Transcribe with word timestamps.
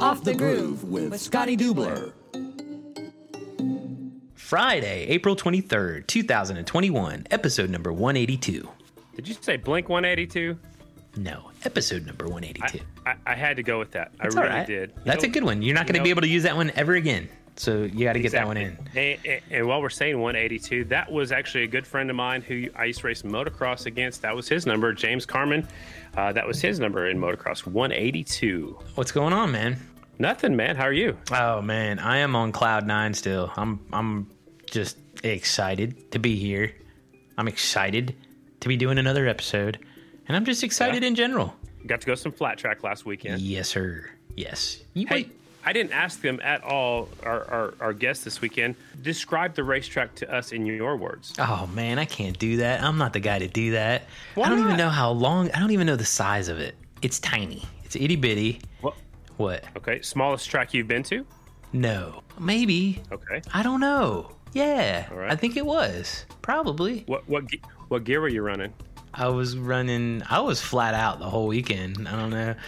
Off 0.00 0.22
the 0.24 0.34
Groove 0.34 0.84
with 0.84 1.18
Scotty 1.20 1.56
Dubler. 1.56 2.12
Friday, 4.34 5.06
April 5.08 5.36
23rd, 5.36 6.06
2021, 6.06 7.26
episode 7.30 7.68
number 7.70 7.92
182. 7.92 8.68
Did 9.16 9.28
you 9.28 9.34
say 9.40 9.56
Blink 9.56 9.88
182? 9.88 10.58
No, 11.16 11.50
episode 11.64 12.06
number 12.06 12.26
182. 12.28 12.84
I, 13.04 13.14
I 13.26 13.34
had 13.34 13.56
to 13.56 13.62
go 13.62 13.78
with 13.78 13.90
that. 13.92 14.12
That's 14.22 14.36
I 14.36 14.40
really 14.42 14.54
right. 14.54 14.66
did. 14.66 14.90
You 14.90 15.02
That's 15.04 15.22
know- 15.22 15.28
a 15.28 15.32
good 15.32 15.44
one. 15.44 15.62
You're 15.62 15.74
not 15.74 15.86
going 15.86 15.94
to 15.94 15.98
you 16.00 16.04
be 16.04 16.10
able 16.10 16.22
to 16.22 16.28
use 16.28 16.44
that 16.44 16.56
one 16.56 16.70
ever 16.76 16.94
again. 16.94 17.28
So 17.56 17.82
you 17.82 18.04
got 18.04 18.12
to 18.12 18.20
get 18.20 18.30
that 18.32 18.46
one 18.46 18.56
in. 18.56 18.78
And, 18.94 19.18
and, 19.26 19.40
and 19.50 19.66
while 19.66 19.82
we're 19.82 19.90
saying 19.90 20.20
182, 20.20 20.84
that 20.86 21.10
was 21.10 21.32
actually 21.32 21.64
a 21.64 21.66
good 21.66 21.84
friend 21.88 22.08
of 22.08 22.14
mine 22.14 22.40
who 22.40 22.68
I 22.76 22.84
used 22.84 23.00
to 23.00 23.08
race 23.08 23.22
motocross 23.22 23.86
against. 23.86 24.22
That 24.22 24.36
was 24.36 24.48
his 24.48 24.64
number, 24.64 24.92
James 24.92 25.26
Carmen. 25.26 25.66
Uh, 26.16 26.32
that 26.34 26.46
was 26.46 26.60
his 26.60 26.78
number 26.78 27.08
in 27.08 27.18
motocross, 27.18 27.66
182. 27.66 28.78
What's 28.94 29.10
going 29.10 29.32
on, 29.32 29.50
man? 29.50 29.76
Nothing, 30.18 30.56
man. 30.56 30.76
How 30.76 30.84
are 30.84 30.92
you? 30.92 31.16
Oh 31.32 31.62
man, 31.62 31.98
I 31.98 32.18
am 32.18 32.34
on 32.34 32.52
cloud 32.52 32.86
nine 32.86 33.14
still. 33.14 33.52
I'm 33.56 33.80
I'm 33.92 34.30
just 34.70 34.96
excited 35.22 36.10
to 36.12 36.18
be 36.18 36.36
here. 36.36 36.72
I'm 37.36 37.48
excited 37.48 38.16
to 38.60 38.68
be 38.68 38.76
doing 38.76 38.98
another 38.98 39.26
episode, 39.28 39.78
and 40.26 40.36
I'm 40.36 40.44
just 40.44 40.64
excited 40.64 41.02
Yeah. 41.02 41.08
in 41.08 41.14
general. 41.14 41.54
Got 41.86 42.00
to 42.00 42.06
go 42.06 42.14
some 42.16 42.32
flat 42.32 42.58
track 42.58 42.82
last 42.82 43.06
weekend. 43.06 43.40
Yes, 43.40 43.68
sir. 43.68 44.10
Yes. 44.36 44.82
You 44.94 45.06
Hey, 45.06 45.14
wait. 45.14 45.34
I 45.64 45.72
didn't 45.72 45.92
ask 45.92 46.20
them 46.22 46.40
at 46.42 46.62
all, 46.64 47.08
our, 47.22 47.44
our, 47.50 47.74
our 47.80 47.92
guests 47.92 48.24
this 48.24 48.40
weekend. 48.40 48.74
Describe 49.02 49.54
the 49.54 49.62
racetrack 49.64 50.14
to 50.16 50.32
us 50.34 50.52
in 50.52 50.64
your 50.64 50.96
words. 50.96 51.34
Oh 51.38 51.68
man, 51.74 51.98
I 51.98 52.06
can't 52.06 52.38
do 52.38 52.58
that. 52.58 52.82
I'm 52.82 52.96
not 52.98 53.12
the 53.12 53.20
guy 53.20 53.38
to 53.38 53.48
do 53.48 53.72
that. 53.72 54.04
Why 54.34 54.46
I 54.46 54.48
don't 54.48 54.60
even 54.60 54.76
know 54.76 54.88
how 54.88 55.10
long. 55.10 55.50
I 55.52 55.60
don't 55.60 55.70
even 55.72 55.86
know 55.86 55.96
the 55.96 56.04
size 56.04 56.48
of 56.48 56.58
it. 56.58 56.74
It's 57.02 57.18
tiny. 57.20 57.64
It's 57.84 57.94
itty 57.96 58.16
bitty. 58.16 58.60
What? 58.80 58.94
What? 59.38 59.64
Okay, 59.76 60.02
smallest 60.02 60.48
track 60.50 60.74
you've 60.74 60.88
been 60.88 61.02
to? 61.04 61.24
No. 61.72 62.22
Maybe. 62.38 63.02
Okay. 63.10 63.40
I 63.54 63.62
don't 63.62 63.80
know. 63.80 64.36
Yeah. 64.52 65.06
All 65.10 65.16
right. 65.18 65.30
I 65.32 65.36
think 65.36 65.56
it 65.56 65.64
was. 65.66 66.24
Probably. 66.42 67.04
What 67.06 67.28
what 67.28 67.44
what 67.88 68.04
gear 68.04 68.20
were 68.20 68.28
you 68.28 68.42
running? 68.42 68.72
I 69.14 69.28
was 69.28 69.56
running. 69.56 70.22
I 70.30 70.40
was 70.40 70.60
flat 70.60 70.94
out 70.94 71.18
the 71.18 71.28
whole 71.28 71.46
weekend. 71.48 72.06
I 72.08 72.12
don't 72.12 72.30
know. 72.30 72.54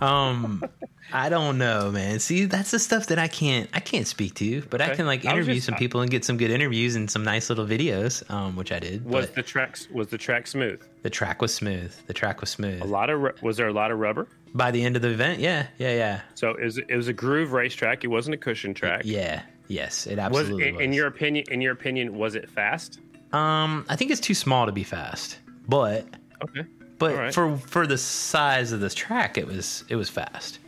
Um, 0.00 0.64
I 1.12 1.28
don't 1.28 1.58
know, 1.58 1.92
man. 1.92 2.18
See, 2.18 2.46
that's 2.46 2.72
the 2.72 2.80
stuff 2.80 3.06
that 3.08 3.18
I 3.20 3.28
can't. 3.28 3.70
I 3.72 3.78
can't 3.78 4.06
speak 4.06 4.34
to, 4.36 4.62
but 4.62 4.80
I 4.80 4.96
can 4.96 5.06
like 5.06 5.24
interview 5.24 5.54
just- 5.54 5.66
some 5.66 5.76
people 5.76 6.00
and 6.00 6.10
get 6.10 6.24
some 6.24 6.36
good 6.36 6.50
interviews 6.50 6.96
and 6.96 7.08
some 7.08 7.22
nice 7.22 7.48
little 7.48 7.66
videos, 7.66 8.28
um, 8.30 8.56
which 8.56 8.72
I 8.72 8.80
did. 8.80 9.04
Was 9.04 9.30
the 9.30 9.42
tracks 9.44 9.88
was 9.92 10.08
the 10.08 10.18
track 10.18 10.46
smooth? 10.48 10.82
the 11.02 11.10
track 11.10 11.40
was 11.40 11.54
smooth. 11.54 11.94
The 12.08 12.12
track 12.14 12.40
was 12.40 12.50
smooth. 12.50 12.82
A 12.82 12.84
lot 12.84 13.10
of 13.10 13.40
was 13.42 13.56
there 13.56 13.68
a 13.68 13.72
lot 13.72 13.92
of 13.92 13.98
rubber? 14.00 14.26
By 14.54 14.70
the 14.70 14.82
end 14.84 14.96
of 14.96 15.02
the 15.02 15.08
event, 15.08 15.40
yeah, 15.40 15.66
yeah, 15.78 15.94
yeah, 15.94 16.20
So 16.34 16.50
it 16.50 16.64
was, 16.64 16.78
it 16.78 16.94
was 16.94 17.08
a 17.08 17.12
groove 17.12 17.52
racetrack. 17.52 18.04
It 18.04 18.08
wasn't 18.08 18.34
a 18.34 18.38
cushion 18.38 18.74
track. 18.74 19.02
yeah. 19.04 19.42
Yes, 19.68 20.06
it 20.06 20.18
absolutely 20.18 20.68
in, 20.68 20.74
was. 20.74 20.84
in 20.84 20.92
your 20.92 21.06
opinion? 21.06 21.46
In 21.50 21.62
your 21.62 21.72
opinion, 21.72 22.14
was 22.18 22.34
it 22.34 22.50
fast? 22.50 22.98
um, 23.32 23.86
I 23.88 23.96
think 23.96 24.10
it's 24.10 24.20
too 24.20 24.34
small 24.34 24.66
to 24.66 24.72
be 24.72 24.84
fast, 24.84 25.38
but 25.66 26.06
Okay. 26.42 26.64
but 26.98 27.14
right. 27.16 27.32
for 27.34 27.56
for 27.56 27.86
the 27.86 27.96
size 27.96 28.72
of 28.72 28.80
this 28.80 28.92
track, 28.92 29.38
it 29.38 29.46
was 29.46 29.84
it 29.88 29.96
was 29.96 30.10
fast. 30.10 30.58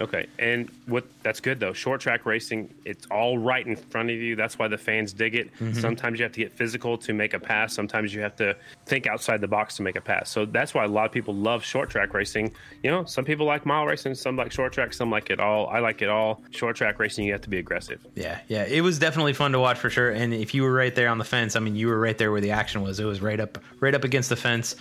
Okay, 0.00 0.26
and 0.38 0.70
what 0.86 1.04
that's 1.22 1.40
good 1.40 1.58
though. 1.58 1.72
Short 1.72 2.00
track 2.00 2.26
racing, 2.26 2.72
it's 2.84 3.06
all 3.10 3.38
right 3.38 3.66
in 3.66 3.76
front 3.76 4.10
of 4.10 4.16
you. 4.16 4.36
That's 4.36 4.58
why 4.58 4.68
the 4.68 4.76
fans 4.76 5.12
dig 5.12 5.34
it. 5.34 5.52
Mm-hmm. 5.54 5.80
Sometimes 5.80 6.18
you 6.18 6.24
have 6.24 6.32
to 6.32 6.40
get 6.40 6.52
physical 6.52 6.98
to 6.98 7.12
make 7.12 7.32
a 7.34 7.40
pass. 7.40 7.72
Sometimes 7.72 8.14
you 8.14 8.20
have 8.20 8.36
to 8.36 8.56
think 8.84 9.06
outside 9.06 9.40
the 9.40 9.48
box 9.48 9.76
to 9.76 9.82
make 9.82 9.96
a 9.96 10.00
pass. 10.00 10.30
So 10.30 10.44
that's 10.44 10.74
why 10.74 10.84
a 10.84 10.88
lot 10.88 11.06
of 11.06 11.12
people 11.12 11.34
love 11.34 11.64
short 11.64 11.88
track 11.88 12.12
racing. 12.12 12.52
You 12.82 12.90
know, 12.90 13.04
some 13.04 13.24
people 13.24 13.46
like 13.46 13.64
mile 13.64 13.86
racing, 13.86 14.14
some 14.14 14.36
like 14.36 14.52
short 14.52 14.72
track, 14.72 14.92
some 14.92 15.10
like 15.10 15.30
it 15.30 15.40
all. 15.40 15.66
I 15.68 15.78
like 15.78 16.02
it 16.02 16.08
all. 16.08 16.42
Short 16.50 16.76
track 16.76 16.98
racing, 16.98 17.24
you 17.24 17.32
have 17.32 17.42
to 17.42 17.50
be 17.50 17.58
aggressive. 17.58 18.06
Yeah, 18.14 18.40
yeah, 18.48 18.64
it 18.64 18.82
was 18.82 18.98
definitely 18.98 19.32
fun 19.32 19.52
to 19.52 19.60
watch 19.60 19.78
for 19.78 19.88
sure. 19.88 20.10
And 20.10 20.34
if 20.34 20.54
you 20.54 20.62
were 20.62 20.72
right 20.72 20.94
there 20.94 21.08
on 21.08 21.18
the 21.18 21.24
fence, 21.24 21.56
I 21.56 21.60
mean, 21.60 21.74
you 21.74 21.88
were 21.88 21.98
right 21.98 22.18
there 22.18 22.30
where 22.32 22.40
the 22.40 22.50
action 22.50 22.82
was. 22.82 23.00
It 23.00 23.04
was 23.04 23.22
right 23.22 23.40
up, 23.40 23.58
right 23.80 23.94
up 23.94 24.04
against 24.04 24.28
the 24.28 24.36
fence. 24.36 24.76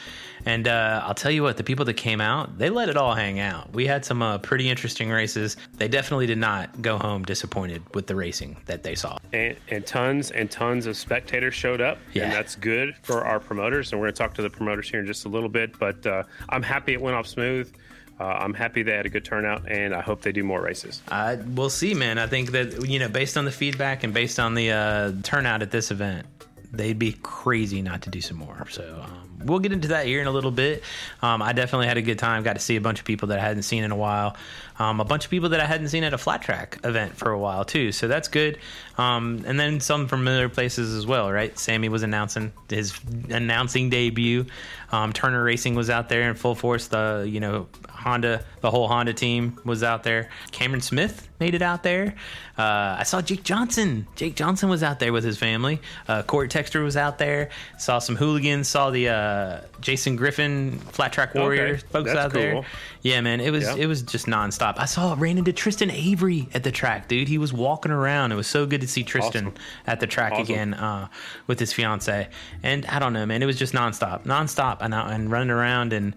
And 0.45 0.67
uh, 0.67 1.01
I'll 1.03 1.15
tell 1.15 1.31
you 1.31 1.41
what, 1.41 1.57
the 1.57 1.63
people 1.63 1.85
that 1.85 1.95
came 1.95 2.21
out, 2.21 2.57
they 2.57 2.69
let 2.69 2.89
it 2.89 2.97
all 2.97 3.15
hang 3.15 3.39
out. 3.39 3.73
We 3.73 3.87
had 3.87 4.05
some 4.05 4.21
uh, 4.21 4.37
pretty 4.37 4.69
interesting 4.69 5.04
races. 5.09 5.57
They 5.77 5.87
definitely 5.87 6.25
did 6.27 6.37
not 6.37 6.81
go 6.81 6.97
home 6.97 7.23
disappointed 7.23 7.81
with 7.93 8.07
the 8.07 8.15
racing 8.15 8.57
that 8.65 8.83
they 8.83 8.95
saw. 8.95 9.17
and, 9.33 9.55
and 9.69 9.85
tons 9.85 10.31
and 10.31 10.49
tons 10.49 10.85
of 10.85 10.97
spectators 10.97 11.53
showed 11.53 11.81
up 11.81 11.97
Yeah. 12.13 12.23
and 12.25 12.33
that's 12.33 12.55
good 12.55 12.95
for 13.03 13.25
our 13.25 13.39
promoters 13.39 13.91
and 13.91 13.99
we're 14.01 14.07
going 14.07 14.13
to 14.15 14.17
talk 14.23 14.33
to 14.35 14.41
the 14.41 14.49
promoters 14.49 14.89
here 14.89 14.99
in 14.99 15.05
just 15.07 15.25
a 15.25 15.29
little 15.29 15.49
bit 15.49 15.77
but 15.79 16.05
uh, 16.05 16.23
i'm 16.49 16.63
happy 16.63 16.93
it 16.93 17.01
went 17.01 17.15
off 17.15 17.27
smooth 17.27 17.71
uh, 18.19 18.23
i'm 18.23 18.53
happy 18.53 18.83
they 18.83 18.91
had 18.93 19.05
a 19.05 19.09
good 19.09 19.25
turnout 19.25 19.69
and 19.69 19.93
i 19.93 20.01
hope 20.01 20.21
they 20.21 20.31
do 20.31 20.43
more 20.43 20.61
races 20.61 21.01
Uh, 21.09 21.37
we'll 21.47 21.69
see, 21.69 21.93
man. 21.93 22.17
I 22.17 22.27
think 22.27 22.51
that 22.51 22.87
you 22.87 22.99
know, 22.99 23.09
based 23.09 23.37
on 23.37 23.45
the 23.45 23.51
feedback 23.51 24.03
and 24.03 24.13
based 24.13 24.39
on 24.39 24.53
the 24.53 24.71
uh, 24.71 25.11
turnout 25.23 25.61
at 25.61 25.71
this 25.71 25.91
event, 25.91 26.25
they'd 26.71 26.99
be 26.99 27.13
crazy 27.23 27.81
not 27.81 28.01
to 28.03 28.09
do 28.09 28.21
some 28.21 28.37
more. 28.37 28.67
So 28.69 29.01
um, 29.03 29.24
we'll 29.43 29.59
get 29.59 29.71
into 29.71 29.89
that 29.89 30.05
here 30.05 30.21
in 30.21 30.27
a 30.27 30.31
little 30.31 30.51
bit. 30.51 30.83
Um, 31.21 31.41
I 31.41 31.53
definitely 31.53 31.87
had 31.87 31.97
a 31.97 32.01
good 32.01 32.19
time. 32.19 32.43
Got 32.43 32.53
to 32.53 32.59
see 32.59 32.75
a 32.75 32.81
bunch 32.81 32.99
of 32.99 33.05
people 33.05 33.29
that 33.29 33.39
I 33.39 33.41
hadn't 33.41 33.63
seen 33.63 33.83
in 33.83 33.91
a 33.91 33.95
while. 33.95 34.35
Um, 34.77 34.99
a 34.99 35.05
bunch 35.05 35.25
of 35.25 35.31
people 35.31 35.49
that 35.49 35.59
I 35.59 35.65
hadn't 35.65 35.87
seen 35.87 36.03
at 36.03 36.13
a 36.13 36.17
flat 36.17 36.41
track 36.41 36.79
event 36.83 37.15
for 37.15 37.31
a 37.31 37.39
while 37.39 37.63
too. 37.63 37.91
So 37.91 38.07
that's 38.07 38.27
good. 38.27 38.59
Um, 38.97 39.43
and 39.47 39.59
then 39.59 39.79
some 39.79 40.07
familiar 40.07 40.49
places 40.49 40.93
as 40.93 41.05
well, 41.05 41.31
right? 41.31 41.57
Sammy 41.57 41.89
was 41.89 42.03
announcing 42.03 42.51
his 42.69 42.99
announcing 43.29 43.89
debut. 43.89 44.45
Um, 44.91 45.13
Turner 45.13 45.43
Racing 45.43 45.75
was 45.75 45.89
out 45.89 46.09
there 46.09 46.29
in 46.29 46.35
full 46.35 46.55
force. 46.55 46.87
The 46.87 47.25
you 47.27 47.39
know 47.39 47.67
Honda, 48.05 48.43
the 48.61 48.69
whole 48.69 48.87
Honda 48.87 49.13
team 49.13 49.59
was 49.65 49.81
out 49.81 50.03
there. 50.03 50.29
Cameron 50.51 50.81
Smith 50.81 51.27
made 51.39 51.55
it 51.55 51.63
out 51.63 51.81
there. 51.81 52.13
Uh, 52.57 52.95
I 52.99 53.03
saw 53.03 53.19
Jake 53.19 53.43
Johnson. 53.43 54.05
Jake 54.15 54.35
Johnson 54.35 54.69
was 54.69 54.83
out 54.83 54.99
there 54.99 55.11
with 55.11 55.23
his 55.23 55.37
family. 55.39 55.81
Uh, 56.07 56.21
Corey 56.21 56.47
Texter 56.47 56.83
was 56.83 56.95
out 56.95 57.17
there. 57.17 57.49
Saw 57.79 57.97
some 57.97 58.15
hooligans. 58.15 58.67
Saw 58.67 58.91
the 58.91 59.09
uh, 59.09 59.61
Jason 59.81 60.15
Griffin 60.15 60.77
Flat 60.79 61.11
Track 61.13 61.33
Warrior 61.33 61.77
folks 61.79 62.13
that's 62.13 62.17
out 62.19 62.31
there. 62.31 62.63
Yeah, 63.01 63.21
man, 63.21 63.41
it 63.41 63.49
was 63.51 63.63
Yeah. 63.63 63.75
it 63.75 63.87
was 63.87 64.03
just 64.03 64.27
nonstop. 64.27 64.75
I 64.77 64.85
saw 64.85 65.15
ran 65.17 65.39
into 65.39 65.51
Tristan 65.51 65.89
Avery 65.89 66.47
at 66.53 66.63
the 66.63 66.71
track, 66.71 67.07
dude. 67.07 67.27
He 67.27 67.39
was 67.39 67.51
walking 67.51 67.91
around. 67.91 68.31
It 68.31 68.35
was 68.35 68.47
so 68.47 68.67
good 68.67 68.81
to 68.81 68.87
see 68.87 69.03
Tristan 69.03 69.47
Awesome. 69.47 69.57
at 69.87 69.99
the 69.99 70.07
track 70.07 70.33
Awesome. 70.33 70.43
again 70.43 70.73
uh, 70.75 71.07
with 71.47 71.59
his 71.59 71.73
fiance. 71.73 72.27
And 72.61 72.85
I 72.85 72.99
don't 72.99 73.13
know, 73.13 73.25
man, 73.25 73.41
it 73.41 73.47
was 73.47 73.57
just 73.57 73.73
nonstop, 73.73 74.25
nonstop, 74.25 74.77
and 74.81 74.93
and 74.93 75.31
running 75.31 75.49
around 75.49 75.91
and 75.91 76.13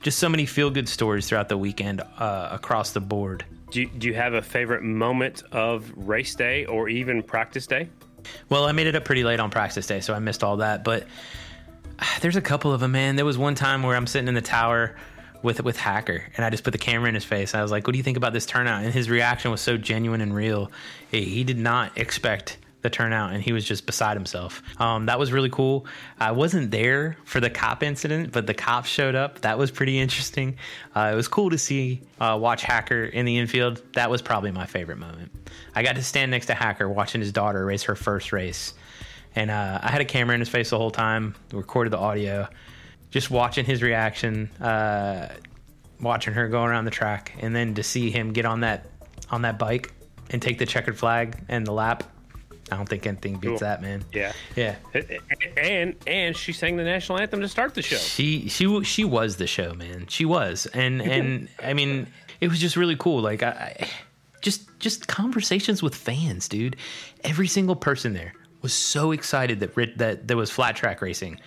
just 0.00 0.18
so 0.18 0.28
many 0.28 0.46
feel 0.46 0.70
good 0.70 0.88
stories 0.88 1.28
throughout 1.28 1.48
the 1.48 1.58
weekend 1.58 2.00
uh, 2.18 2.48
across 2.50 2.92
the 2.92 3.00
board. 3.00 3.44
do 3.70 3.82
you, 3.82 3.86
do 3.86 4.08
you 4.08 4.14
have 4.14 4.34
a 4.34 4.42
favorite 4.42 4.82
moment 4.82 5.42
of 5.52 5.90
race 5.96 6.34
day 6.34 6.64
or 6.66 6.88
even 6.88 7.22
practice 7.22 7.66
day 7.66 7.88
Well, 8.48 8.64
I 8.64 8.72
made 8.72 8.86
it 8.86 8.94
up 8.94 9.04
pretty 9.04 9.24
late 9.24 9.40
on 9.40 9.50
practice 9.50 9.86
day, 9.86 10.00
so 10.00 10.14
I 10.14 10.18
missed 10.18 10.44
all 10.44 10.58
that. 10.58 10.84
But 10.84 11.06
ah, 11.98 12.18
there's 12.20 12.36
a 12.36 12.40
couple 12.40 12.72
of 12.72 12.80
them, 12.80 12.92
man. 12.92 13.16
There 13.16 13.24
was 13.24 13.38
one 13.38 13.54
time 13.54 13.82
where 13.82 13.96
I'm 13.96 14.06
sitting 14.06 14.28
in 14.28 14.34
the 14.34 14.42
tower 14.42 14.96
with 15.42 15.62
with 15.62 15.76
Hacker, 15.76 16.24
and 16.36 16.44
I 16.44 16.50
just 16.50 16.64
put 16.64 16.72
the 16.72 16.78
camera 16.78 17.08
in 17.08 17.14
his 17.14 17.24
face. 17.24 17.54
I 17.54 17.62
was 17.62 17.70
like, 17.70 17.86
"What 17.86 17.92
do 17.92 17.98
you 17.98 18.02
think 18.02 18.16
about 18.16 18.32
this 18.32 18.46
turnout?" 18.46 18.82
And 18.82 18.92
his 18.92 19.08
reaction 19.08 19.50
was 19.50 19.60
so 19.60 19.76
genuine 19.76 20.20
and 20.20 20.34
real. 20.34 20.70
He 21.10 21.44
did 21.44 21.58
not 21.58 21.96
expect 21.96 22.58
the 22.82 22.90
turnout, 22.90 23.32
and 23.32 23.42
he 23.42 23.52
was 23.52 23.64
just 23.64 23.86
beside 23.86 24.16
himself. 24.16 24.62
Um, 24.80 25.06
that 25.06 25.18
was 25.18 25.32
really 25.32 25.50
cool. 25.50 25.86
I 26.20 26.30
wasn't 26.32 26.70
there 26.70 27.16
for 27.24 27.40
the 27.40 27.50
cop 27.50 27.82
incident, 27.82 28.32
but 28.32 28.46
the 28.46 28.54
cops 28.54 28.88
showed 28.88 29.14
up. 29.14 29.40
That 29.40 29.58
was 29.58 29.70
pretty 29.70 29.98
interesting. 29.98 30.56
Uh, 30.94 31.10
it 31.12 31.16
was 31.16 31.26
cool 31.26 31.50
to 31.50 31.58
see 31.58 32.02
uh, 32.20 32.38
watch 32.40 32.62
Hacker 32.62 33.04
in 33.04 33.24
the 33.26 33.38
infield. 33.38 33.82
That 33.94 34.10
was 34.10 34.22
probably 34.22 34.52
my 34.52 34.66
favorite 34.66 34.98
moment. 34.98 35.32
I 35.74 35.82
got 35.82 35.96
to 35.96 36.02
stand 36.02 36.30
next 36.30 36.46
to 36.46 36.54
Hacker 36.54 36.88
watching 36.88 37.20
his 37.20 37.32
daughter 37.32 37.64
race 37.64 37.82
her 37.84 37.96
first 37.96 38.32
race. 38.32 38.74
And 39.34 39.50
uh, 39.50 39.80
I 39.82 39.90
had 39.90 40.00
a 40.00 40.04
camera 40.04 40.34
in 40.34 40.40
his 40.40 40.48
face 40.48 40.70
the 40.70 40.78
whole 40.78 40.90
time, 40.90 41.34
recorded 41.52 41.92
the 41.92 41.98
audio, 41.98 42.48
just 43.10 43.30
watching 43.30 43.64
his 43.64 43.82
reaction, 43.82 44.48
uh, 44.60 45.28
watching 46.00 46.34
her 46.34 46.48
go 46.48 46.64
around 46.64 46.84
the 46.84 46.90
track, 46.90 47.34
and 47.40 47.54
then 47.54 47.74
to 47.74 47.82
see 47.82 48.10
him 48.10 48.32
get 48.32 48.44
on 48.44 48.60
that 48.60 48.86
on 49.30 49.42
that 49.42 49.58
bike 49.58 49.92
and 50.30 50.40
take 50.40 50.58
the 50.58 50.66
checkered 50.66 50.96
flag 50.96 51.36
and 51.48 51.66
the 51.66 51.72
lap. 51.72 52.04
I 52.70 52.76
don't 52.76 52.88
think 52.88 53.06
anything 53.06 53.34
beats 53.36 53.48
Cool. 53.50 53.58
that, 53.60 53.82
man. 53.82 54.04
yeah 54.12 54.32
Yeah. 54.56 54.76
and 55.56 55.94
and 56.06 56.36
she 56.36 56.52
sang 56.52 56.76
the 56.76 56.84
national 56.84 57.18
anthem 57.18 57.40
to 57.40 57.48
start 57.48 57.74
the 57.74 57.82
show 57.82 57.96
She 57.96 58.48
she 58.48 58.82
she 58.84 59.04
was 59.04 59.36
the 59.36 59.46
show, 59.46 59.74
man. 59.74 60.06
She 60.08 60.24
was, 60.24 60.66
and 60.66 61.00
and 61.02 61.48
I 61.62 61.72
mean, 61.74 62.06
it 62.40 62.48
was 62.48 62.60
just 62.60 62.76
really 62.76 62.96
cool. 62.96 63.20
Like 63.20 63.42
I, 63.42 63.76
I 63.80 63.88
just 64.40 64.68
just 64.78 65.08
conversations 65.08 65.82
with 65.82 65.94
fans, 65.94 66.48
dude. 66.48 66.76
Every 67.24 67.48
single 67.48 67.76
person 67.76 68.12
there 68.12 68.32
was 68.62 68.72
so 68.72 69.12
excited 69.12 69.60
that 69.60 69.74
that 69.98 70.28
there 70.28 70.36
was 70.36 70.50
flat 70.50 70.76
track 70.76 71.00
racing 71.02 71.40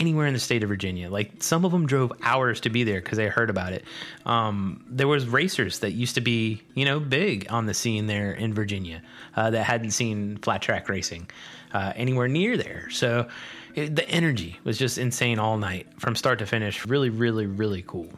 anywhere 0.00 0.26
in 0.26 0.34
the 0.34 0.40
state 0.40 0.62
of 0.62 0.68
Virginia. 0.68 1.10
Like 1.10 1.42
some 1.42 1.64
of 1.64 1.72
them 1.72 1.86
drove 1.86 2.12
hours 2.22 2.60
to 2.62 2.70
be 2.70 2.82
there 2.82 3.00
because 3.00 3.18
they 3.18 3.28
heard 3.28 3.50
about 3.50 3.72
it. 3.72 3.84
Um, 4.24 4.84
there 4.88 5.06
was 5.06 5.28
racers 5.28 5.80
that 5.80 5.92
used 5.92 6.16
to 6.16 6.20
be 6.20 6.62
you 6.74 6.84
know 6.84 6.98
big 6.98 7.46
on 7.50 7.66
the 7.66 7.74
scene 7.74 8.06
there 8.06 8.32
in 8.32 8.54
Virginia 8.54 9.02
uh, 9.36 9.50
that 9.50 9.64
hadn't 9.64 9.90
seen 9.90 10.38
flat 10.38 10.62
track 10.62 10.88
racing 10.88 11.28
uh, 11.72 11.92
anywhere 11.94 12.26
near 12.26 12.56
there. 12.56 12.88
So 12.90 13.28
it, 13.74 13.94
the 13.94 14.08
energy 14.08 14.58
was 14.64 14.78
just 14.78 14.98
insane 14.98 15.38
all 15.38 15.58
night 15.58 15.86
from 15.98 16.16
start 16.16 16.38
to 16.40 16.46
finish. 16.46 16.86
Really, 16.86 17.10
really, 17.10 17.46
really 17.46 17.84
cool. 17.86 18.08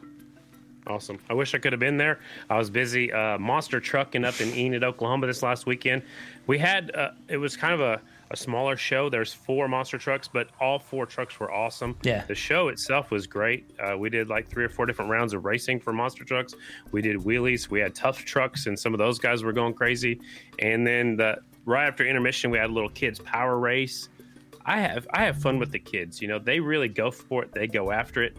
Awesome. 0.85 1.17
I 1.29 1.33
wish 1.33 1.53
I 1.55 1.59
could 1.59 1.71
have 1.71 1.79
been 1.79 1.97
there. 1.97 2.19
I 2.49 2.57
was 2.57 2.69
busy 2.69 3.11
uh, 3.11 3.37
monster 3.37 3.79
trucking 3.79 4.25
up 4.25 4.41
in 4.41 4.53
Enid, 4.53 4.83
Oklahoma 4.83 5.27
this 5.27 5.41
last 5.41 5.65
weekend. 5.65 6.01
We 6.45 6.57
had, 6.57 6.93
uh, 6.93 7.11
it 7.29 7.37
was 7.37 7.55
kind 7.55 7.73
of 7.73 7.79
a, 7.79 8.01
a 8.33 8.35
smaller 8.35 8.75
show. 8.75 9.09
There's 9.09 9.31
four 9.31 9.67
monster 9.67 9.97
trucks, 9.97 10.27
but 10.27 10.49
all 10.59 10.79
four 10.79 11.05
trucks 11.05 11.39
were 11.39 11.51
awesome. 11.51 11.95
Yeah. 12.01 12.25
The 12.25 12.35
show 12.35 12.67
itself 12.67 13.11
was 13.11 13.27
great. 13.27 13.69
Uh, 13.79 13.95
we 13.97 14.09
did 14.09 14.27
like 14.27 14.49
three 14.49 14.65
or 14.65 14.69
four 14.69 14.87
different 14.87 15.11
rounds 15.11 15.33
of 15.33 15.45
racing 15.45 15.79
for 15.79 15.93
monster 15.93 16.23
trucks. 16.23 16.55
We 16.91 17.01
did 17.01 17.17
wheelies. 17.17 17.69
We 17.69 17.79
had 17.79 17.93
tough 17.93 18.25
trucks, 18.25 18.65
and 18.65 18.77
some 18.77 18.93
of 18.93 18.97
those 18.97 19.19
guys 19.19 19.43
were 19.43 19.53
going 19.53 19.75
crazy. 19.75 20.19
And 20.59 20.85
then 20.85 21.15
the 21.15 21.37
right 21.65 21.87
after 21.87 22.05
intermission, 22.05 22.49
we 22.49 22.57
had 22.57 22.71
a 22.71 22.73
little 22.73 22.89
kids 22.89 23.19
power 23.19 23.57
race. 23.57 24.09
I 24.65 24.79
have 24.79 25.07
I 25.13 25.25
have 25.25 25.37
fun 25.37 25.59
with 25.59 25.71
the 25.71 25.79
kids. 25.79 26.21
You 26.21 26.27
know, 26.27 26.39
they 26.39 26.59
really 26.59 26.87
go 26.87 27.11
for 27.11 27.43
it. 27.43 27.51
They 27.53 27.67
go 27.67 27.91
after 27.91 28.23
it 28.23 28.35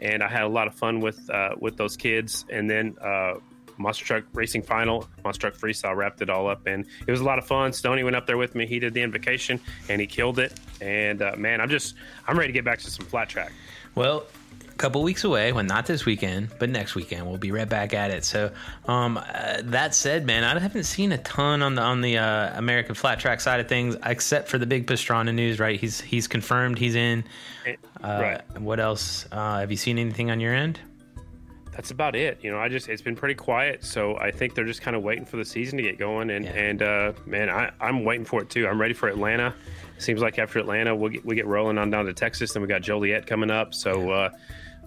and 0.00 0.22
I 0.22 0.28
had 0.28 0.42
a 0.42 0.48
lot 0.48 0.66
of 0.66 0.74
fun 0.74 1.00
with 1.00 1.28
uh, 1.30 1.50
with 1.60 1.76
those 1.76 1.96
kids. 1.96 2.44
And 2.50 2.68
then 2.68 2.96
uh, 3.02 3.34
Monster 3.78 4.04
Truck 4.04 4.24
Racing 4.32 4.62
Final, 4.62 5.08
Monster 5.24 5.50
Truck 5.50 5.60
Freestyle 5.60 5.96
wrapped 5.96 6.20
it 6.20 6.28
all 6.30 6.48
up, 6.48 6.66
and 6.66 6.84
it 7.06 7.10
was 7.10 7.20
a 7.20 7.24
lot 7.24 7.38
of 7.38 7.46
fun. 7.46 7.72
Stoney 7.72 8.02
went 8.04 8.16
up 8.16 8.26
there 8.26 8.36
with 8.36 8.54
me. 8.54 8.66
He 8.66 8.78
did 8.78 8.92
the 8.94 9.02
invocation, 9.02 9.60
and 9.88 10.00
he 10.00 10.06
killed 10.06 10.38
it. 10.38 10.58
And 10.80 11.22
uh, 11.22 11.34
man, 11.36 11.60
I'm 11.60 11.68
just 11.70 11.94
I'm 12.26 12.36
ready 12.38 12.48
to 12.48 12.52
get 12.52 12.64
back 12.64 12.78
to 12.80 12.90
some 12.90 13.06
flat 13.06 13.28
track. 13.28 13.52
Well, 13.94 14.24
a 14.68 14.74
couple 14.74 15.02
weeks 15.02 15.24
away. 15.24 15.52
Well, 15.52 15.64
not 15.64 15.86
this 15.86 16.04
weekend, 16.04 16.50
but 16.60 16.70
next 16.70 16.94
weekend 16.94 17.26
we'll 17.26 17.36
be 17.38 17.50
right 17.50 17.68
back 17.68 17.94
at 17.94 18.12
it. 18.12 18.24
So, 18.24 18.52
um, 18.86 19.16
uh, 19.16 19.62
that 19.64 19.92
said, 19.94 20.24
man, 20.24 20.44
I 20.44 20.56
haven't 20.58 20.84
seen 20.84 21.10
a 21.10 21.18
ton 21.18 21.62
on 21.62 21.74
the 21.74 21.82
on 21.82 22.00
the 22.00 22.18
uh, 22.18 22.56
American 22.56 22.94
flat 22.94 23.18
track 23.18 23.40
side 23.40 23.58
of 23.58 23.68
things, 23.68 23.96
except 24.04 24.48
for 24.48 24.58
the 24.58 24.66
big 24.66 24.86
Pastrana 24.86 25.34
news. 25.34 25.58
Right? 25.58 25.80
He's 25.80 26.00
he's 26.00 26.28
confirmed 26.28 26.78
he's 26.78 26.94
in. 26.94 27.24
Eh, 27.66 27.74
Uh, 28.02 28.18
right. 28.22 28.60
What 28.60 28.78
else? 28.78 29.26
Uh, 29.32 29.60
have 29.60 29.70
you 29.72 29.76
seen 29.76 29.98
anything 29.98 30.30
on 30.30 30.38
your 30.38 30.54
end? 30.54 30.78
That's 31.78 31.92
about 31.92 32.16
it. 32.16 32.40
You 32.42 32.50
know, 32.50 32.58
I 32.58 32.68
just 32.68 32.88
it's 32.88 33.02
been 33.02 33.14
pretty 33.14 33.36
quiet, 33.36 33.84
so 33.84 34.16
I 34.16 34.32
think 34.32 34.56
they're 34.56 34.64
just 34.64 34.82
kind 34.82 34.96
of 34.96 35.04
waiting 35.04 35.24
for 35.24 35.36
the 35.36 35.44
season 35.44 35.76
to 35.76 35.82
get 35.84 35.96
going. 35.96 36.28
And 36.30 36.44
Yeah. 36.44 36.50
and 36.50 36.82
uh, 36.82 37.12
man, 37.24 37.48
I, 37.48 37.70
I'm 37.80 38.02
waiting 38.04 38.24
for 38.24 38.42
it 38.42 38.50
too. 38.50 38.66
I'm 38.66 38.80
ready 38.80 38.94
for 38.94 39.08
Atlanta. 39.08 39.54
Seems 39.98 40.20
like 40.20 40.40
after 40.40 40.58
Atlanta, 40.58 40.96
we'll 40.96 41.10
get, 41.10 41.24
we 41.24 41.36
get 41.36 41.46
rolling 41.46 41.78
on 41.78 41.88
down 41.88 42.06
to 42.06 42.12
Texas, 42.12 42.56
and 42.56 42.62
we 42.62 42.68
got 42.68 42.82
Joliet 42.82 43.26
coming 43.26 43.50
up. 43.50 43.74
So. 43.74 44.10
Uh, 44.10 44.30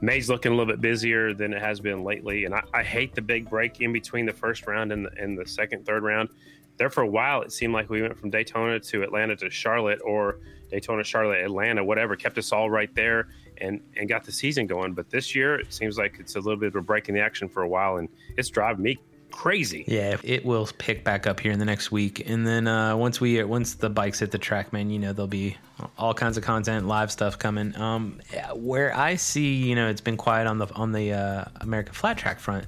May's 0.04 0.32
looking 0.32 0.52
a 0.52 0.56
little 0.56 0.74
bit 0.74 0.82
busier 0.82 1.32
than 1.32 1.54
it 1.54 1.62
has 1.62 1.80
been 1.80 2.04
lately, 2.04 2.46
and 2.46 2.56
I, 2.56 2.64
I 2.74 2.82
hate 2.82 3.14
the 3.14 3.22
big 3.22 3.48
break 3.48 3.82
in 3.82 3.94
between 3.94 4.26
the 4.26 4.34
first 4.34 4.66
round 4.66 4.92
and 4.92 5.06
the, 5.06 5.12
and 5.16 5.38
the 5.38 5.46
second, 5.46 5.86
third 5.86 6.02
round. 6.02 6.30
There 6.78 6.90
for 6.90 7.02
a 7.02 7.08
while, 7.08 7.44
it 7.44 7.52
seemed 7.52 7.72
like 7.74 7.88
we 7.92 8.02
went 8.02 8.18
from 8.18 8.32
Daytona 8.32 8.80
to 8.80 9.04
Atlanta 9.04 9.36
to 9.36 9.52
Charlotte, 9.52 10.02
or 10.04 10.40
Daytona, 10.72 11.04
Charlotte, 11.04 11.44
Atlanta, 11.44 11.84
whatever, 11.84 12.16
kept 12.16 12.40
us 12.40 12.52
all 12.52 12.68
right 12.68 12.90
there 12.96 13.28
and 13.62 13.82
and 13.96 14.10
got 14.10 14.24
the 14.24 14.32
season 14.32 14.68
going. 14.68 14.94
But 14.94 15.10
this 15.10 15.36
year, 15.36 15.56
it 15.56 15.74
seems 15.74 15.98
like 15.98 16.18
it's 16.20 16.36
a 16.36 16.40
little 16.40 16.60
bit 16.60 16.68
of 16.68 16.76
a 16.76 16.82
break 16.82 17.10
in 17.10 17.16
the 17.16 17.22
action 17.22 17.48
for 17.48 17.64
a 17.64 17.68
while, 17.68 17.98
and 17.98 18.10
it's 18.38 18.50
driving 18.50 18.84
me 18.84 18.98
crazy. 19.32 19.86
Yeah, 19.88 20.18
it 20.24 20.46
will 20.46 20.68
pick 20.78 21.04
back 21.04 21.26
up 21.26 21.40
here 21.40 21.52
in 21.52 21.60
the 21.60 21.66
next 21.66 21.92
week, 21.92 22.28
and 22.30 22.46
then 22.46 22.68
uh, 22.68 22.96
once 22.96 23.20
we 23.20 23.44
once 23.44 23.76
the 23.76 23.90
bikes 23.90 24.20
hit 24.20 24.32
the 24.32 24.38
track, 24.38 24.72
man, 24.74 24.90
you 24.90 25.00
know 25.00 25.14
there'll 25.14 25.28
be 25.28 25.58
all 25.98 26.14
kinds 26.14 26.38
of 26.38 26.44
content, 26.44 26.88
live 26.88 27.12
stuff 27.12 27.40
coming. 27.40 27.76
Um, 27.76 28.22
where 28.54 28.96
I 28.96 29.16
see, 29.16 29.54
you 29.54 29.76
know, 29.76 29.90
it's 29.90 30.02
been 30.02 30.18
quiet 30.18 30.48
on 30.48 30.58
the 30.60 30.68
on 30.76 30.92
the 30.92 31.14
uh, 31.14 31.46
American 31.62 31.94
flat 31.94 32.18
track 32.18 32.40
front. 32.40 32.66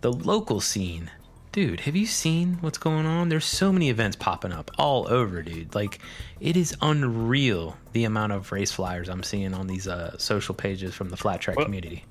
The 0.00 0.12
local 0.12 0.60
scene, 0.60 1.10
dude, 1.52 1.80
have 1.80 1.96
you 1.96 2.06
seen 2.06 2.58
what's 2.60 2.78
going 2.78 3.06
on? 3.06 3.28
There's 3.28 3.44
so 3.44 3.72
many 3.72 3.90
events 3.90 4.16
popping 4.16 4.52
up 4.52 4.70
all 4.78 5.08
over, 5.08 5.42
dude. 5.42 5.74
Like 5.74 5.98
it 6.40 6.56
is 6.56 6.76
unreal 6.82 7.76
the 7.92 8.04
amount 8.04 8.32
of 8.32 8.52
race 8.52 8.72
flyers 8.72 9.08
I'm 9.08 9.22
seeing 9.22 9.54
on 9.54 9.66
these 9.66 9.88
uh, 9.88 10.16
social 10.18 10.54
pages 10.54 10.94
from 10.94 11.08
the 11.10 11.16
flat 11.16 11.40
track 11.40 11.56
Well, 11.56 11.66
community. 11.66 12.04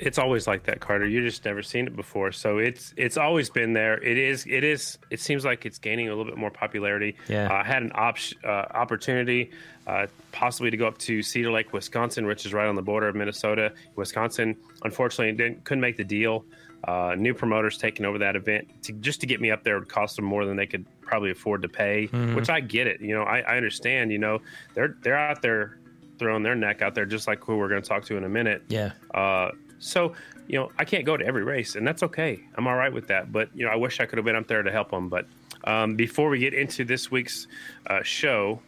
It's 0.00 0.18
always 0.18 0.48
like 0.48 0.64
that, 0.64 0.80
Carter. 0.80 1.06
You 1.06 1.20
just 1.22 1.44
never 1.44 1.62
seen 1.62 1.86
it 1.86 1.94
before, 1.94 2.32
so 2.32 2.58
it's 2.58 2.92
it's 2.96 3.16
always 3.16 3.48
been 3.48 3.74
there. 3.74 4.02
It 4.02 4.18
is 4.18 4.44
it 4.44 4.64
is. 4.64 4.98
It 5.10 5.20
seems 5.20 5.44
like 5.44 5.64
it's 5.64 5.78
gaining 5.78 6.08
a 6.08 6.10
little 6.10 6.24
bit 6.24 6.36
more 6.36 6.50
popularity. 6.50 7.16
Yeah. 7.28 7.48
uh, 7.48 7.62
I 7.62 7.64
had 7.64 7.82
an 7.84 7.92
op- 7.94 8.18
uh, 8.44 8.48
opportunity, 8.48 9.52
uh, 9.86 10.06
possibly 10.32 10.70
to 10.70 10.76
go 10.76 10.86
up 10.86 10.98
to 10.98 11.22
Cedar 11.22 11.50
Lake, 11.50 11.72
Wisconsin, 11.72 12.26
which 12.26 12.46
is 12.46 12.52
right 12.52 12.66
on 12.66 12.74
the 12.74 12.82
border 12.82 13.08
of 13.08 13.14
Minnesota, 13.14 13.72
Wisconsin. 13.96 14.56
Unfortunately, 14.82 15.32
didn't 15.32 15.64
couldn't 15.64 15.82
make 15.82 15.96
the 15.96 16.04
deal. 16.04 16.44
Uh, 16.86 17.14
new 17.16 17.32
promoters 17.32 17.78
taking 17.78 18.04
over 18.04 18.18
that 18.18 18.36
event 18.36 18.68
to, 18.82 18.92
just 18.92 19.18
to 19.18 19.26
get 19.26 19.40
me 19.40 19.50
up 19.50 19.64
there 19.64 19.78
would 19.78 19.88
cost 19.88 20.16
them 20.16 20.24
more 20.26 20.44
than 20.44 20.54
they 20.54 20.66
could 20.66 20.84
probably 21.00 21.30
afford 21.30 21.62
to 21.62 21.68
pay. 21.68 22.06
Which 22.34 22.50
I 22.50 22.60
get 22.60 22.86
it. 22.86 23.00
You 23.00 23.14
know, 23.14 23.22
I, 23.22 23.40
I 23.40 23.56
understand. 23.56 24.12
You 24.12 24.18
know, 24.18 24.40
they're 24.74 24.96
they're 25.02 25.16
out 25.16 25.40
there 25.40 25.78
throwing 26.18 26.42
their 26.42 26.54
neck 26.54 26.82
out 26.82 26.94
there, 26.94 27.06
just 27.06 27.26
like 27.26 27.42
who 27.42 27.56
we're 27.56 27.68
going 27.68 27.82
to 27.82 27.88
talk 27.88 28.04
to 28.04 28.16
in 28.16 28.24
a 28.24 28.28
minute. 28.28 28.62
Yeah, 28.68 28.92
Uh, 29.12 29.50
so, 29.80 30.14
you 30.46 30.58
know, 30.58 30.70
I 30.78 30.84
can't 30.84 31.04
go 31.04 31.16
to 31.16 31.24
every 31.26 31.42
race, 31.42 31.74
and 31.74 31.86
that's 31.86 32.02
okay. 32.04 32.40
I'm 32.54 32.66
all 32.66 32.76
right 32.76 32.92
with 32.92 33.08
that. 33.08 33.32
But, 33.32 33.48
you 33.54 33.64
know, 33.66 33.70
I 33.72 33.76
wish 33.76 33.98
I 34.00 34.06
could 34.06 34.16
have 34.18 34.24
been 34.24 34.36
up 34.36 34.46
there 34.46 34.62
to 34.62 34.70
help 34.70 34.90
them. 34.90 35.08
But 35.08 35.26
um, 35.64 35.96
before 35.96 36.28
we 36.28 36.38
get 36.38 36.54
into 36.54 36.84
this 36.84 37.10
week's 37.10 37.48
uh, 37.88 38.02
show, 38.02 38.60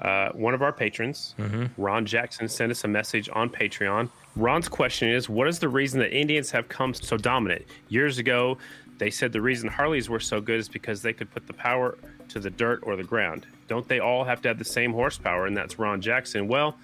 uh, 0.00 0.30
one 0.30 0.54
of 0.54 0.62
our 0.62 0.72
patrons, 0.72 1.34
Ron 1.76 2.06
Jackson, 2.06 2.48
sent 2.48 2.70
us 2.70 2.84
a 2.84 2.88
message 2.88 3.28
on 3.32 3.50
Patreon. 3.50 4.08
Ron's 4.36 4.68
question 4.68 5.08
is 5.08 5.28
What 5.28 5.48
is 5.48 5.58
the 5.58 5.68
reason 5.68 5.98
that 6.00 6.12
Indians 6.16 6.50
have 6.52 6.68
come 6.68 6.94
so 6.94 7.16
dominant? 7.16 7.64
Years 7.88 8.18
ago, 8.18 8.58
they 8.98 9.10
said 9.10 9.32
the 9.32 9.40
reason 9.40 9.68
Harleys 9.68 10.08
were 10.08 10.20
so 10.20 10.40
good 10.40 10.58
is 10.60 10.68
because 10.68 11.02
they 11.02 11.12
could 11.12 11.30
put 11.30 11.46
the 11.46 11.52
power 11.52 11.96
to 12.28 12.38
the 12.40 12.50
dirt 12.50 12.80
or 12.82 12.96
the 12.96 13.02
ground. 13.04 13.46
Don't 13.68 13.86
they 13.88 14.00
all 14.00 14.24
have 14.24 14.40
to 14.42 14.48
have 14.48 14.58
the 14.58 14.64
same 14.64 14.92
horsepower? 14.92 15.46
And 15.46 15.56
that's 15.56 15.78
Ron 15.78 16.00
Jackson. 16.00 16.48
Well, 16.48 16.76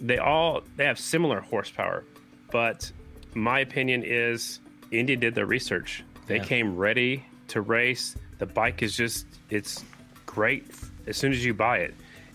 they 0.00 0.18
all 0.18 0.62
they 0.76 0.84
have 0.84 0.98
similar 0.98 1.40
horsepower, 1.40 2.04
but 2.50 2.90
my 3.34 3.60
opinion 3.60 4.02
is 4.04 4.60
Indy 4.90 5.16
did 5.16 5.34
their 5.34 5.46
research. 5.46 6.04
They 6.26 6.36
Yeah. 6.36 6.44
came 6.44 6.76
ready 6.76 7.24
to 7.48 7.60
race. 7.62 8.16
The 8.38 8.46
bike 8.46 8.82
is 8.82 8.96
just 8.96 9.26
it's 9.50 9.84
great 10.26 10.66
as 11.06 11.16
soon 11.16 11.32
as 11.32 11.44
you 11.44 11.54
buy 11.54 11.78
it. 11.78 11.94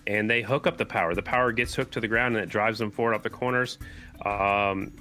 And 0.10 0.30
they 0.30 0.42
hook 0.42 0.66
up 0.66 0.78
the 0.78 0.86
power. 0.86 1.14
The 1.14 1.22
power 1.22 1.52
gets 1.52 1.76
hooked 1.76 1.94
to 1.94 2.00
the 2.00 2.08
ground 2.08 2.36
and 2.36 2.44
it 2.44 2.50
drives 2.50 2.80
them 2.80 2.90
forward 2.90 3.14
off 3.14 3.22
the 3.22 3.30
corners. 3.30 3.78
Um, 4.26 4.92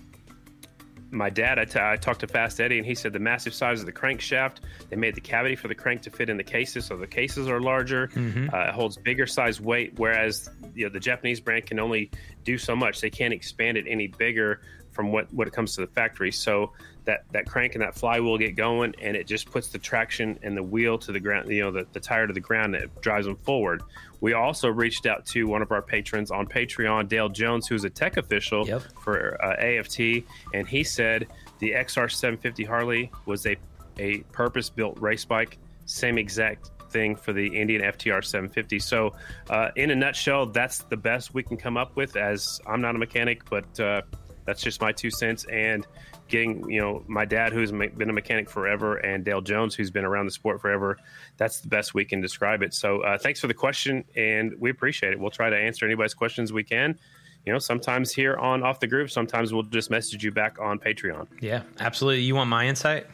my 1.11 1.31
dad, 1.31 1.59
I, 1.59 1.65
t- 1.65 1.79
I 1.81 1.97
talked 1.97 2.21
to 2.21 2.27
Fast 2.27 2.61
Eddie, 2.61 2.77
and 2.77 2.87
he 2.87 2.95
said 2.95 3.13
the 3.15 3.19
massive 3.19 3.55
size 3.55 3.81
of 3.81 3.87
the 3.87 3.93
crankshaft. 3.93 4.57
They 4.91 4.97
made 4.97 5.15
the 5.15 5.23
cavity 5.23 5.57
for 5.57 5.69
the 5.69 5.75
crank 5.75 6.03
to 6.03 6.11
fit 6.11 6.29
in 6.29 6.37
the 6.37 6.45
cases, 6.45 6.85
so 6.85 6.97
the 6.97 7.07
cases 7.07 7.49
are 7.49 7.61
larger. 7.61 8.11
Uh, 8.53 8.69
it 8.69 8.75
holds 8.75 8.99
bigger 8.99 9.27
size 9.27 9.61
weight, 9.61 9.95
whereas 9.97 10.51
you 10.75 10.85
know 10.85 10.93
the 10.93 11.01
Japanese 11.01 11.41
brand 11.41 11.65
can 11.67 11.81
only 11.81 12.11
do 12.45 12.59
so 12.59 12.77
much. 12.77 13.01
They 13.01 13.09
can't 13.11 13.33
expand 13.33 13.79
it 13.79 13.87
any 13.89 14.09
bigger 14.09 14.61
from 14.91 15.11
what 15.11 15.33
what 15.33 15.49
it 15.49 15.55
comes 15.55 15.75
to 15.77 15.81
the 15.81 15.87
factory. 15.87 16.31
So 16.33 16.73
that 17.05 17.25
that 17.33 17.47
crank 17.47 17.75
and 17.75 17.83
that 17.83 17.95
flywheel 17.95 18.39
get 18.39 18.57
going, 18.57 18.95
and 19.01 19.17
it 19.17 19.27
just 19.27 19.51
puts 19.51 19.69
the 19.69 19.79
traction 19.79 20.39
and 20.43 20.57
the 20.57 20.63
wheel 20.63 20.99
to 20.99 21.13
the 21.13 21.21
ground. 21.21 21.49
You 21.49 21.63
know, 21.63 21.71
the, 21.71 21.87
the 21.93 22.01
tire 22.01 22.27
to 22.27 22.33
the 22.33 22.41
ground, 22.41 22.75
and 22.75 22.85
it 22.85 23.01
drives 23.01 23.27
them 23.27 23.37
forward. 23.37 23.83
We 24.21 24.33
also 24.33 24.69
reached 24.69 25.07
out 25.07 25.25
to 25.27 25.45
one 25.47 25.63
of 25.63 25.71
our 25.71 25.83
patrons 25.83 26.31
on 26.31 26.47
Patreon, 26.47 27.09
Dale 27.09 27.29
Jones, 27.29 27.69
who's 27.69 27.85
a 27.85 27.91
tech 27.91 28.17
official 28.17 28.67
Yep. 28.67 28.83
for 29.03 29.43
uh, 29.45 29.55
AFT, 29.57 30.25
and 30.55 30.67
he 30.67 30.83
said 30.85 31.29
the 31.61 31.73
XR 31.73 32.11
750 32.11 32.65
Harley 32.65 33.11
was 33.27 33.47
a 33.47 33.57
a 33.99 34.19
purpose 34.33 34.71
built 34.71 34.99
race 35.01 35.25
bike, 35.25 35.59
same 35.87 36.19
exact 36.19 36.71
thing 36.91 37.15
for 37.17 37.33
the 37.33 37.47
Indian 37.47 37.83
FTR 37.83 38.25
750. 38.25 38.79
So, 38.79 39.13
uh, 39.51 39.71
in 39.77 39.91
a 39.91 39.95
nutshell, 39.95 40.47
that's 40.47 40.79
the 40.85 40.97
best 40.97 41.35
we 41.35 41.43
can 41.43 41.57
come 41.57 41.77
up 41.77 41.97
with. 41.97 42.17
As 42.17 42.61
I'm 42.67 42.81
not 42.81 42.95
a 42.95 42.99
mechanic, 42.99 43.43
but 43.51 43.81
uh, 43.81 44.03
that's 44.49 44.63
just 44.63 44.81
my 44.81 44.93
two 44.93 45.11
cents. 45.11 45.45
And 45.45 45.87
getting 46.29 46.69
you 46.71 46.81
know 46.81 47.05
my 47.07 47.27
dad, 47.27 47.53
who's 47.53 47.71
been 47.71 48.09
a 48.09 48.13
mechanic 48.15 48.49
forever, 48.49 48.97
and 48.97 49.25
Dale 49.25 49.43
Jones, 49.43 49.75
who's 49.75 49.91
been 49.91 50.07
around 50.07 50.25
the 50.25 50.33
sport 50.33 50.61
forever, 50.61 50.97
that's 51.37 51.61
the 51.61 51.69
best 51.69 51.93
we 51.93 52.07
can 52.07 52.23
describe 52.23 52.63
it. 52.63 52.73
So, 52.73 53.03
uh, 53.03 53.19
thanks 53.19 53.41
for 53.41 53.47
the 53.47 53.55
question, 53.55 54.05
and 54.17 54.55
we 54.59 54.71
appreciate 54.71 55.13
it. 55.13 55.21
We'll 55.21 55.31
try 55.31 55.51
to 55.51 55.57
answer 55.57 55.85
anybody's 55.85 56.15
questions 56.15 56.53
we 56.53 56.65
can 56.65 56.99
you 57.47 57.53
know, 57.53 57.59
sometimes 57.59 58.13
here 58.13 58.37
on 58.37 58.63
Off 58.63 58.79
the 58.79 58.87
Groove, 58.87 59.11
sometimes 59.11 59.55
we'll 59.55 59.63
just 59.63 59.91
message 59.91 60.23
you 60.23 60.31
back 60.31 60.59
on 60.61 60.79
Patreon. 60.79 61.27
yeah, 61.41 61.63
absolutely. 61.81 62.23
You 62.23 62.35
want 62.35 62.51
my 62.51 62.67
insight? 62.67 63.07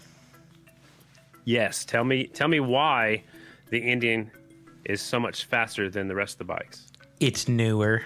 Yes, 1.45 1.85
tell 1.85 2.03
me, 2.03 2.27
tell 2.27 2.49
me 2.49 2.59
why 2.59 3.23
the 3.69 3.79
Indian 3.79 4.33
is 4.85 5.01
so 5.01 5.21
much 5.21 5.45
faster 5.45 5.89
than 5.91 6.09
the 6.09 6.15
rest 6.15 6.35
of 6.35 6.39
the 6.39 6.45
bikes. 6.53 6.91
It's 7.21 7.49
newer. 7.49 8.03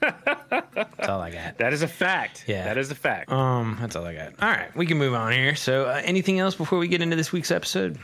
That's 0.00 1.08
all 1.08 1.20
I 1.20 1.30
got. 1.30 1.58
That 1.58 1.72
is 1.72 1.82
a 1.82 1.88
fact. 1.88 2.44
Yeah. 2.46 2.64
that 2.64 2.78
is 2.78 2.90
a 2.90 2.94
fact. 2.94 3.30
Um, 3.32 3.76
that's 3.80 3.96
all 3.96 4.04
I 4.04 4.14
got. 4.14 4.34
All 4.40 4.48
right, 4.50 4.74
we 4.76 4.86
can 4.86 4.98
move 4.98 5.14
on 5.14 5.32
here. 5.32 5.54
So, 5.56 5.84
uh, 5.86 6.00
anything 6.04 6.38
else 6.38 6.54
before 6.54 6.78
we 6.78 6.88
get 6.88 7.02
into 7.02 7.16
this 7.16 7.32
week's 7.32 7.50
episode? 7.50 7.98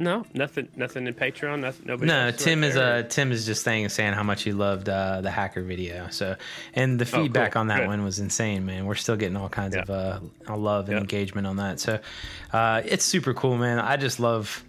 no, 0.00 0.26
nothing, 0.34 0.68
nothing 0.74 1.06
in 1.06 1.14
Patreon. 1.14 1.60
Nothing. 1.60 1.86
Nobody. 1.86 2.08
No, 2.08 2.30
Tim 2.32 2.60
right 2.62 2.68
is 2.68 2.74
there? 2.74 2.94
uh 2.96 3.02
Tim 3.04 3.30
is 3.30 3.46
just 3.46 3.62
saying 3.62 3.88
saying 3.90 4.12
how 4.14 4.24
much 4.24 4.42
he 4.42 4.52
loved 4.52 4.88
uh, 4.88 5.20
the 5.20 5.30
hacker 5.30 5.62
video. 5.62 6.08
So, 6.10 6.34
and 6.74 6.98
the 6.98 7.06
feedback 7.06 7.52
cool. 7.52 7.60
on 7.60 7.66
that 7.68 7.80
Good. 7.80 7.86
one 7.88 8.02
was 8.04 8.18
insane, 8.18 8.66
man. 8.66 8.86
We're 8.86 8.96
still 8.96 9.16
getting 9.16 9.36
all 9.36 9.48
kinds 9.48 9.76
Yeah. 9.76 9.82
of 9.82 9.90
uh, 10.50 10.56
love 10.56 10.86
and 10.86 10.94
Yep. 10.94 11.00
engagement 11.02 11.46
on 11.46 11.56
that. 11.56 11.78
So, 11.78 12.00
uh, 12.52 12.82
it's 12.84 13.04
super 13.04 13.34
cool, 13.34 13.56
man. 13.56 13.78
I 13.78 13.96
just 13.96 14.18
love 14.18 14.64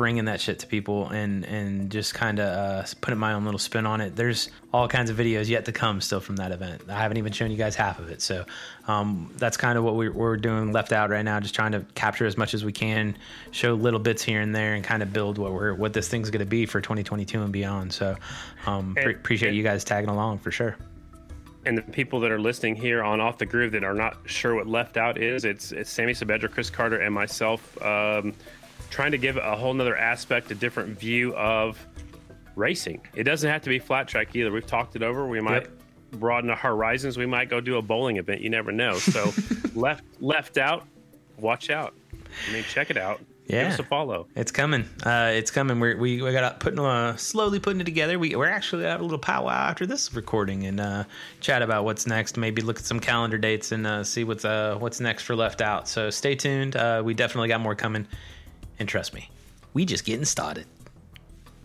bringing 0.00 0.24
that 0.24 0.40
shit 0.40 0.58
to 0.58 0.66
people 0.66 1.10
and 1.10 1.44
and 1.44 1.90
just 1.90 2.14
kind 2.14 2.38
of 2.38 2.48
uh, 2.48 2.86
putting 3.02 3.18
my 3.18 3.34
own 3.34 3.44
little 3.44 3.58
spin 3.58 3.84
on 3.84 4.00
it. 4.00 4.16
There's 4.16 4.48
all 4.72 4.88
kinds 4.88 5.10
of 5.10 5.16
videos 5.18 5.46
yet 5.46 5.66
to 5.66 5.72
come 5.72 6.00
still 6.00 6.20
from 6.20 6.36
that 6.36 6.52
event. 6.52 6.84
I 6.88 6.98
haven't 6.98 7.18
even 7.18 7.32
shown 7.32 7.50
you 7.50 7.58
guys 7.58 7.76
half 7.76 7.98
of 7.98 8.08
it, 8.08 8.22
so 8.22 8.46
um, 8.88 9.30
that's 9.36 9.58
kind 9.58 9.76
of 9.76 9.84
what 9.84 9.96
we're, 9.96 10.10
we're 10.10 10.38
doing 10.38 10.72
left 10.72 10.92
out 10.92 11.10
right 11.10 11.22
now. 11.22 11.38
Just 11.38 11.54
trying 11.54 11.72
to 11.72 11.84
capture 11.94 12.24
as 12.24 12.38
much 12.38 12.54
as 12.54 12.64
we 12.64 12.72
can, 12.72 13.14
show 13.50 13.74
little 13.74 14.00
bits 14.00 14.22
here 14.22 14.40
and 14.40 14.54
there, 14.54 14.72
and 14.72 14.82
kind 14.82 15.02
of 15.02 15.12
build 15.12 15.36
what 15.36 15.52
we're 15.52 15.74
what 15.74 15.92
this 15.92 16.08
thing's 16.08 16.30
going 16.30 16.40
to 16.40 16.46
be 16.46 16.64
for 16.64 16.80
2022 16.80 17.42
and 17.42 17.52
beyond. 17.52 17.92
So 17.92 18.16
um, 18.64 18.94
pre- 18.94 19.16
appreciate 19.16 19.52
you 19.52 19.62
guys 19.62 19.84
tagging 19.84 20.08
along 20.08 20.38
for 20.38 20.50
sure 20.50 20.78
and 21.66 21.76
the 21.76 21.82
people 21.82 22.20
that 22.20 22.30
are 22.30 22.40
listening 22.40 22.74
here 22.74 23.02
on 23.02 23.20
Off 23.20 23.36
the 23.36 23.44
Groove 23.44 23.72
that 23.72 23.84
are 23.84 23.92
not 23.92 24.16
sure 24.24 24.54
what 24.54 24.66
left 24.66 24.96
out 24.96 25.18
is, 25.18 25.44
it's 25.44 25.72
it's 25.72 25.90
Sammy 25.90 26.14
Sabedra, 26.14 26.50
Chris 26.50 26.70
Carter, 26.70 27.00
and 27.00 27.14
myself 27.14 27.76
um, 27.82 28.32
trying 28.90 29.12
to 29.12 29.18
give 29.18 29.36
a 29.36 29.56
whole 29.56 29.72
nother 29.72 29.96
aspect, 29.96 30.50
a 30.50 30.54
different 30.54 30.98
view 30.98 31.34
of 31.36 31.84
racing. 32.56 33.00
It 33.14 33.24
doesn't 33.24 33.48
have 33.48 33.62
to 33.62 33.68
be 33.68 33.78
flat 33.78 34.08
track 34.08 34.34
either. 34.34 34.52
We've 34.52 34.66
talked 34.66 34.96
it 34.96 35.02
over. 35.02 35.26
We 35.26 35.40
might 35.40 35.62
yep. 35.62 35.70
broaden 36.12 36.50
our 36.50 36.56
horizons. 36.56 37.16
We 37.16 37.26
might 37.26 37.48
go 37.48 37.60
do 37.60 37.78
a 37.78 37.82
bowling 37.82 38.16
event. 38.16 38.40
You 38.40 38.50
never 38.50 38.72
know. 38.72 38.98
So 38.98 39.32
left 39.74 40.04
left 40.20 40.58
out, 40.58 40.86
watch 41.38 41.70
out. 41.70 41.94
I 42.48 42.52
mean, 42.52 42.64
check 42.64 42.90
it 42.90 42.96
out. 42.96 43.20
Yeah, 43.50 43.64
Give 43.64 43.72
us 43.72 43.78
a 43.80 43.82
follow. 43.82 44.28
It's 44.36 44.52
coming. 44.52 44.88
Uh, 45.04 45.32
it's 45.32 45.50
coming. 45.50 45.80
We're, 45.80 45.96
we 45.96 46.22
we 46.22 46.30
got 46.30 46.60
putting 46.60 46.78
uh, 46.78 47.16
slowly 47.16 47.58
putting 47.58 47.80
it 47.80 47.84
together. 47.84 48.16
We 48.16 48.36
we're 48.36 48.46
actually 48.46 48.84
have 48.84 49.00
a 49.00 49.02
little 49.02 49.18
powwow 49.18 49.68
after 49.70 49.86
this 49.86 50.14
recording 50.14 50.66
and 50.66 50.78
uh, 50.78 51.04
chat 51.40 51.60
about 51.60 51.84
what's 51.84 52.06
next. 52.06 52.36
Maybe 52.36 52.62
look 52.62 52.78
at 52.78 52.84
some 52.84 53.00
calendar 53.00 53.38
dates 53.38 53.72
and 53.72 53.88
uh, 53.88 54.04
see 54.04 54.22
what's 54.22 54.44
uh, 54.44 54.76
what's 54.78 55.00
next 55.00 55.24
for 55.24 55.34
Left 55.34 55.60
Out. 55.60 55.88
So 55.88 56.10
stay 56.10 56.36
tuned. 56.36 56.76
Uh, 56.76 57.02
we 57.04 57.12
definitely 57.12 57.48
got 57.48 57.60
more 57.60 57.74
coming. 57.74 58.06
And 58.80 58.88
trust 58.88 59.14
me, 59.14 59.30
we 59.74 59.84
just 59.84 60.04
getting 60.04 60.24
started. 60.24 60.66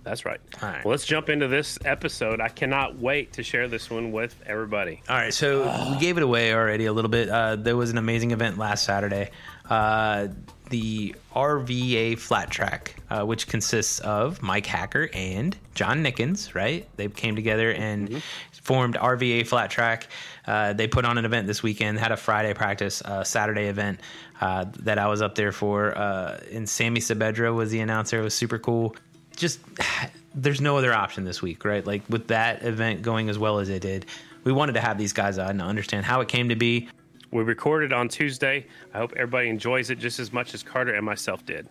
That's 0.04 0.24
right. 0.24 0.40
All 0.62 0.70
right. 0.70 0.86
Well, 0.86 0.92
let's 0.92 1.06
jump 1.06 1.30
into 1.30 1.48
this 1.48 1.80
episode. 1.84 2.40
I 2.40 2.50
cannot 2.50 3.00
wait 3.00 3.34
to 3.34 3.44
share 3.44 3.68
this 3.68 3.90
one 3.90 4.12
with 4.12 4.36
everybody. 4.46 5.02
All 5.10 5.16
right. 5.16 5.34
So 5.34 5.64
we 5.92 5.98
gave 5.98 6.18
it 6.18 6.24
away 6.24 6.54
already 6.54 6.86
a 6.86 6.94
little 6.94 7.10
bit. 7.10 7.28
Uh, 7.28 7.56
there 7.56 7.76
was 7.76 7.90
an 7.90 7.98
amazing 7.98 8.30
event 8.30 8.60
last 8.60 8.84
Saturday. 8.84 9.32
Uh, 9.68 10.28
the 10.70 11.16
RVA 11.36 12.20
Flat 12.20 12.52
Track, 12.52 12.96
uh, 13.10 13.24
which 13.24 13.48
consists 13.48 14.00
of 14.00 14.44
Mike 14.44 14.68
Hacker 14.68 15.10
and 15.12 15.58
John 15.74 16.04
Nickens, 16.04 16.54
right? 16.54 16.88
They 16.98 17.08
came 17.08 17.36
together 17.36 17.72
and 17.72 18.10
mm-hmm. 18.10 18.20
Formed 18.66 18.96
RVA 18.96 19.46
Flat 19.46 19.70
Track. 19.70 20.08
Uh, 20.48 20.74
they 20.74 20.88
put 20.88 21.06
on 21.06 21.20
an 21.20 21.24
event 21.24 21.46
this 21.46 21.62
weekend, 21.62 22.00
had 22.00 22.12
a 22.12 22.18
Friday 22.18 22.54
practice, 22.56 23.00
uh, 23.04 23.24
Saturday 23.24 23.68
event 23.68 24.00
uh, 24.42 24.66
that 24.80 24.98
I 24.98 25.08
was 25.08 25.22
up 25.22 25.36
there 25.36 25.52
for. 25.52 25.96
Uh, 25.96 26.40
and 26.52 26.68
Sammy 26.68 27.00
Sabedra 27.00 27.54
was 27.54 27.70
the 27.70 27.80
announcer. 27.80 28.20
It 28.20 28.24
was 28.24 28.34
super 28.34 28.58
cool. 28.58 28.96
Just 29.36 29.60
there's 30.36 30.62
no 30.62 30.78
other 30.78 30.94
option 30.94 31.26
this 31.26 31.44
week, 31.44 31.64
right? 31.64 31.86
Like 31.86 32.02
with 32.10 32.28
that 32.30 32.64
event 32.64 33.04
going 33.04 33.30
as 33.30 33.38
well 33.38 33.60
as 33.60 33.70
it 33.70 33.84
did, 33.84 34.08
we 34.44 34.52
wanted 34.52 34.74
to 34.74 34.82
have 34.82 34.98
these 34.98 35.14
guys 35.14 35.38
on 35.38 35.60
to 35.60 35.64
understand 35.64 36.04
how 36.04 36.22
it 36.22 36.28
came 36.28 36.50
to 36.50 36.56
be. 36.56 36.90
We 37.32 37.44
recorded 37.44 37.94
on 37.94 38.10
Tuesday. 38.10 38.66
I 38.96 38.98
hope 38.98 39.14
everybody 39.14 39.50
enjoys 39.50 39.92
it 39.92 40.00
just 40.00 40.20
as 40.20 40.34
much 40.34 40.56
as 40.56 40.64
Carter 40.64 40.94
and 40.96 41.06
myself 41.06 41.46
did. 41.46 41.68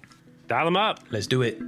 Dial 0.47 0.65
them 0.65 0.77
up. 0.77 1.01
Let's 1.11 1.27
do 1.27 1.43
it. 1.43 1.59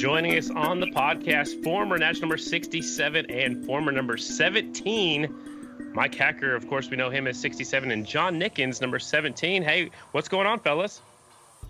Joining 0.00 0.38
us 0.38 0.48
on 0.48 0.80
the 0.80 0.86
podcast, 0.86 1.62
former 1.62 1.98
national 1.98 2.22
number 2.22 2.38
67 2.38 3.30
and 3.30 3.66
former 3.66 3.92
number 3.92 4.16
17, 4.16 5.92
Mike 5.92 6.14
Hacker. 6.14 6.54
Of 6.54 6.66
course, 6.70 6.88
we 6.88 6.96
know 6.96 7.10
him 7.10 7.26
as 7.26 7.38
67, 7.38 7.90
and 7.90 8.06
John 8.06 8.40
Nickens, 8.40 8.80
number 8.80 8.98
17. 8.98 9.62
Hey, 9.62 9.90
what's 10.12 10.26
going 10.26 10.46
on, 10.46 10.58
fellas? 10.60 11.02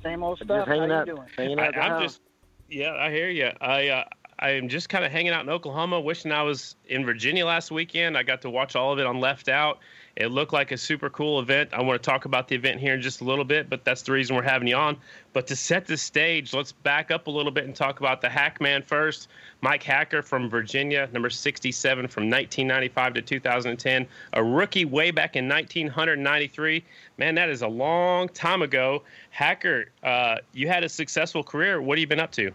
Same 0.05 0.23
old 0.23 0.39
stuff. 0.39 0.47
Just 0.47 0.69
hanging 0.69 0.91
How 0.91 0.99
out. 0.99 1.07
You 1.09 1.15
doing? 1.17 1.29
Hanging 1.37 1.59
out 1.59 1.77
I, 1.77 1.97
am 1.97 2.03
just, 2.03 2.21
yeah, 2.69 2.95
I 2.95 3.11
hear 3.11 3.31
you. 3.31 3.51
I, 3.61 3.89
uh, 3.89 4.05
I'm 4.39 4.69
just 4.69 4.89
kind 4.89 5.05
of 5.05 5.11
hanging 5.11 5.33
out 5.33 5.43
in 5.43 5.51
Oklahoma, 5.51 6.01
wishing 6.01 6.31
I 6.31 6.45
was 6.45 6.77
in 6.87 7.05
Virginia 7.05 7.45
last 7.45 7.73
weekend. 7.73 8.17
I 8.17 8.23
got 8.23 8.43
to 8.43 8.51
watch 8.51 8.77
all 8.77 8.93
of 8.93 9.01
it 9.01 9.07
on 9.07 9.19
Left 9.19 9.49
Out. 9.49 9.81
It 10.17 10.29
looked 10.29 10.53
like 10.53 10.73
a 10.73 10.77
super 10.77 11.09
cool 11.09 11.41
event. 11.41 11.71
I 11.73 11.83
want 11.83 12.03
to 12.03 12.11
talk 12.11 12.25
about 12.25 12.49
the 12.49 12.55
event 12.55 12.81
here 12.81 12.95
in 12.95 13.01
just 13.01 13.21
a 13.21 13.25
little 13.25 13.45
bit, 13.45 13.71
but 13.71 13.85
that's 13.85 14.03
the 14.03 14.13
reason 14.13 14.37
we're 14.37 14.43
having 14.43 14.69
you 14.69 14.77
on. 14.77 14.97
But 15.33 15.47
to 15.47 15.57
set 15.57 15.87
the 15.87 15.97
stage, 15.97 16.53
let's 16.53 16.73
back 16.73 17.11
up 17.11 17.27
a 17.27 17.31
little 17.31 17.53
bit 17.53 17.65
and 17.65 17.75
talk 17.75 18.01
about 18.01 18.21
the 18.21 18.29
Hackman 18.29 18.83
first. 18.83 19.29
Mike 19.61 19.83
Hacker 19.83 20.23
from 20.23 20.51
Virginia, 20.51 21.09
number 21.13 21.31
67 21.31 22.09
from 22.09 22.25
1995 22.25 23.15
to 23.15 23.23
2010, 23.23 24.07
a 24.33 24.43
rookie 24.43 24.85
way 24.85 25.11
back 25.11 25.37
in 25.37 25.49
1993. 25.49 26.85
Man, 27.19 27.35
that 27.37 27.49
is 27.49 27.63
a 27.63 27.69
long 27.69 28.29
time 28.29 28.63
ago. 28.63 29.03
Hacker, 29.31 29.87
uh, 30.03 30.39
you 30.53 30.67
had 30.69 30.83
a 30.83 30.89
successful 30.89 31.45
career. 31.45 31.81
What 31.81 31.99
have 31.99 32.01
you 32.01 32.07
been 32.07 32.21
up 32.21 32.33
to? 32.33 32.51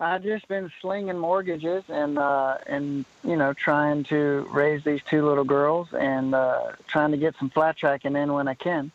I've 0.00 0.22
just 0.22 0.48
been 0.48 0.70
slinging 0.80 1.18
mortgages 1.18 1.84
and 1.88 2.18
uh, 2.18 2.58
and 2.66 3.04
you 3.22 3.36
know 3.36 3.52
trying 3.52 4.04
to 4.04 4.46
raise 4.50 4.82
these 4.82 5.00
two 5.08 5.26
little 5.26 5.44
girls 5.44 5.88
and 5.92 6.34
uh, 6.34 6.72
trying 6.86 7.12
to 7.12 7.16
get 7.16 7.36
some 7.38 7.50
flat 7.50 7.76
tracking 7.76 8.16
in 8.16 8.32
when 8.32 8.48
I 8.48 8.54
can. 8.54 8.90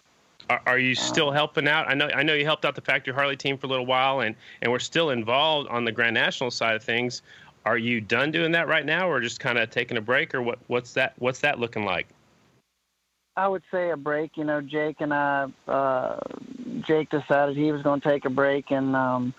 Are, 0.50 0.62
are 0.65 0.79
you 0.79 0.96
still 0.96 1.29
uh, 1.29 1.34
helping 1.34 1.68
out? 1.68 1.88
I 1.88 1.94
know 1.94 2.10
I 2.13 2.24
know 2.24 2.34
you 2.34 2.44
helped 2.44 2.65
out 2.65 2.75
the 2.75 2.82
Factory 2.82 3.13
Harley 3.13 3.38
team 3.38 3.58
for 3.58 3.68
a 3.68 3.70
little 3.70 3.86
while, 3.86 4.20
and 4.22 4.36
and 4.62 4.72
we're 4.72 4.79
still 4.79 5.12
involved 5.12 5.70
on 5.70 5.86
the 5.86 5.91
Grand 5.91 6.15
National 6.15 6.51
side 6.51 6.75
of 6.75 6.84
things. 6.84 7.22
Are 7.65 7.77
you 7.77 8.01
done 8.01 8.32
doing 8.32 8.51
that 8.51 8.68
right 8.68 8.86
now, 8.86 9.10
or 9.10 9.22
just 9.22 9.39
kind 9.39 9.58
of 9.58 9.70
taking 9.70 9.96
a 9.98 10.01
break, 10.01 10.36
or 10.36 10.41
what? 10.41 10.60
What's 10.68 10.94
that? 10.94 11.13
What's 11.20 11.39
that 11.39 11.60
looking 11.60 11.86
like? 11.86 12.08
I 13.38 13.48
would 13.48 13.63
say 13.72 13.91
a 13.91 13.98
break. 13.98 14.36
You 14.36 14.44
know, 14.44 14.60
Jake 14.60 14.98
and 15.00 15.13
I, 15.13 15.48
uh, 15.65 16.20
Jake 16.82 17.10
decided 17.10 17.56
he 17.56 17.72
was 17.72 17.82
going 17.84 18.01
to 18.01 18.10
take 18.10 18.25
a 18.25 18.29
break, 18.29 18.70
and 18.72 18.96
um, 18.98 19.34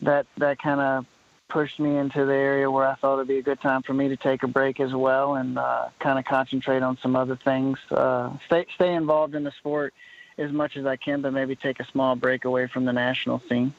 that 0.00 0.26
that 0.38 0.58
kind 0.58 0.80
of 0.80 1.06
pushed 1.48 1.78
me 1.78 1.96
into 1.96 2.24
the 2.24 2.34
area 2.34 2.70
where 2.70 2.86
I 2.86 2.94
thought 2.94 3.14
it'd 3.14 3.28
be 3.28 3.38
a 3.38 3.42
good 3.42 3.60
time 3.60 3.82
for 3.82 3.92
me 3.92 4.08
to 4.08 4.16
take 4.16 4.42
a 4.42 4.48
break 4.48 4.80
as 4.80 4.92
well 4.92 5.36
and 5.36 5.58
uh, 5.58 5.88
kind 6.00 6.18
of 6.18 6.24
concentrate 6.24 6.82
on 6.82 6.98
some 6.98 7.14
other 7.14 7.36
things. 7.36 7.78
Uh, 7.90 8.30
stay 8.46 8.66
stay 8.74 8.94
involved 8.94 9.34
in 9.34 9.44
the 9.44 9.52
sport 9.52 9.94
as 10.38 10.50
much 10.50 10.76
as 10.76 10.86
I 10.86 10.96
can, 10.96 11.22
but 11.22 11.32
maybe 11.32 11.54
take 11.54 11.80
a 11.80 11.86
small 11.86 12.16
break 12.16 12.44
away 12.44 12.66
from 12.66 12.84
the 12.84 12.92
national 12.92 13.40
scene. 13.48 13.72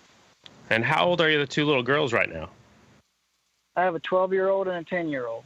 And 0.70 0.84
how 0.84 1.06
old 1.06 1.22
are 1.22 1.30
you, 1.30 1.38
the 1.38 1.48
two 1.48 1.66
little 1.66 1.84
girls 1.84 2.14
right 2.14 2.32
now? 2.32 2.50
I 3.76 3.84
have 3.84 3.96
a 3.96 4.00
12 4.00 4.34
year 4.34 4.48
old 4.48 4.68
and 4.68 4.78
a 4.78 4.90
10 4.90 5.10
year 5.10 5.28
old. 5.28 5.44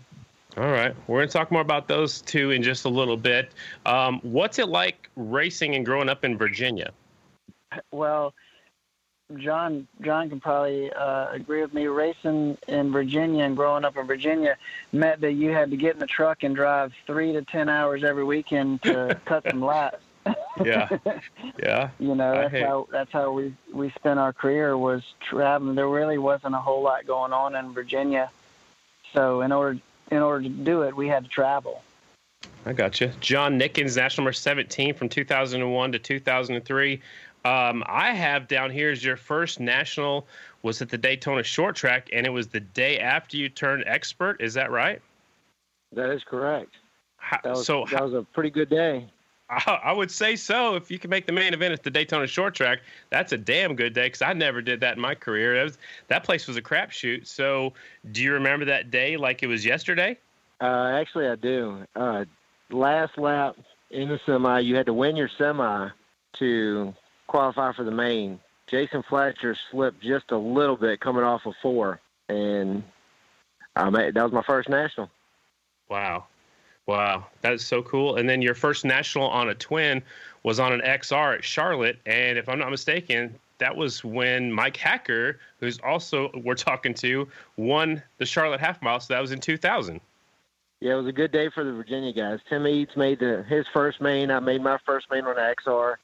All 0.57 0.69
right. 0.69 0.95
We're 1.07 1.19
going 1.19 1.27
to 1.27 1.33
talk 1.33 1.51
more 1.51 1.61
about 1.61 1.87
those 1.87 2.21
two 2.21 2.51
in 2.51 2.63
just 2.63 2.85
a 2.85 2.89
little 2.89 3.17
bit. 3.17 3.51
Um, 3.85 4.19
what's 4.23 4.59
it 4.59 4.67
like 4.67 5.09
racing 5.15 5.75
and 5.75 5.85
growing 5.85 6.09
up 6.09 6.23
in 6.23 6.37
Virginia? 6.37 6.91
Well, 7.91 8.33
John 9.37 9.87
John 10.01 10.29
can 10.29 10.39
probably 10.39 10.91
uh, 10.91 11.31
agree 11.31 11.61
with 11.61 11.73
me. 11.73 11.87
Racing 11.87 12.57
in 12.67 12.91
Virginia 12.91 13.43
and 13.43 13.55
growing 13.55 13.85
up 13.85 13.95
in 13.95 14.07
Virginia 14.07 14.57
meant 14.91 15.21
that 15.21 15.33
you 15.33 15.51
had 15.51 15.69
to 15.71 15.77
get 15.77 15.93
in 15.93 15.99
the 15.99 16.07
truck 16.07 16.43
and 16.43 16.55
drive 16.55 16.93
three 17.05 17.33
to 17.33 17.43
ten 17.43 17.69
hours 17.69 18.03
every 18.03 18.23
weekend 18.23 18.81
to 18.83 19.19
cut 19.25 19.45
some 19.49 19.63
laps. 19.63 20.03
yeah, 20.63 20.89
yeah. 21.59 21.89
you 21.99 22.15
know 22.15 22.33
that's 22.33 22.65
how 22.65 22.87
that's 22.91 23.11
how 23.11 23.31
we 23.31 23.53
we 23.71 23.91
spent 23.91 24.19
our 24.19 24.33
career 24.33 24.75
was 24.77 25.03
traveling. 25.19 25.75
There 25.75 25.87
really 25.87 26.17
wasn't 26.17 26.55
a 26.55 26.59
whole 26.59 26.81
lot 26.81 27.05
going 27.05 27.31
on 27.31 27.55
in 27.55 27.71
Virginia, 27.71 28.31
so 29.13 29.41
in 29.41 29.51
order 29.51 29.79
in 30.09 30.17
order 30.17 30.43
to 30.43 30.49
do 30.49 30.81
it, 30.83 30.95
we 30.95 31.07
had 31.07 31.23
to 31.23 31.29
travel. 31.29 31.83
I 32.65 32.73
got 32.73 32.99
you. 32.99 33.11
John 33.19 33.59
Nickens, 33.59 33.95
national 33.95 34.25
number 34.25 34.33
17 34.33 34.93
from 34.93 35.09
2001 35.09 35.91
to 35.91 35.99
2003. 35.99 37.01
Um, 37.45 37.83
I 37.87 38.11
have 38.11 38.47
down 38.47 38.69
here 38.69 38.91
is 38.91 39.03
your 39.03 39.15
first 39.15 39.59
national 39.59 40.27
was 40.61 40.81
at 40.81 40.89
the 40.89 40.97
Daytona 40.97 41.43
Short 41.43 41.75
Track, 41.75 42.09
and 42.11 42.25
it 42.25 42.29
was 42.29 42.47
the 42.47 42.59
day 42.59 42.99
after 42.99 43.37
you 43.37 43.47
turned 43.47 43.83
expert. 43.87 44.41
Is 44.41 44.53
that 44.55 44.71
right? 44.71 45.01
That 45.93 46.09
is 46.09 46.21
correct. 46.23 46.75
How, 47.17 47.39
that 47.43 47.51
was, 47.51 47.65
so 47.65 47.85
that 47.91 48.03
was 48.03 48.13
a 48.13 48.23
pretty 48.33 48.49
good 48.49 48.69
day. 48.69 49.07
I, 49.49 49.79
I, 49.85 49.91
would 49.93 50.11
say 50.11 50.35
so. 50.35 50.75
If 50.75 50.91
you 50.91 50.99
can 50.99 51.09
make 51.09 51.25
the 51.25 51.31
main 51.31 51.53
event 51.53 51.73
at 51.73 51.81
the 51.81 51.89
Daytona 51.89 52.27
Short 52.27 52.53
Track, 52.53 52.81
that's 53.09 53.31
a 53.31 53.37
damn 53.37 53.75
good 53.75 53.93
day 53.93 54.07
because 54.07 54.21
I 54.21 54.33
never 54.33 54.61
did 54.61 54.79
that 54.81 54.97
in 54.97 55.01
my 55.01 55.15
career. 55.15 55.55
That, 55.55 55.63
was, 55.63 55.77
that 56.07 56.23
place 56.23 56.47
was 56.47 56.57
a 56.57 56.61
crapshoot. 56.61 57.25
So, 57.25 57.73
do 58.11 58.21
you 58.21 58.33
remember 58.33 58.65
that 58.65 58.91
day 58.91 59.17
like 59.17 59.41
it 59.41 59.47
was 59.47 59.65
yesterday? 59.65 60.17
Uh, 60.61 60.89
actually, 60.93 61.27
I 61.27 61.35
do. 61.35 61.83
Uh, 61.95 62.25
last 62.69 63.17
lap 63.17 63.55
in 63.89 64.09
the 64.09 64.19
semi, 64.25 64.59
you 64.59 64.75
had 64.75 64.85
to 64.85 64.93
win 64.93 65.15
your 65.15 65.29
semi 65.37 65.89
to 66.37 66.93
qualify 67.29 67.71
for 67.73 67.83
the 67.83 67.91
main. 67.91 68.39
Jason 68.67 69.03
Fletcher 69.03 69.55
slipped 69.71 70.01
just 70.01 70.31
a 70.31 70.37
little 70.37 70.75
bit 70.75 70.99
coming 70.99 71.23
off 71.23 71.45
of 71.45 71.53
four, 71.61 71.99
and 72.27 72.83
I 73.75 73.89
made, 73.89 74.13
that 74.13 74.23
was 74.23 74.33
my 74.33 74.43
first 74.43 74.69
national. 74.69 75.09
Wow. 75.89 76.25
Wow, 76.85 77.27
that 77.41 77.53
is 77.53 77.63
so 77.63 77.83
cool. 77.83 78.15
And 78.15 78.27
then 78.27 78.41
your 78.41 78.55
first 78.55 78.83
national 78.83 79.29
on 79.29 79.49
a 79.49 79.53
twin 79.53 80.01
was 80.41 80.59
on 80.59 80.73
an 80.73 80.81
XR 80.81 81.35
at 81.35 81.43
Charlotte. 81.43 81.99
And 82.07 82.35
if 82.35 82.49
I'm 82.49 82.57
not 82.57 82.71
mistaken, 82.71 83.35
that 83.59 83.75
was 83.75 84.03
when 84.03 84.51
Mike 84.51 84.75
Hacker, 84.75 85.39
who's 85.59 85.79
also 85.81 86.31
we're 86.43 86.55
talking 86.55 86.95
to, 86.95 87.27
won 87.57 88.01
the 88.17 88.25
Charlotte 88.25 88.59
half 88.59 88.81
mile. 88.81 88.99
So 88.99 89.13
that 89.13 89.19
was 89.19 89.31
in 89.31 89.39
2000. 89.39 90.01
Yeah, 90.79 90.93
it 90.93 90.95
was 90.95 91.05
a 91.05 91.11
good 91.11 91.31
day 91.31 91.49
for 91.49 91.63
the 91.63 91.73
Virginia 91.73 92.11
guys. 92.11 92.39
Tim 92.49 92.65
Eads 92.65 92.95
made 92.95 93.19
the, 93.19 93.43
his 93.47 93.67
first 93.71 94.01
main. 94.01 94.31
I 94.31 94.39
made 94.39 94.63
my 94.63 94.79
first 94.83 95.11
main 95.11 95.25
on 95.25 95.35
the 95.35 95.55
XR, 95.63 95.97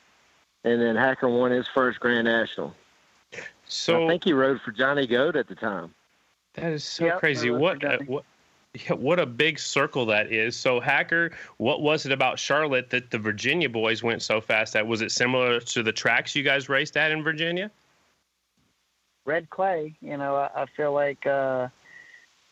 and 0.65 0.81
then 0.81 0.95
Hacker 0.95 1.29
won 1.29 1.51
his 1.51 1.67
first 1.67 2.00
Grand 2.01 2.25
National. 2.25 2.75
So 3.67 4.05
I 4.05 4.07
think 4.10 4.25
he 4.25 4.34
rode 4.34 4.62
for 4.62 4.72
Johnny 4.72 5.07
Goat 5.07 5.36
at 5.36 5.48
the 5.48 5.55
time. 5.55 5.93
That 6.55 6.74
is 6.74 6.84
so 6.84 7.05
Yep, 7.05 7.19
crazy. 7.19 7.50
What 7.50 7.81
for 7.81 7.88
uh, 7.88 7.98
what 8.05 8.24
yeah, 8.74 8.93
what 8.93 9.19
a 9.19 9.25
big 9.25 9.57
circle 9.57 10.05
that 10.07 10.31
is. 10.31 10.55
So 10.55 10.81
Hacker, 10.81 11.31
what 11.57 11.81
was 11.81 12.05
it 12.05 12.12
about 12.12 12.38
Charlotte 12.38 12.89
that 12.89 13.12
the 13.12 13.17
Virginia 13.17 13.69
boys 13.69 14.03
went 14.03 14.22
so 14.22 14.41
fast 14.41 14.75
at? 14.75 14.86
Was 14.86 15.01
it 15.01 15.12
similar 15.12 15.62
to 15.62 15.84
the 15.84 15.93
tracks 15.93 16.36
you 16.36 16.43
guys 16.43 16.67
raced 16.67 16.98
at 16.98 17.12
in 17.12 17.24
Virginia? 17.24 17.72
red 19.25 19.50
clay. 19.50 19.95
You 20.01 20.17
know, 20.17 20.36
I, 20.36 20.50
I 20.55 20.65
feel 20.65 20.93
like 20.93 21.25
uh, 21.25 21.67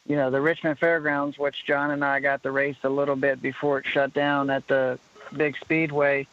you 0.05 0.15
know 0.15 0.29
the 0.29 0.41
Richmond 0.41 0.79
Fairgrounds, 0.79 1.37
which 1.37 1.65
John 1.65 1.91
and 1.91 2.03
I 2.03 2.19
got 2.19 2.43
to 2.43 2.51
race 2.51 2.77
a 2.83 2.89
little 2.89 3.15
bit 3.15 3.41
before 3.41 3.79
it 3.79 3.85
shut 3.85 4.13
down 4.13 4.49
at 4.49 4.67
the 4.67 4.99
big 5.35 5.55
speedway. 5.57 6.27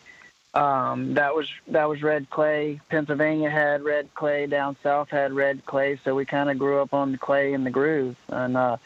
Um, 0.53 1.15
that 1.15 1.35
was 1.35 1.49
that 1.69 1.89
was 1.89 2.03
red 2.03 2.29
clay. 2.31 2.81
Pennsylvania 2.89 3.51
had 3.51 3.83
red 3.83 4.13
clay. 4.15 4.47
Down 4.47 4.77
south 4.83 5.09
had 5.11 5.33
red 5.33 5.65
clay. 5.65 6.01
So 6.05 6.15
we 6.15 6.25
kind 6.25 6.51
of 6.51 6.59
grew 6.59 6.81
up 6.81 6.93
on 6.93 7.13
the 7.13 7.19
clay 7.19 7.55
and 7.55 7.65
the 7.65 7.71
groove. 7.71 8.17
And 8.29 8.57
uh, 8.57 8.77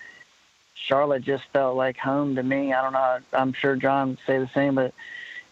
Charlotte 0.75 1.23
just 1.23 1.45
felt 1.53 1.77
like 1.77 1.97
home 1.97 2.35
to 2.37 2.43
me. 2.43 2.73
I 2.73 2.83
don't 2.83 2.93
know. 2.93 3.19
I'm 3.33 3.53
sure 3.55 3.77
John 3.77 4.11
would 4.11 4.19
say 4.27 4.39
the 4.39 4.51
same, 4.55 4.75
but 4.75 4.93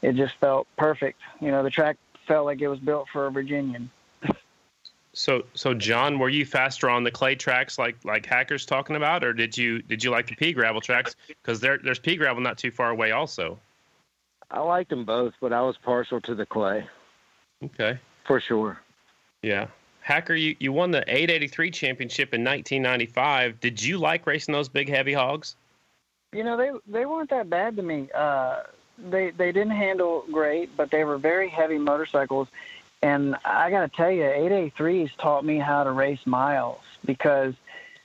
it 0.03 0.15
just 0.15 0.35
felt 0.37 0.67
perfect. 0.77 1.21
You 1.41 1.51
know, 1.51 1.63
the 1.63 1.71
track 1.71 1.97
felt 2.27 2.45
like 2.45 2.61
it 2.61 2.69
was 2.69 2.81
built 2.81 3.09
for 3.09 3.27
a 3.27 3.31
Virginian. 3.31 3.91
So 5.15 5.45
so 5.55 5.75
John, 5.75 6.19
were 6.19 6.31
you 6.31 6.45
faster 6.45 6.89
on 6.89 7.05
the 7.05 7.11
clay 7.11 7.35
tracks 7.35 7.79
like 7.79 8.03
like 8.05 8.27
Hacker's 8.27 8.67
talking 8.67 8.97
about, 8.97 9.25
or 9.25 9.33
did 9.33 9.57
you 9.57 9.81
did 9.83 10.05
you 10.05 10.11
like 10.11 10.27
the 10.27 10.35
pea 10.35 10.53
gravel 10.53 10.81
tracks? 10.81 11.17
Because 11.27 11.61
there 11.61 11.79
there's 11.79 11.99
pea 11.99 12.17
gravel 12.17 12.43
not 12.43 12.59
too 12.59 12.71
far 12.71 12.91
away 12.91 13.13
also. 13.13 13.59
I 14.53 14.61
liked 14.61 14.91
them 14.91 15.05
both, 15.05 15.33
but 15.41 15.53
I 15.53 15.63
was 15.63 15.77
partial 15.79 16.21
to 16.21 16.35
the 16.35 16.47
clay 16.47 16.87
Okay. 17.65 17.99
for 18.25 18.39
sure. 18.39 18.81
Yeah. 19.43 19.69
Hacker, 20.03 20.35
you, 20.35 20.57
you 20.59 20.73
won 20.73 20.91
the 20.91 21.05
883 21.07 21.71
championship 21.71 22.35
in 22.35 22.45
1995. 22.45 23.61
Did 23.61 23.83
you 23.83 23.99
like 23.99 24.27
racing 24.27 24.53
those 24.53 24.69
big 24.69 24.89
heavy 24.89 25.13
hogs? 25.13 25.57
You 26.33 26.45
know, 26.45 26.57
they 26.57 26.71
they 26.87 27.07
weren't 27.07 27.31
that 27.31 27.49
bad 27.51 27.77
to 27.77 27.83
me. 27.83 28.09
Uh, 28.15 28.63
they 28.99 29.31
they 29.31 29.53
didn't 29.53 29.73
handle 29.73 30.25
great, 30.33 30.77
but 30.77 30.91
they 30.91 31.05
were 31.05 31.19
very 31.19 31.49
heavy 31.49 31.79
motorcycles. 31.79 32.49
And 33.03 33.37
I 33.45 33.71
got 33.71 33.81
to 33.81 33.97
tell 33.97 34.11
you, 34.11 34.23
883s 34.23 35.11
taught 35.19 35.45
me 35.45 35.59
how 35.59 35.85
to 35.85 35.91
race 35.91 36.25
miles 36.25 36.81
because 37.05 37.55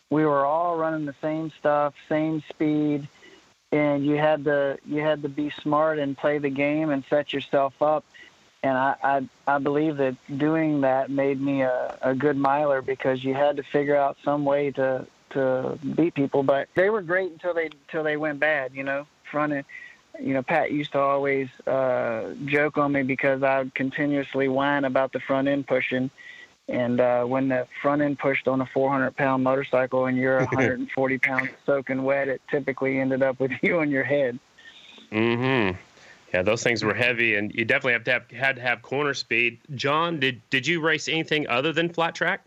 we 0.10 0.25
were 0.25 0.44
all 0.46 0.75
running 0.77 1.06
the 1.06 1.16
same 1.22 1.51
stuff, 1.60 1.94
same 2.10 2.44
speed, 2.50 3.08
and 3.71 4.05
you 4.05 4.15
had 4.15 4.45
to 4.45 4.77
you 4.86 5.01
had 5.01 5.21
to 5.24 5.29
be 5.29 5.50
smart 5.50 6.00
and 6.00 6.17
play 6.17 6.38
the 6.38 6.50
game 6.50 6.89
and 6.89 7.03
set 7.09 7.33
yourself 7.33 7.81
up. 7.81 8.05
And 8.63 8.77
I 8.77 8.95
I, 9.03 9.29
I 9.55 9.57
believe 9.59 9.97
that 9.97 10.15
doing 10.38 10.81
that 10.81 11.09
made 11.09 11.41
me 11.41 11.62
a, 11.62 11.97
a 12.01 12.15
good 12.15 12.38
miler 12.38 12.81
because 12.81 13.24
you 13.24 13.33
had 13.33 13.57
to 13.57 13.63
figure 13.63 13.95
out 13.95 14.17
some 14.24 14.45
way 14.45 14.71
to 14.71 15.05
to 15.31 15.77
beat 15.95 16.13
people. 16.13 16.43
But 16.43 16.69
they 16.75 16.89
were 16.89 17.01
great 17.01 17.31
until 17.31 17.53
they 17.53 17.65
until 17.65 18.03
they 18.03 18.17
went 18.17 18.39
bad. 18.39 18.74
You 18.74 18.83
know, 18.83 19.07
front 19.29 19.53
end. 19.53 19.65
You 20.19 20.33
know, 20.33 20.41
Pat 20.41 20.71
used 20.71 20.93
to 20.93 21.00
always 21.00 21.47
uh, 21.67 22.33
joke 22.45 22.79
on 22.79 22.91
me 22.91 23.03
because 23.03 23.43
I 23.43 23.59
would 23.59 23.75
continuously 23.75 24.47
whine 24.47 24.83
about 24.83 25.12
the 25.12 25.19
front 25.19 25.47
end 25.47 25.67
pushing. 25.67 26.09
And 26.69 27.00
uh, 27.00 27.24
when 27.24 27.47
the 27.47 27.65
front 27.81 28.01
end 28.01 28.19
pushed 28.19 28.47
on 28.47 28.59
a 28.59 28.65
400 28.65 29.15
pound 29.15 29.43
motorcycle 29.43 30.05
and 30.07 30.17
you're 30.17 30.39
140 30.39 31.17
pounds 31.19 31.50
soaking 31.65 32.03
wet, 32.03 32.27
it 32.27 32.41
typically 32.51 33.00
ended 33.00 33.24
up 33.24 33.39
with 33.39 33.51
you 33.62 33.79
on 33.79 33.89
your 33.89 34.03
head. 34.03 34.38
Mm-hmm. 35.12 35.77
Yeah, 36.33 36.41
those 36.41 36.62
things 36.62 36.83
were 36.83 36.93
heavy, 36.93 37.36
and 37.36 37.53
you 37.55 37.63
definitely 37.63 37.93
have 37.93 38.03
to 38.03 38.12
have 38.12 38.31
had 38.31 38.55
to 38.57 38.62
have 38.62 38.81
corner 38.81 39.13
speed. 39.13 39.59
John, 39.75 40.19
did 40.19 40.41
did 40.50 40.67
you 40.67 40.81
race 40.81 41.07
anything 41.07 41.47
other 41.47 41.71
than 41.71 41.88
flat 41.88 42.15
track? 42.15 42.43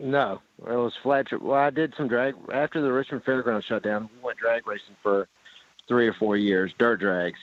No, 0.00 0.40
it 0.58 0.74
was 0.74 0.94
flat. 1.00 1.28
tr- 1.28 1.36
Well, 1.36 1.60
I 1.60 1.70
did 1.70 1.94
some 1.96 2.08
drag 2.08 2.34
after 2.52 2.80
the 2.82 2.90
Richmond 2.92 3.24
Fairgrounds 3.24 3.66
shut 3.66 3.84
down. 3.84 4.08
We 4.16 4.24
went 4.26 4.38
drag 4.38 4.66
racing 4.66 4.96
for 5.02 5.28
three 5.86 6.08
or 6.08 6.12
four 6.12 6.36
years, 6.36 6.72
dirt 6.76 6.98
drags, 6.98 7.38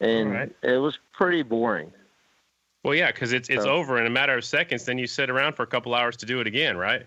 and 0.00 0.28
All 0.28 0.34
right. 0.34 0.56
it 0.62 0.76
was 0.76 0.98
pretty 1.14 1.42
boring. 1.42 1.90
Well, 2.84 2.94
yeah, 2.94 3.10
because 3.10 3.32
it's 3.32 3.48
it's 3.48 3.64
So- 3.64 3.70
over 3.70 3.98
in 3.98 4.06
a 4.06 4.10
matter 4.10 4.36
of 4.36 4.44
seconds. 4.44 4.84
Then 4.84 4.98
you 4.98 5.06
sit 5.06 5.30
around 5.30 5.54
for 5.54 5.62
a 5.62 5.66
couple 5.66 5.94
hours 5.94 6.16
to 6.18 6.26
do 6.26 6.40
it 6.40 6.46
again, 6.46 6.76
right? 6.76 7.06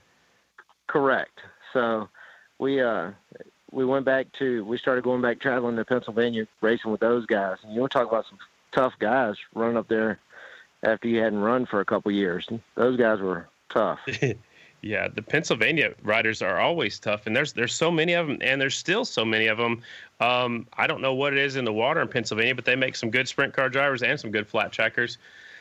Correct. 0.88 1.40
So 1.72 2.10
we 2.60 2.82
uh 2.82 3.12
we 3.72 3.86
went 3.86 4.06
back 4.06 4.28
to 4.40 4.66
we 4.66 4.78
started 4.78 5.04
going 5.04 5.22
back 5.22 5.40
traveling 5.40 5.76
to 5.78 5.86
Pennsylvania 5.86 6.48
racing 6.62 6.92
with 6.92 7.00
those 7.00 7.26
guys. 7.26 7.58
And 7.64 7.74
you 7.74 7.80
want 7.80 7.92
to 7.92 8.00
talk 8.00 8.08
about 8.08 8.26
some 8.28 8.40
tough 8.72 8.94
guys 9.00 9.36
running 9.54 9.78
up 9.78 9.88
there 9.88 10.20
after 10.84 11.08
you 11.08 11.22
hadn't 11.22 11.40
run 11.40 11.66
for 11.66 11.80
a 11.80 11.86
couple 11.86 12.12
years. 12.12 12.48
Those 12.76 12.98
guys 12.98 13.20
were 13.20 13.48
tough. 13.70 14.00
Yeah, 14.84 15.08
the 15.08 15.24
Pennsylvania 15.24 15.96
riders 16.04 16.44
are 16.44 16.60
always 16.60 17.00
tough, 17.00 17.26
and 17.26 17.36
there's 17.36 17.52
there's 17.52 17.74
so 17.74 17.90
many 17.90 18.14
of 18.14 18.28
them, 18.28 18.38
and 18.42 18.62
there's 18.62 18.76
still 18.78 19.06
so 19.06 19.26
many 19.26 19.48
of 19.48 19.58
them. 19.58 19.82
Um, 20.20 20.68
I 20.78 20.86
don't 20.86 21.02
know 21.02 21.16
what 21.16 21.34
it 21.34 21.40
is 21.40 21.56
in 21.56 21.66
the 21.66 21.74
water 21.74 22.00
in 22.00 22.08
Pennsylvania, 22.08 22.54
but 22.54 22.64
they 22.64 22.76
make 22.76 22.96
some 22.96 23.10
good 23.10 23.28
sprint 23.28 23.56
car 23.56 23.70
drivers 23.70 24.04
and 24.04 24.20
some 24.20 24.30
good 24.30 24.48
flat 24.48 24.72
trackers. 24.72 25.18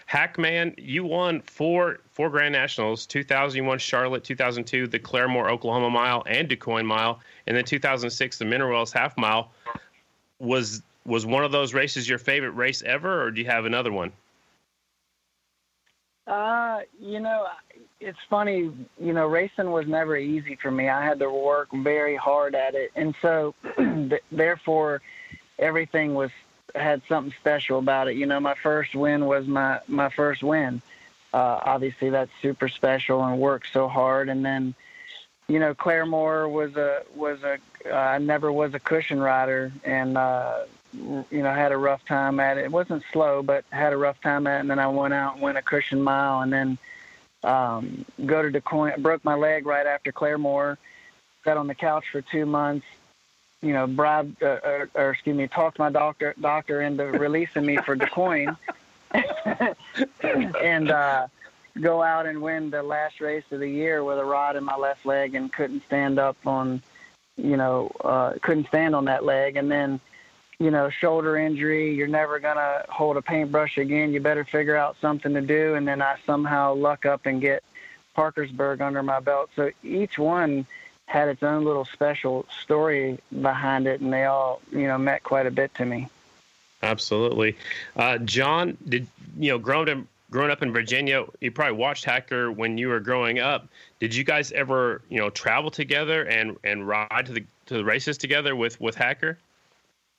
Hackman, 0.07 0.75
you 0.79 1.05
won 1.05 1.42
four 1.42 1.99
four 2.12 2.31
Grand 2.31 2.53
Nationals. 2.53 3.07
2000, 3.07 3.57
you 3.57 3.64
won 3.64 3.79
Charlotte. 3.79 4.23
2002, 4.25 4.87
the 4.87 4.99
Claremore, 4.99 5.51
Oklahoma 5.51 5.90
Mile 5.90 6.23
and 6.27 6.49
DuQuoin 6.49 6.87
Mile, 6.87 7.21
and 7.47 7.57
then 7.57 7.64
2006, 7.64 8.38
the 8.38 8.45
Mineral 8.45 8.73
Wells 8.73 8.92
Half 8.92 9.19
Mile. 9.19 9.51
Was 10.38 10.83
was 11.05 11.27
one 11.27 11.45
of 11.45 11.53
those 11.53 11.75
races 11.75 12.09
your 12.09 12.19
favorite 12.19 12.51
race 12.51 12.83
ever, 12.83 13.23
or 13.23 13.31
do 13.31 13.40
you 13.40 13.47
have 13.47 13.64
another 13.64 13.92
one? 13.92 14.12
Uh, 16.27 16.81
you 17.01 17.21
know, 17.21 17.47
it's 18.01 18.19
funny. 18.31 18.73
You 19.01 19.12
know, 19.12 19.27
racing 19.27 19.71
was 19.71 19.87
never 19.88 20.16
easy 20.16 20.57
for 20.61 20.71
me. 20.71 20.88
I 20.88 21.05
had 21.05 21.19
to 21.19 21.31
work 21.31 21.69
very 21.73 22.16
hard 22.16 22.55
at 22.55 22.75
it, 22.75 22.92
and 22.95 23.14
so 23.23 23.55
therefore, 24.31 25.03
everything 25.59 26.14
was 26.14 26.31
had 26.74 27.02
something 27.09 27.35
special 27.40 27.79
about 27.79 28.09
it. 28.09 28.16
You 28.16 28.26
know, 28.26 28.40
my 28.40 28.55
first 28.55 28.94
win 28.94 29.26
was 29.26 29.46
my 29.46 29.81
my 29.88 30.09
first 30.09 30.42
win. 30.42 30.83
Uh, 31.33 31.61
obviously, 31.62 32.11
that's 32.11 32.31
super 32.40 32.68
special 32.68 33.22
and 33.24 33.38
worked 33.38 33.72
so 33.72 33.88
hard. 33.88 34.29
And 34.29 34.44
then, 34.44 34.74
you 35.48 35.59
know, 35.59 35.74
Claremore 35.74 36.50
was 36.50 36.76
a 36.76 37.02
was 37.14 37.42
a 37.42 37.59
I 37.92 38.16
uh, 38.16 38.18
never 38.18 38.50
was 38.50 38.74
a 38.74 38.81
cushion 38.81 39.20
rider, 39.20 39.72
and 39.85 40.16
uh, 40.16 40.64
you 40.92 41.26
know 41.31 41.52
had 41.52 41.72
a 41.72 41.76
rough 41.76 42.05
time 42.05 42.40
at 42.40 42.59
it. 42.59 42.64
It 42.64 42.72
wasn't 42.72 43.02
slow, 43.12 43.42
but 43.42 43.64
had 43.70 43.92
a 43.92 43.96
rough 43.96 44.20
time 44.20 44.46
at 44.46 44.59
it. 44.59 44.61
And 44.61 44.70
then 44.70 44.79
I 44.79 44.88
went 44.88 45.14
out 45.14 45.35
and 45.35 45.42
went 45.42 45.59
a 45.59 45.62
cushion 45.62 46.02
mile, 46.02 46.40
and 46.40 46.52
then 46.52 46.79
um, 47.44 48.05
go 48.24 48.42
to 48.42 48.61
DuQuoin. 48.61 48.98
Broke 48.98 49.24
my 49.24 49.35
leg 49.35 49.66
right 49.66 49.87
after 49.87 50.12
Claremore. 50.12 50.79
Sat 51.44 51.57
on 51.57 51.66
the 51.66 51.74
couch 51.74 52.07
for 52.11 52.22
two 52.22 52.46
months. 52.46 52.87
You 53.66 53.72
know, 53.72 53.87
bribed 53.87 54.42
uh, 54.42 54.59
or, 54.62 54.90
or 54.94 55.11
excuse 55.11 55.37
me, 55.37 55.48
talked 55.48 55.79
my 55.79 55.90
doctor 55.90 56.35
doctor 56.40 56.83
into 56.83 57.05
releasing 57.07 57.66
me 57.66 57.76
for 57.79 57.96
DuQuoin, 57.96 58.57
and 60.62 60.90
uh, 60.90 61.26
go 61.81 62.02
out 62.02 62.26
and 62.26 62.40
win 62.40 62.70
the 62.70 62.83
last 62.83 63.20
race 63.20 63.44
of 63.50 63.61
the 63.61 63.68
year 63.68 64.05
with 64.05 64.18
a 64.18 64.24
rod 64.24 64.57
in 64.57 64.64
my 64.64 64.76
left 64.76 65.05
leg 65.05 65.35
and 65.35 65.52
couldn't 65.52 65.85
stand 65.87 66.18
up 66.18 66.37
on, 66.46 66.83
you 67.37 67.57
know, 67.57 67.90
uh, 68.05 68.35
couldn't 68.42 68.68
stand 68.68 68.94
on 68.94 69.07
that 69.07 69.24
leg, 69.24 69.57
and 69.57 69.70
then 69.70 70.00
you 70.59 70.70
know, 70.70 70.88
shoulder 70.88 71.37
injury, 71.37 71.94
you're 71.94 72.07
never 72.07 72.40
to 72.40 72.85
hold 72.88 73.16
a 73.16 73.22
paintbrush 73.22 73.76
again. 73.76 74.12
You 74.12 74.20
better 74.20 74.44
figure 74.44 74.76
out 74.76 74.96
something 75.00 75.35
to 75.35 75.42
do. 75.42 75.74
And 75.74 75.87
then 75.87 76.00
I 76.00 76.16
somehow 76.24 76.74
luck 76.74 77.05
up 77.05 77.26
and 77.26 77.40
get 77.40 77.62
Parkersburg 78.14 78.81
under 78.81 79.02
my 79.02 79.20
belt. 79.20 79.50
So 79.55 79.70
each 79.83 80.18
one 80.18 80.66
had 81.07 81.29
its 81.29 81.42
own 81.42 81.64
little 81.64 81.85
special 81.85 82.45
story 82.62 83.19
behind 83.40 83.87
it, 83.87 84.01
and 84.01 84.12
they 84.12 84.25
all, 84.25 84.61
you 84.71 84.87
know, 84.87 84.99
meant 84.99 85.23
quite 85.23 85.47
a 85.47 85.51
bit 85.51 85.75
to 85.77 85.85
me. 85.85 86.09
Absolutely, 86.83 87.57
uh, 87.97 88.19
John. 88.19 88.77
Did 88.87 89.07
you 89.38 89.51
know 89.51 89.59
growing 89.59 89.88
up 89.88 89.99
growing 90.31 90.51
up 90.51 90.62
in 90.62 90.73
Virginia? 90.73 91.25
You 91.40 91.51
probably 91.51 91.77
watched 91.77 92.05
Hacker 92.05 92.53
when 92.53 92.77
you 92.77 92.88
were 92.88 93.01
growing 93.01 93.38
up. 93.38 93.69
Did 93.99 94.14
you 94.14 94.25
guys 94.25 94.53
ever 94.53 95.01
you 95.09 95.19
know 95.19 95.31
travel 95.31 95.71
together 95.71 96.25
and 96.25 96.57
and 96.64 96.87
ride 96.87 97.27
to 97.27 97.33
the 97.33 97.45
to 97.66 97.75
the 97.75 97.85
races 97.85 98.19
together 98.19 98.55
with 98.55 98.81
with 98.81 98.95
Hacker? 98.95 99.38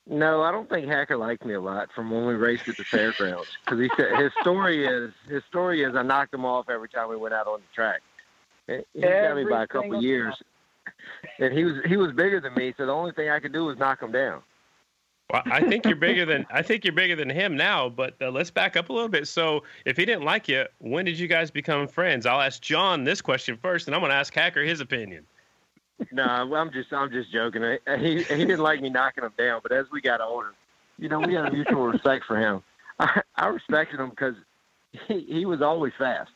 No, 0.09 0.41
I 0.41 0.51
don't 0.51 0.69
think 0.69 0.87
Hacker 0.87 1.17
liked 1.17 1.45
me 1.45 1.53
a 1.53 1.59
lot 1.59 1.89
from 1.93 2.09
when 2.09 2.25
we 2.25 2.33
raced 2.33 2.67
at 2.69 2.77
the 2.77 2.85
fairgrounds 2.85 3.49
because 3.63 3.79
he 3.79 3.89
said 3.97 4.17
his 4.17 4.31
story 4.41 4.85
is 4.85 5.11
his 5.27 5.43
story 5.45 5.83
is 5.83 5.95
I 5.95 6.01
knocked 6.01 6.33
him 6.33 6.45
off 6.45 6.69
every 6.69 6.87
time 6.87 7.09
we 7.09 7.17
went 7.17 7.33
out 7.33 7.45
on 7.45 7.59
the 7.59 7.75
track. 7.75 8.01
He 8.67 9.01
got 9.01 9.35
me 9.35 9.43
by 9.43 9.63
a 9.63 9.67
couple 9.67 9.83
single 9.83 10.01
years, 10.01 10.41
and 11.39 11.53
he 11.53 11.63
was 11.63 11.75
he 11.85 11.97
was 11.97 12.11
bigger 12.11 12.39
than 12.39 12.53
me, 12.55 12.73
so 12.77 12.85
the 12.85 12.91
only 12.91 13.11
thing 13.11 13.29
I 13.29 13.39
could 13.39 13.53
do 13.53 13.65
was 13.65 13.77
knock 13.77 14.01
him 14.01 14.11
down. 14.11 14.41
Well, 15.31 15.43
I 15.45 15.59
think 15.59 15.85
you're 15.85 15.97
bigger 15.97 16.25
than 16.25 16.45
I 16.49 16.61
think 16.61 16.85
you're 16.85 16.93
bigger 16.93 17.15
than 17.15 17.29
him 17.29 17.57
now. 17.57 17.89
But 17.89 18.15
uh, 18.21 18.31
let's 18.31 18.49
back 18.49 18.77
up 18.77 18.89
a 18.89 18.93
little 18.93 19.09
bit. 19.09 19.27
So, 19.27 19.63
if 19.85 19.97
he 19.97 20.05
didn't 20.05 20.23
like 20.23 20.47
you, 20.47 20.65
when 20.79 21.03
did 21.03 21.19
you 21.19 21.27
guys 21.27 21.51
become 21.51 21.87
friends? 21.87 22.25
I'll 22.25 22.41
ask 22.41 22.61
John 22.61 23.03
this 23.03 23.21
question 23.21 23.57
first, 23.61 23.87
and 23.87 23.95
I'm 23.95 24.01
going 24.01 24.11
to 24.11 24.15
ask 24.15 24.33
Hacker 24.33 24.63
his 24.63 24.79
opinion. 24.79 25.25
no, 26.11 26.23
I'm 26.23 26.71
just 26.71 26.93
I'm 26.93 27.11
just 27.11 27.31
joking. 27.31 27.77
He 27.99 28.23
he 28.23 28.45
didn't 28.45 28.59
like 28.59 28.81
me 28.81 28.89
knocking 28.89 29.23
him 29.23 29.33
down, 29.37 29.59
but 29.63 29.73
as 29.73 29.87
we 29.91 29.99
got 29.99 30.21
older, 30.21 30.53
you 30.97 31.09
know, 31.09 31.19
we 31.19 31.33
had 31.33 31.45
a 31.45 31.51
mutual 31.51 31.87
respect 31.87 32.25
for 32.25 32.37
him. 32.37 32.63
I, 32.99 33.21
I 33.35 33.47
respected 33.47 33.99
him 33.99 34.11
because 34.11 34.35
he 35.07 35.21
he 35.21 35.45
was 35.45 35.61
always 35.61 35.93
fast. 35.97 36.31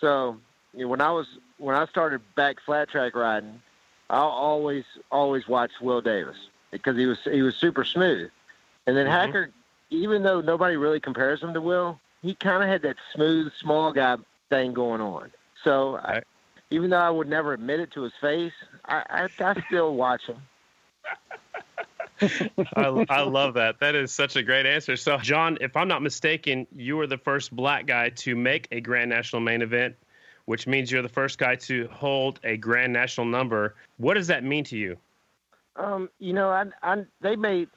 So 0.00 0.38
you 0.72 0.82
know, 0.82 0.88
when 0.88 1.00
I 1.00 1.10
was 1.10 1.26
when 1.58 1.76
I 1.76 1.86
started 1.86 2.22
back 2.34 2.56
flat 2.64 2.88
track 2.88 3.14
riding, 3.14 3.60
I 4.12 4.18
always 4.18 4.84
always 5.10 5.48
watched 5.48 5.80
Will 5.80 6.02
Davis 6.02 6.36
because 6.70 6.96
he 6.96 7.06
was 7.06 7.18
he 7.24 7.42
was 7.42 7.56
super 7.56 7.84
smooth. 7.84 8.30
And 8.86 8.96
then 8.96 9.06
mm-hmm. 9.06 9.14
Hacker, 9.14 9.50
even 9.90 10.22
though 10.22 10.40
nobody 10.40 10.76
really 10.76 11.00
compares 11.00 11.42
him 11.42 11.54
to 11.54 11.60
Will, 11.60 11.98
he 12.20 12.34
kind 12.34 12.62
of 12.62 12.68
had 12.68 12.82
that 12.82 12.96
smooth 13.14 13.52
small 13.58 13.92
guy 13.92 14.16
thing 14.50 14.74
going 14.74 15.00
on. 15.00 15.30
So 15.64 15.96
I, 15.96 16.22
even 16.70 16.90
though 16.90 16.98
I 16.98 17.10
would 17.10 17.28
never 17.28 17.54
admit 17.54 17.80
it 17.80 17.90
to 17.92 18.02
his 18.02 18.12
face, 18.20 18.52
I, 18.84 19.02
I, 19.08 19.44
I 19.44 19.62
still 19.66 19.94
watch 19.94 20.22
him. 20.26 20.42
I, 22.76 23.06
I, 23.08 23.22
love 23.22 23.54
that. 23.54 23.80
That 23.80 23.94
is 23.94 24.12
such 24.12 24.36
a 24.36 24.42
great 24.42 24.64
answer. 24.64 24.96
So, 24.96 25.18
John, 25.18 25.58
if 25.60 25.76
I'm 25.76 25.88
not 25.88 26.02
mistaken, 26.02 26.66
you 26.74 26.96
were 26.96 27.06
the 27.06 27.18
first 27.18 27.54
black 27.54 27.86
guy 27.86 28.10
to 28.10 28.36
make 28.36 28.68
a 28.70 28.80
Grand 28.80 29.10
National 29.10 29.40
main 29.40 29.60
event, 29.60 29.96
which 30.46 30.66
means 30.66 30.90
you're 30.90 31.02
the 31.02 31.08
first 31.08 31.38
guy 31.38 31.54
to 31.56 31.88
hold 31.92 32.40
a 32.44 32.56
Grand 32.56 32.92
National 32.92 33.26
number. 33.26 33.74
What 33.98 34.14
does 34.14 34.26
that 34.28 34.44
mean 34.44 34.64
to 34.64 34.76
you? 34.76 34.96
Um, 35.76 36.10
you 36.18 36.32
know, 36.32 36.50
I, 36.50 36.66
I, 36.82 37.04
they 37.20 37.36
made 37.36 37.68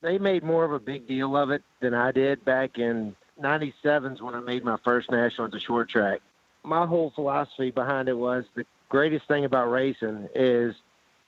they 0.00 0.18
made 0.18 0.42
more 0.42 0.64
of 0.64 0.72
a 0.72 0.78
big 0.78 1.06
deal 1.06 1.36
of 1.36 1.50
it 1.50 1.62
than 1.80 1.94
I 1.94 2.12
did 2.12 2.44
back 2.44 2.78
in 2.78 3.14
'97's 3.40 4.20
when 4.20 4.34
I 4.34 4.40
made 4.40 4.64
my 4.64 4.76
first 4.84 5.10
national 5.10 5.46
at 5.46 5.52
the 5.52 5.60
short 5.60 5.88
track 5.88 6.20
my 6.68 6.86
whole 6.86 7.10
philosophy 7.14 7.70
behind 7.70 8.08
it 8.08 8.16
was 8.16 8.44
the 8.54 8.64
greatest 8.88 9.26
thing 9.26 9.44
about 9.44 9.70
racing 9.70 10.28
is 10.34 10.74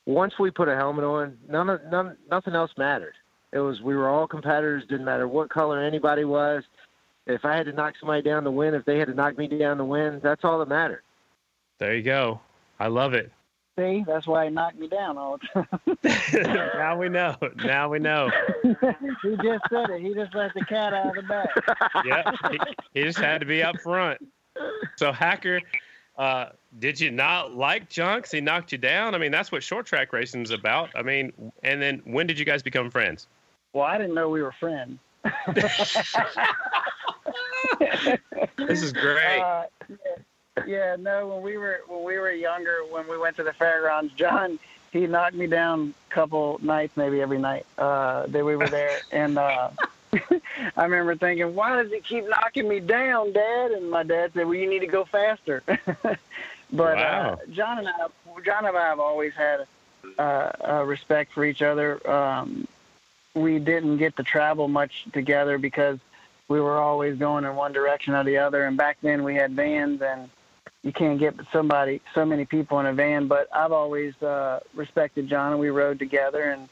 once 0.06 0.38
we 0.38 0.50
put 0.50 0.68
a 0.68 0.74
helmet 0.74 1.04
on, 1.04 1.38
none 1.48 1.70
of 1.70 1.80
none 1.90 2.16
nothing 2.30 2.54
else 2.54 2.70
mattered. 2.76 3.14
It 3.52 3.58
was 3.58 3.80
we 3.80 3.96
were 3.96 4.08
all 4.08 4.26
competitors. 4.26 4.84
Didn't 4.88 5.04
matter 5.04 5.26
what 5.26 5.50
color 5.50 5.80
anybody 5.80 6.24
was. 6.24 6.64
If 7.26 7.44
I 7.44 7.56
had 7.56 7.66
to 7.66 7.72
knock 7.72 7.94
somebody 8.00 8.22
down 8.22 8.44
to 8.44 8.50
win, 8.50 8.74
if 8.74 8.84
they 8.84 8.98
had 8.98 9.08
to 9.08 9.14
knock 9.14 9.36
me 9.36 9.46
down 9.46 9.78
to 9.78 9.84
win, 9.84 10.20
that's 10.22 10.44
all 10.44 10.58
that 10.58 10.68
mattered. 10.68 11.02
There 11.78 11.94
you 11.94 12.02
go. 12.02 12.40
I 12.78 12.88
love 12.88 13.14
it. 13.14 13.30
See, 13.78 14.04
that's 14.06 14.26
why 14.26 14.46
he 14.46 14.50
knocked 14.50 14.78
me 14.78 14.88
down 14.88 15.16
all 15.16 15.38
the 15.38 15.64
time. 15.64 15.98
now 16.74 16.98
we 16.98 17.08
know. 17.08 17.36
Now 17.64 17.88
we 17.88 17.98
know. 17.98 18.30
he 18.62 19.36
just 19.42 19.64
said 19.70 19.90
it. 19.90 20.02
He 20.02 20.12
just 20.14 20.34
let 20.34 20.52
the 20.54 20.64
cat 20.68 20.92
out 20.92 21.08
of 21.08 21.14
the 21.14 21.22
bag. 21.22 21.48
yeah, 22.04 22.32
he, 22.50 22.58
he 22.94 23.04
just 23.04 23.18
had 23.18 23.40
to 23.40 23.46
be 23.46 23.62
up 23.62 23.80
front. 23.80 24.20
So 24.96 25.12
Hacker, 25.12 25.60
uh, 26.18 26.50
did 26.78 27.00
you 27.00 27.10
not 27.10 27.54
like 27.54 27.88
Junks? 27.88 28.30
He 28.30 28.40
knocked 28.40 28.72
you 28.72 28.78
down. 28.78 29.14
I 29.14 29.18
mean, 29.18 29.32
that's 29.32 29.50
what 29.50 29.62
short 29.62 29.86
track 29.86 30.12
racing 30.12 30.42
is 30.42 30.50
about. 30.50 30.90
I 30.94 31.02
mean, 31.02 31.32
and 31.62 31.80
then 31.80 32.02
when 32.04 32.26
did 32.26 32.38
you 32.38 32.44
guys 32.44 32.62
become 32.62 32.90
friends? 32.90 33.28
Well, 33.72 33.84
I 33.84 33.96
didn't 33.96 34.14
know 34.14 34.28
we 34.28 34.42
were 34.42 34.52
friends. 34.52 34.98
this 38.56 38.82
is 38.82 38.92
great. 38.92 39.40
Uh, 39.40 39.64
yeah, 39.88 40.64
yeah, 40.66 40.96
no. 40.98 41.28
When 41.28 41.42
we 41.42 41.56
were 41.56 41.80
when 41.86 42.04
we 42.04 42.18
were 42.18 42.30
younger, 42.30 42.78
when 42.90 43.08
we 43.08 43.18
went 43.18 43.36
to 43.36 43.42
the 43.42 43.52
fairgrounds, 43.52 44.12
John 44.14 44.58
he 44.92 45.06
knocked 45.06 45.34
me 45.34 45.46
down 45.46 45.94
a 46.10 46.14
couple 46.14 46.58
nights, 46.62 46.96
maybe 46.96 47.20
every 47.20 47.38
night 47.38 47.64
uh, 47.78 48.26
that 48.26 48.44
we 48.44 48.56
were 48.56 48.68
there, 48.68 48.98
and 49.12 49.38
uh, 49.38 49.70
I 50.76 50.84
remember 50.84 51.14
thinking, 51.14 51.54
why 51.54 51.82
does 51.82 51.92
he 51.92 52.00
keep 52.00 52.28
knocking 52.28 52.68
me 52.68 52.80
down, 52.80 53.32
Dad? 53.32 53.70
And 53.72 53.90
my 53.90 54.02
dad 54.02 54.32
said, 54.34 54.46
well, 54.46 54.54
you 54.54 54.68
need 54.68 54.80
to 54.80 54.86
go 54.86 55.04
faster. 55.04 55.62
but 55.66 56.18
wow. 56.72 57.38
uh, 57.40 57.46
John 57.50 57.78
and 57.78 57.88
I, 57.88 58.06
John 58.44 58.66
and 58.66 58.76
I 58.76 58.88
have 58.88 59.00
always 59.00 59.34
had 59.34 59.66
uh, 60.18 60.50
a 60.60 60.84
respect 60.84 61.32
for 61.32 61.44
each 61.44 61.62
other. 61.62 62.08
Um, 62.10 62.66
we 63.34 63.60
didn't 63.60 63.98
get 63.98 64.16
to 64.16 64.24
travel 64.24 64.66
much 64.66 65.06
together 65.12 65.58
because 65.58 66.00
we 66.50 66.60
were 66.60 66.78
always 66.78 67.16
going 67.16 67.44
in 67.44 67.54
one 67.54 67.72
direction 67.72 68.12
or 68.12 68.24
the 68.24 68.36
other. 68.36 68.66
And 68.66 68.76
back 68.76 68.98
then 69.02 69.22
we 69.22 69.36
had 69.36 69.52
vans, 69.52 70.02
and 70.02 70.28
you 70.82 70.92
can't 70.92 71.18
get 71.18 71.34
somebody, 71.52 72.02
so 72.12 72.26
many 72.26 72.44
people 72.44 72.80
in 72.80 72.86
a 72.86 72.92
van. 72.92 73.28
But 73.28 73.48
I've 73.54 73.72
always 73.72 74.20
uh, 74.20 74.58
respected 74.74 75.28
John, 75.28 75.52
and 75.52 75.60
we 75.60 75.70
rode 75.70 76.00
together, 76.00 76.50
and 76.50 76.68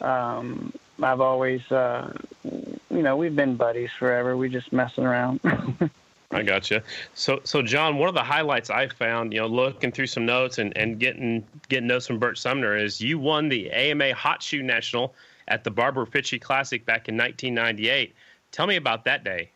um, 0.00 0.72
I've 1.02 1.20
always, 1.20 1.60
uh, 1.70 2.10
you 2.42 3.02
know, 3.02 3.18
we've 3.18 3.36
been 3.36 3.54
buddies 3.54 3.90
forever. 3.92 4.34
We 4.34 4.48
just 4.48 4.72
messing 4.72 5.04
around. 5.04 5.40
I 6.30 6.42
got 6.42 6.70
you. 6.70 6.80
So, 7.14 7.40
so 7.44 7.60
John, 7.60 7.98
one 7.98 8.08
of 8.08 8.14
the 8.14 8.22
highlights 8.22 8.70
I 8.70 8.88
found, 8.88 9.34
you 9.34 9.40
know, 9.40 9.46
looking 9.46 9.92
through 9.92 10.06
some 10.06 10.24
notes 10.24 10.56
and, 10.56 10.76
and 10.76 10.98
getting 10.98 11.44
getting 11.68 11.86
notes 11.86 12.06
from 12.06 12.18
Bert 12.18 12.38
Sumner 12.38 12.76
is 12.76 13.00
you 13.00 13.18
won 13.18 13.48
the 13.50 13.70
AMA 13.70 14.14
Hot 14.14 14.42
Shoe 14.42 14.62
National 14.62 15.14
at 15.48 15.64
the 15.64 15.70
Barbara 15.70 16.06
Fritchie 16.06 16.40
Classic 16.40 16.84
back 16.84 17.08
in 17.08 17.16
1998. 17.16 18.14
Tell 18.52 18.66
me 18.66 18.76
about 18.76 19.04
that 19.04 19.24
day. 19.24 19.50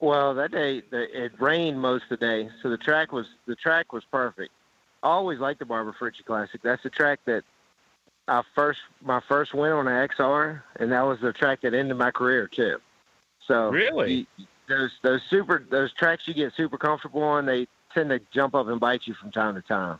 Well, 0.00 0.34
that 0.34 0.50
day 0.50 0.82
it 0.92 1.32
rained 1.38 1.80
most 1.80 2.04
of 2.10 2.18
the 2.18 2.26
day, 2.26 2.48
so 2.62 2.70
the 2.70 2.78
track 2.78 3.12
was 3.12 3.26
the 3.46 3.54
track 3.54 3.92
was 3.92 4.02
perfect. 4.10 4.50
I 5.02 5.08
always 5.08 5.38
liked 5.38 5.58
the 5.58 5.66
Barbara 5.66 5.94
Fritchie 5.98 6.24
Classic. 6.24 6.60
That's 6.62 6.82
the 6.82 6.90
track 6.90 7.20
that 7.26 7.42
I 8.26 8.42
first 8.54 8.80
my 9.02 9.20
first 9.28 9.52
win 9.52 9.72
on 9.72 9.88
an 9.88 10.08
XR, 10.08 10.62
and 10.76 10.90
that 10.92 11.02
was 11.02 11.18
the 11.20 11.32
track 11.32 11.60
that 11.62 11.74
ended 11.74 11.96
my 11.98 12.10
career 12.10 12.48
too. 12.48 12.78
So 13.46 13.70
really, 13.70 14.26
you, 14.36 14.46
those 14.68 14.90
those 15.02 15.20
super 15.28 15.66
those 15.70 15.92
tracks 15.92 16.26
you 16.26 16.32
get 16.32 16.54
super 16.56 16.78
comfortable 16.78 17.22
on, 17.22 17.44
they 17.44 17.66
tend 17.92 18.08
to 18.10 18.20
jump 18.32 18.54
up 18.54 18.68
and 18.68 18.80
bite 18.80 19.02
you 19.04 19.14
from 19.14 19.32
time 19.32 19.54
to 19.54 19.62
time. 19.62 19.98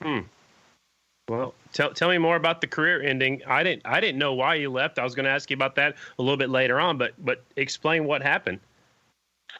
Hmm. 0.00 0.20
Well, 1.28 1.54
tell 1.72 1.92
tell 1.92 2.10
me 2.10 2.18
more 2.18 2.36
about 2.36 2.60
the 2.60 2.66
career 2.66 3.02
ending. 3.02 3.42
I 3.46 3.62
didn't 3.62 3.82
I 3.84 4.00
didn't 4.00 4.18
know 4.18 4.34
why 4.34 4.56
you 4.56 4.70
left. 4.70 4.98
I 4.98 5.04
was 5.04 5.14
going 5.14 5.24
to 5.24 5.30
ask 5.30 5.50
you 5.50 5.54
about 5.54 5.76
that 5.76 5.96
a 6.18 6.22
little 6.22 6.36
bit 6.36 6.50
later 6.50 6.78
on, 6.78 6.98
but 6.98 7.14
but 7.18 7.42
explain 7.56 8.04
what 8.04 8.22
happened. 8.22 8.60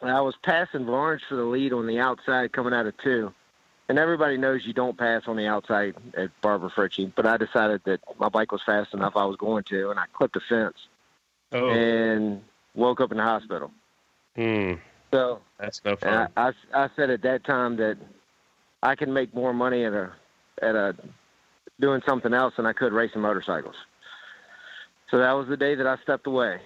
I 0.01 0.21
was 0.21 0.35
passing 0.43 0.85
Varnes 0.85 1.21
for 1.27 1.35
the 1.35 1.43
lead 1.43 1.73
on 1.73 1.87
the 1.87 1.99
outside 1.99 2.51
coming 2.51 2.73
out 2.73 2.85
of 2.85 2.95
two 2.97 3.33
and 3.87 3.99
everybody 3.99 4.37
knows 4.37 4.65
you 4.65 4.73
don't 4.73 4.97
pass 4.97 5.23
on 5.27 5.35
the 5.35 5.47
outside 5.47 5.95
at 6.15 6.29
Barbara 6.41 6.69
Fritchie, 6.69 7.11
but 7.15 7.25
I 7.25 7.37
decided 7.37 7.81
that 7.85 7.99
my 8.19 8.29
bike 8.29 8.51
was 8.51 8.61
fast 8.63 8.93
enough 8.93 9.15
I 9.15 9.25
was 9.25 9.37
going 9.37 9.63
to, 9.65 9.91
and 9.91 9.99
I 9.99 10.05
clipped 10.13 10.35
a 10.35 10.39
fence 10.39 10.87
oh. 11.51 11.69
and 11.69 12.41
woke 12.73 12.99
up 12.99 13.11
in 13.11 13.17
the 13.17 13.23
hospital. 13.23 13.71
Hmm. 14.35 14.73
So 15.11 15.39
that's 15.59 15.83
no 15.85 15.95
fun. 15.95 16.29
I, 16.35 16.47
I, 16.47 16.53
I 16.73 16.89
said 16.95 17.09
at 17.09 17.21
that 17.21 17.43
time 17.43 17.77
that 17.77 17.97
I 18.81 18.95
can 18.95 19.13
make 19.13 19.33
more 19.33 19.53
money 19.53 19.85
at 19.85 19.93
a 19.93 20.11
at 20.61 20.75
a 20.75 20.95
doing 21.79 22.01
something 22.07 22.33
else 22.33 22.53
than 22.57 22.65
I 22.65 22.73
could 22.73 22.93
racing 22.93 23.21
motorcycles. 23.21 23.75
So 25.11 25.17
that 25.17 25.31
was 25.33 25.47
the 25.47 25.57
day 25.57 25.75
that 25.75 25.85
I 25.85 25.97
stepped 26.03 26.27
away. 26.27 26.59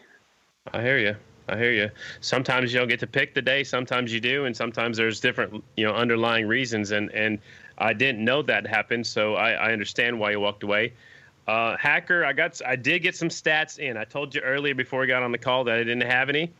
I 0.73 0.81
hear 0.81 0.97
you. 0.97 1.15
I 1.47 1.57
hear 1.57 1.71
you. 1.71 1.89
Sometimes 2.21 2.71
you 2.71 2.79
don't 2.79 2.87
get 2.87 2.99
to 2.99 3.07
pick 3.07 3.33
the 3.33 3.41
day. 3.41 3.63
Sometimes 3.63 4.13
you 4.13 4.19
do, 4.19 4.45
and 4.45 4.55
sometimes 4.55 4.97
there's 4.97 5.19
different, 5.19 5.63
you 5.75 5.85
know, 5.85 5.93
underlying 5.93 6.47
reasons. 6.47 6.91
And 6.91 7.11
and 7.11 7.39
I 7.79 7.93
didn't 7.93 8.23
know 8.23 8.41
that 8.43 8.67
happened, 8.67 9.07
so 9.07 9.35
I, 9.35 9.51
I 9.51 9.71
understand 9.71 10.19
why 10.19 10.31
you 10.31 10.39
walked 10.39 10.63
away. 10.63 10.93
Uh, 11.47 11.75
Hacker, 11.77 12.23
I 12.25 12.33
got, 12.33 12.61
I 12.63 12.75
did 12.75 12.99
get 12.99 13.15
some 13.15 13.29
stats 13.29 13.79
in. 13.79 13.97
I 13.97 14.03
told 14.03 14.35
you 14.35 14.41
earlier 14.41 14.75
before 14.75 14.99
we 14.99 15.07
got 15.07 15.23
on 15.23 15.31
the 15.31 15.37
call 15.39 15.63
that 15.63 15.75
I 15.75 15.79
didn't 15.79 16.01
have 16.01 16.29
any, 16.29 16.51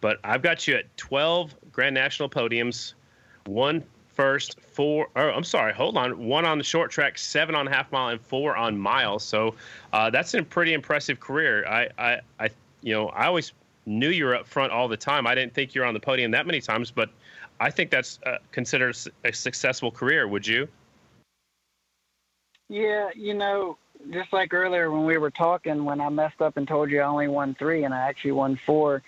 but 0.00 0.18
I've 0.24 0.42
got 0.42 0.66
you 0.66 0.74
at 0.74 0.96
12 0.96 1.54
Grand 1.70 1.94
National 1.94 2.28
podiums, 2.28 2.94
one 3.46 3.84
first, 4.22 4.60
four. 4.60 5.08
Oh, 5.16 5.30
I'm 5.30 5.42
sorry, 5.42 5.72
hold 5.72 5.96
on, 5.96 6.26
one 6.26 6.44
on 6.44 6.56
the 6.56 6.62
short 6.64 6.92
track, 6.92 7.18
seven 7.18 7.56
on 7.56 7.66
half 7.66 7.90
mile, 7.90 8.10
and 8.10 8.20
four 8.20 8.56
on 8.56 8.78
miles. 8.78 9.24
So 9.24 9.56
uh, 9.92 10.10
that's 10.10 10.32
a 10.34 10.44
pretty 10.44 10.74
impressive 10.74 11.18
career. 11.18 11.66
I, 11.66 11.88
I, 11.98 12.20
I, 12.38 12.50
you 12.82 12.94
know, 12.94 13.08
I 13.08 13.26
always 13.26 13.52
knew 13.84 14.10
you 14.10 14.26
were 14.26 14.36
up 14.36 14.46
front 14.46 14.72
all 14.72 14.86
the 14.86 14.96
time. 14.96 15.26
I 15.26 15.34
didn't 15.34 15.54
think 15.54 15.74
you 15.74 15.80
were 15.80 15.88
on 15.88 15.94
the 15.94 16.00
podium 16.00 16.30
that 16.30 16.46
many 16.46 16.60
times, 16.60 16.92
but 16.92 17.10
I 17.58 17.70
think 17.70 17.90
that's 17.90 18.20
uh, 18.24 18.38
considered 18.52 18.96
a 19.24 19.32
successful 19.32 19.90
career. 19.90 20.28
Would 20.28 20.46
you? 20.46 20.68
Yeah, 22.68 23.10
you 23.16 23.34
know, 23.34 23.76
just 24.12 24.32
like 24.32 24.54
earlier 24.54 24.92
when 24.92 25.04
we 25.04 25.18
were 25.18 25.32
talking, 25.32 25.84
when 25.84 26.00
I 26.00 26.08
messed 26.10 26.40
up 26.40 26.56
and 26.56 26.68
told 26.68 26.92
you 26.92 27.00
I 27.00 27.06
only 27.06 27.26
won 27.26 27.56
three 27.56 27.82
and 27.82 27.92
I 27.92 28.08
actually 28.08 28.32
won 28.32 28.56
four. 28.64 29.02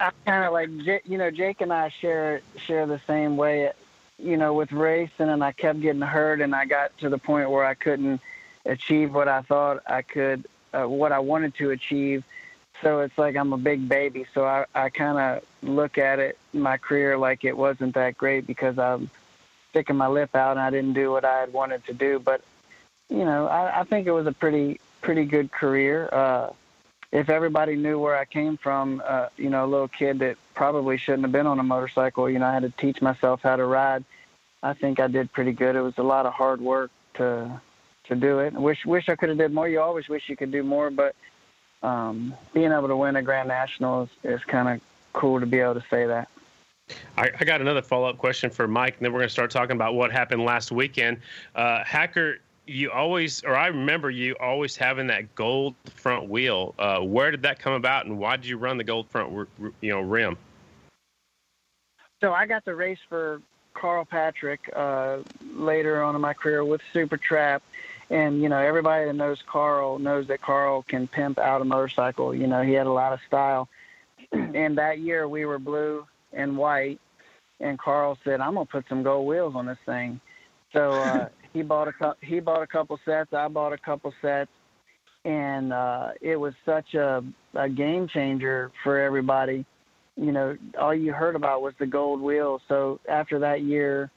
I, 0.00 0.10
kind 0.26 0.44
of 0.44 0.52
like 0.52 0.68
you 1.04 1.18
know 1.18 1.30
Jake 1.30 1.60
and 1.60 1.72
I 1.72 1.88
share 1.88 2.40
share 2.56 2.86
the 2.86 3.00
same 3.06 3.36
way, 3.36 3.72
you 4.18 4.36
know, 4.36 4.54
with 4.54 4.72
racing, 4.72 5.28
and 5.28 5.42
I 5.42 5.52
kept 5.52 5.80
getting 5.80 6.02
hurt, 6.02 6.40
and 6.40 6.54
I 6.54 6.64
got 6.64 6.96
to 6.98 7.08
the 7.08 7.18
point 7.18 7.50
where 7.50 7.64
I 7.64 7.74
couldn't 7.74 8.20
achieve 8.64 9.14
what 9.14 9.28
I 9.28 9.42
thought 9.42 9.82
I 9.86 10.02
could, 10.02 10.46
uh, 10.72 10.84
what 10.84 11.12
I 11.12 11.18
wanted 11.18 11.54
to 11.56 11.70
achieve 11.70 12.24
so 12.82 13.00
it's 13.00 13.16
like 13.16 13.36
I'm 13.36 13.52
a 13.52 13.58
big 13.58 13.88
baby. 13.88 14.26
So 14.34 14.44
I, 14.44 14.66
I 14.74 14.90
kind 14.90 15.18
of 15.18 15.44
look 15.62 15.98
at 15.98 16.18
it, 16.18 16.38
my 16.52 16.76
career, 16.76 17.16
like 17.16 17.44
it 17.44 17.56
wasn't 17.56 17.94
that 17.94 18.18
great 18.18 18.46
because 18.46 18.78
I'm 18.78 19.10
sticking 19.70 19.96
my 19.96 20.08
lip 20.08 20.34
out 20.34 20.52
and 20.52 20.60
I 20.60 20.70
didn't 20.70 20.94
do 20.94 21.10
what 21.10 21.24
I 21.24 21.40
had 21.40 21.52
wanted 21.52 21.84
to 21.86 21.94
do. 21.94 22.18
But, 22.18 22.42
you 23.08 23.24
know, 23.24 23.46
I, 23.46 23.80
I 23.80 23.84
think 23.84 24.06
it 24.06 24.12
was 24.12 24.26
a 24.26 24.32
pretty, 24.32 24.80
pretty 25.00 25.24
good 25.24 25.52
career. 25.52 26.08
Uh, 26.12 26.50
if 27.14 27.30
everybody 27.30 27.76
knew 27.76 27.96
where 27.96 28.16
I 28.16 28.24
came 28.24 28.56
from, 28.56 29.00
uh, 29.06 29.28
you 29.36 29.48
know, 29.48 29.64
a 29.64 29.68
little 29.68 29.88
kid 29.88 30.18
that 30.18 30.36
probably 30.54 30.98
shouldn't 30.98 31.22
have 31.22 31.30
been 31.30 31.46
on 31.46 31.60
a 31.60 31.62
motorcycle, 31.62 32.28
you 32.28 32.40
know, 32.40 32.46
I 32.46 32.52
had 32.52 32.64
to 32.64 32.70
teach 32.70 33.00
myself 33.00 33.40
how 33.42 33.54
to 33.54 33.64
ride. 33.64 34.04
I 34.64 34.72
think 34.72 34.98
I 34.98 35.06
did 35.06 35.32
pretty 35.32 35.52
good. 35.52 35.76
It 35.76 35.80
was 35.80 35.96
a 35.96 36.02
lot 36.02 36.26
of 36.26 36.34
hard 36.34 36.60
work 36.60 36.90
to 37.14 37.60
to 38.08 38.16
do 38.16 38.40
it. 38.40 38.52
Wish 38.52 38.84
wish 38.84 39.08
I 39.08 39.14
could 39.14 39.28
have 39.28 39.38
did 39.38 39.52
more. 39.52 39.68
You 39.68 39.80
always 39.80 40.08
wish 40.08 40.28
you 40.28 40.36
could 40.36 40.50
do 40.50 40.64
more, 40.64 40.90
but 40.90 41.14
um, 41.84 42.34
being 42.52 42.72
able 42.72 42.88
to 42.88 42.96
win 42.96 43.14
a 43.14 43.22
Grand 43.22 43.48
National 43.48 44.02
is, 44.02 44.10
is 44.24 44.44
kind 44.44 44.68
of 44.68 44.80
cool 45.12 45.38
to 45.38 45.46
be 45.46 45.60
able 45.60 45.74
to 45.74 45.84
say 45.88 46.06
that. 46.06 46.28
I, 47.16 47.30
I 47.38 47.44
got 47.44 47.60
another 47.60 47.80
follow 47.80 48.08
up 48.08 48.18
question 48.18 48.50
for 48.50 48.66
Mike, 48.66 48.96
and 48.96 49.04
then 49.04 49.12
we're 49.12 49.20
going 49.20 49.28
to 49.28 49.32
start 49.32 49.50
talking 49.50 49.76
about 49.76 49.94
what 49.94 50.10
happened 50.10 50.44
last 50.44 50.72
weekend. 50.72 51.18
Uh, 51.54 51.82
Hacker, 51.84 52.38
you 52.66 52.90
always, 52.90 53.44
or 53.44 53.54
I 53.54 53.68
remember 53.68 54.10
you 54.10 54.36
always 54.40 54.76
having 54.76 55.06
that 55.08 55.34
gold 55.34 55.74
front 55.94 56.28
wheel. 56.28 56.74
Uh, 56.78 57.00
where 57.00 57.30
did 57.30 57.42
that 57.42 57.58
come 57.58 57.74
about, 57.74 58.06
and 58.06 58.18
why 58.18 58.36
did 58.36 58.46
you 58.46 58.56
run 58.56 58.78
the 58.78 58.84
gold 58.84 59.08
front, 59.10 59.48
you 59.80 59.92
know, 59.92 60.00
rim? 60.00 60.36
So 62.20 62.32
I 62.32 62.46
got 62.46 62.64
to 62.64 62.74
race 62.74 63.00
for 63.08 63.42
Carl 63.74 64.04
Patrick 64.04 64.70
uh, 64.74 65.18
later 65.52 66.02
on 66.02 66.14
in 66.14 66.20
my 66.20 66.32
career 66.32 66.64
with 66.64 66.80
Super 66.92 67.16
Trap, 67.16 67.62
and 68.08 68.40
you 68.40 68.48
know 68.48 68.58
everybody 68.58 69.04
that 69.06 69.14
knows 69.14 69.42
Carl 69.46 69.98
knows 69.98 70.26
that 70.28 70.40
Carl 70.40 70.82
can 70.82 71.06
pimp 71.06 71.38
out 71.38 71.60
a 71.60 71.64
motorcycle. 71.64 72.34
You 72.34 72.46
know 72.46 72.62
he 72.62 72.72
had 72.72 72.86
a 72.86 72.92
lot 72.92 73.12
of 73.12 73.20
style, 73.26 73.68
and 74.32 74.78
that 74.78 75.00
year 75.00 75.28
we 75.28 75.44
were 75.44 75.58
blue 75.58 76.06
and 76.32 76.56
white, 76.56 77.00
and 77.60 77.78
Carl 77.78 78.16
said, 78.24 78.40
"I'm 78.40 78.54
gonna 78.54 78.66
put 78.66 78.88
some 78.88 79.02
gold 79.02 79.26
wheels 79.26 79.54
on 79.54 79.66
this 79.66 79.78
thing." 79.84 80.20
So 80.72 80.92
uh, 80.92 81.28
he 81.54 81.62
bought 81.62 81.88
a 81.88 82.14
he 82.20 82.40
bought 82.40 82.62
a 82.62 82.66
couple 82.66 82.98
sets. 83.06 83.32
I 83.32 83.48
bought 83.48 83.72
a 83.72 83.78
couple 83.78 84.12
sets, 84.20 84.50
and 85.24 85.72
uh, 85.72 86.08
it 86.20 86.36
was 86.36 86.52
such 86.66 86.92
a, 86.94 87.22
a 87.54 87.68
game 87.68 88.08
changer 88.12 88.70
for 88.82 89.00
everybody. 89.00 89.64
You 90.16 90.32
know, 90.32 90.56
all 90.78 90.94
you 90.94 91.12
heard 91.12 91.36
about 91.36 91.62
was 91.62 91.72
the 91.78 91.86
gold 91.86 92.20
wheel. 92.20 92.60
So 92.68 93.00
after 93.08 93.38
that 93.38 93.62
year, 93.62 94.10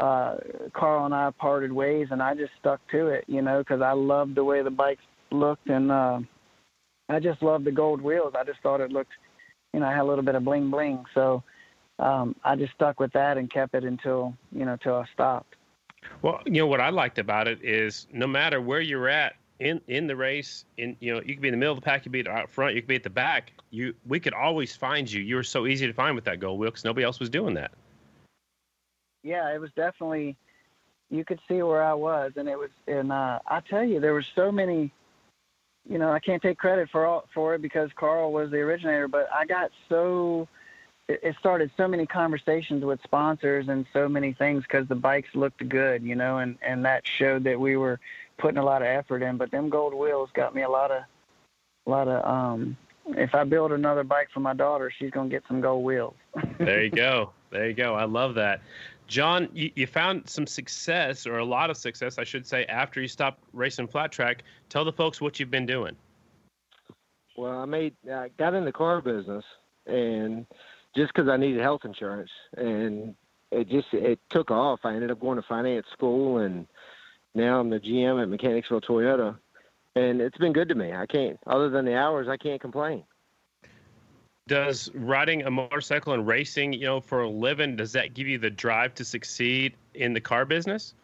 uh, 0.00 0.36
Carl 0.74 1.04
and 1.04 1.14
I 1.14 1.30
parted 1.38 1.72
ways, 1.72 2.06
and 2.10 2.22
I 2.22 2.34
just 2.34 2.52
stuck 2.60 2.80
to 2.92 3.08
it. 3.08 3.24
You 3.26 3.42
know, 3.42 3.58
because 3.58 3.82
I 3.82 3.92
loved 3.92 4.36
the 4.36 4.44
way 4.44 4.62
the 4.62 4.70
bikes 4.70 5.02
looked, 5.32 5.68
and 5.68 5.90
uh, 5.90 6.20
I 7.08 7.18
just 7.18 7.42
loved 7.42 7.64
the 7.64 7.72
gold 7.72 8.00
wheels. 8.00 8.34
I 8.38 8.44
just 8.44 8.60
thought 8.62 8.80
it 8.80 8.92
looked, 8.92 9.12
you 9.74 9.80
know, 9.80 9.86
I 9.86 9.90
had 9.90 10.02
a 10.02 10.04
little 10.04 10.24
bit 10.24 10.36
of 10.36 10.44
bling 10.44 10.70
bling. 10.70 11.04
So 11.14 11.42
um, 11.98 12.36
I 12.44 12.54
just 12.54 12.74
stuck 12.74 13.00
with 13.00 13.12
that 13.14 13.38
and 13.38 13.52
kept 13.52 13.74
it 13.74 13.82
until 13.82 14.34
you 14.52 14.64
know 14.64 14.76
till 14.80 14.94
I 14.94 15.04
stopped. 15.12 15.55
Well, 16.22 16.40
you 16.44 16.52
know 16.52 16.66
what 16.66 16.80
I 16.80 16.90
liked 16.90 17.18
about 17.18 17.48
it 17.48 17.62
is 17.62 18.06
no 18.12 18.26
matter 18.26 18.60
where 18.60 18.80
you're 18.80 19.08
at 19.08 19.34
in 19.58 19.80
in 19.88 20.06
the 20.06 20.16
race, 20.16 20.64
in 20.76 20.96
you 21.00 21.14
know 21.14 21.20
you 21.20 21.34
could 21.34 21.42
be 21.42 21.48
in 21.48 21.52
the 21.52 21.58
middle 21.58 21.72
of 21.72 21.80
the 21.80 21.84
pack, 21.84 22.04
you 22.04 22.10
could 22.10 22.24
be 22.24 22.28
out 22.28 22.50
front, 22.50 22.74
you 22.74 22.82
could 22.82 22.88
be 22.88 22.96
at 22.96 23.02
the 23.02 23.10
back. 23.10 23.52
You 23.70 23.94
we 24.06 24.20
could 24.20 24.34
always 24.34 24.76
find 24.76 25.10
you. 25.10 25.22
You 25.22 25.36
were 25.36 25.42
so 25.42 25.66
easy 25.66 25.86
to 25.86 25.92
find 25.92 26.14
with 26.14 26.24
that 26.24 26.40
gold 26.40 26.58
wheel 26.58 26.70
because 26.70 26.84
nobody 26.84 27.04
else 27.04 27.20
was 27.20 27.30
doing 27.30 27.54
that. 27.54 27.72
Yeah, 29.22 29.52
it 29.54 29.60
was 29.60 29.70
definitely. 29.76 30.36
You 31.08 31.24
could 31.24 31.38
see 31.46 31.62
where 31.62 31.84
I 31.84 31.94
was, 31.94 32.32
and 32.36 32.48
it 32.48 32.58
was, 32.58 32.70
and 32.88 33.12
uh, 33.12 33.38
I 33.46 33.60
tell 33.60 33.84
you, 33.84 34.00
there 34.00 34.12
were 34.12 34.24
so 34.34 34.50
many. 34.50 34.92
You 35.88 35.98
know, 35.98 36.10
I 36.10 36.18
can't 36.18 36.42
take 36.42 36.58
credit 36.58 36.88
for 36.90 37.06
all 37.06 37.28
for 37.32 37.54
it 37.54 37.62
because 37.62 37.90
Carl 37.94 38.32
was 38.32 38.50
the 38.50 38.58
originator, 38.58 39.06
but 39.06 39.28
I 39.32 39.46
got 39.46 39.70
so 39.88 40.48
it 41.08 41.36
started 41.38 41.70
so 41.76 41.86
many 41.86 42.06
conversations 42.06 42.84
with 42.84 43.00
sponsors 43.02 43.68
and 43.68 43.86
so 43.92 44.08
many 44.08 44.32
things 44.32 44.64
because 44.64 44.88
the 44.88 44.94
bikes 44.94 45.28
looked 45.34 45.66
good, 45.68 46.02
you 46.02 46.16
know, 46.16 46.38
and 46.38 46.58
and 46.62 46.84
that 46.84 47.06
showed 47.06 47.44
that 47.44 47.58
we 47.58 47.76
were 47.76 48.00
putting 48.38 48.58
a 48.58 48.64
lot 48.64 48.82
of 48.82 48.88
effort 48.88 49.22
in. 49.22 49.36
But 49.36 49.50
them 49.50 49.68
gold 49.68 49.94
wheels 49.94 50.30
got 50.34 50.54
me 50.54 50.62
a 50.62 50.68
lot 50.68 50.90
of, 50.90 51.02
a 51.86 51.90
lot 51.90 52.08
of. 52.08 52.24
um 52.24 52.76
If 53.08 53.34
I 53.34 53.44
build 53.44 53.72
another 53.72 54.02
bike 54.02 54.28
for 54.34 54.40
my 54.40 54.54
daughter, 54.54 54.90
she's 54.90 55.10
gonna 55.10 55.28
get 55.28 55.44
some 55.46 55.60
gold 55.60 55.84
wheels. 55.84 56.14
there 56.58 56.82
you 56.82 56.90
go. 56.90 57.30
There 57.50 57.68
you 57.68 57.74
go. 57.74 57.94
I 57.94 58.04
love 58.04 58.34
that. 58.34 58.60
John, 59.06 59.48
you, 59.52 59.70
you, 59.76 59.86
found 59.86 60.28
some 60.28 60.48
success, 60.48 61.28
or 61.28 61.38
a 61.38 61.44
lot 61.44 61.70
of 61.70 61.76
success, 61.76 62.18
I 62.18 62.24
should 62.24 62.44
say, 62.44 62.64
after 62.64 63.00
you 63.00 63.06
stopped 63.06 63.40
racing 63.52 63.86
flat 63.86 64.10
track. 64.10 64.42
Tell 64.68 64.84
the 64.84 64.92
folks 64.92 65.20
what 65.20 65.38
you've 65.38 65.50
been 65.50 65.64
doing. 65.64 65.94
Well, 67.36 67.56
I 67.56 67.66
made, 67.66 67.94
I 68.12 68.30
got 68.36 68.54
in 68.54 68.64
the 68.64 68.72
car 68.72 69.00
business, 69.00 69.44
and 69.86 70.44
just 70.96 71.12
because 71.14 71.28
I 71.28 71.36
needed 71.36 71.60
health 71.60 71.82
insurance, 71.84 72.30
and 72.56 73.14
it 73.52 73.68
just 73.68 73.88
it 73.92 74.18
took 74.30 74.50
off. 74.50 74.80
I 74.84 74.94
ended 74.94 75.10
up 75.10 75.20
going 75.20 75.36
to 75.36 75.46
finance 75.46 75.86
school, 75.92 76.38
and 76.38 76.66
now 77.34 77.60
I'm 77.60 77.70
the 77.70 77.78
GM 77.78 78.20
at 78.20 78.28
Mechanicsville 78.28 78.80
Toyota, 78.80 79.36
and 79.94 80.20
it's 80.20 80.38
been 80.38 80.52
good 80.52 80.68
to 80.70 80.74
me. 80.74 80.92
I 80.92 81.06
can't, 81.06 81.38
other 81.46 81.68
than 81.68 81.84
the 81.84 81.94
hours, 81.94 82.28
I 82.28 82.36
can't 82.36 82.60
complain. 82.60 83.04
Does 84.48 84.90
riding 84.94 85.42
a 85.42 85.50
motorcycle 85.50 86.12
and 86.12 86.26
racing, 86.26 86.72
you 86.72 86.86
know, 86.86 87.00
for 87.00 87.22
a 87.22 87.28
living, 87.28 87.74
does 87.74 87.92
that 87.92 88.14
give 88.14 88.28
you 88.28 88.38
the 88.38 88.50
drive 88.50 88.94
to 88.94 89.04
succeed 89.04 89.74
in 89.94 90.12
the 90.12 90.20
car 90.20 90.44
business? 90.44 90.94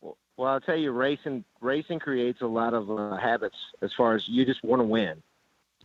Well, 0.00 0.48
I'll 0.48 0.60
tell 0.60 0.76
you, 0.76 0.92
racing 0.92 1.44
racing 1.60 2.00
creates 2.00 2.40
a 2.40 2.46
lot 2.46 2.74
of 2.74 2.90
uh, 2.90 3.16
habits 3.16 3.56
as 3.82 3.92
far 3.96 4.14
as 4.14 4.26
you 4.26 4.44
just 4.44 4.64
want 4.64 4.80
to 4.80 4.84
win. 4.84 5.22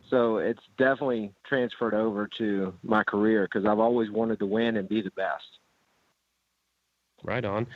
So 0.10 0.38
it's 0.38 0.64
definitely 0.78 1.34
transferred 1.46 1.94
over 1.94 2.30
to 2.38 2.74
my 2.84 3.04
career 3.04 3.44
because 3.52 3.66
I've 3.66 3.80
always 3.80 4.10
wanted 4.10 4.40
to 4.40 4.46
win 4.46 4.78
and 4.78 4.88
be 4.88 5.02
the 5.02 5.12
best. 5.12 5.60
Right 7.24 7.44
on. 7.44 7.68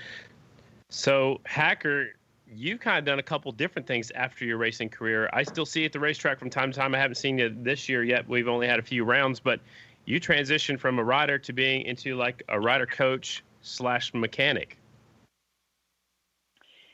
So, 0.90 1.42
Hacker, 1.46 2.10
you've 2.48 2.80
kind 2.80 3.00
of 3.00 3.06
done 3.06 3.20
a 3.20 3.24
couple 3.24 3.52
different 3.52 3.88
things 3.88 4.12
after 4.12 4.46
your 4.46 4.58
racing 4.58 4.90
career. 4.90 5.30
I 5.34 5.44
still 5.44 5.66
see 5.66 5.82
you 5.82 5.86
at 5.88 5.94
the 5.94 6.00
racetrack 6.00 6.40
from 6.40 6.50
time 6.50 6.72
to 6.72 6.78
time. 6.78 6.94
I 6.96 7.00
haven't 7.00 7.16
seen 7.16 7.38
you 7.38 7.56
this 7.62 7.90
year 7.90 8.04
yet. 8.04 8.28
We've 8.28 8.48
only 8.48 8.68
had 8.68 8.80
a 8.80 8.84
few 8.84 9.04
rounds, 9.04 9.40
but 9.40 9.60
you 10.06 10.20
transitioned 10.20 10.80
from 10.80 11.00
a 11.00 11.04
rider 11.04 11.38
to 11.40 11.54
being 11.54 11.84
into 11.84 12.16
like 12.16 12.44
a 12.50 12.60
rider 12.60 12.86
coach 12.86 13.44
slash 13.62 14.14
mechanic. 14.14 14.78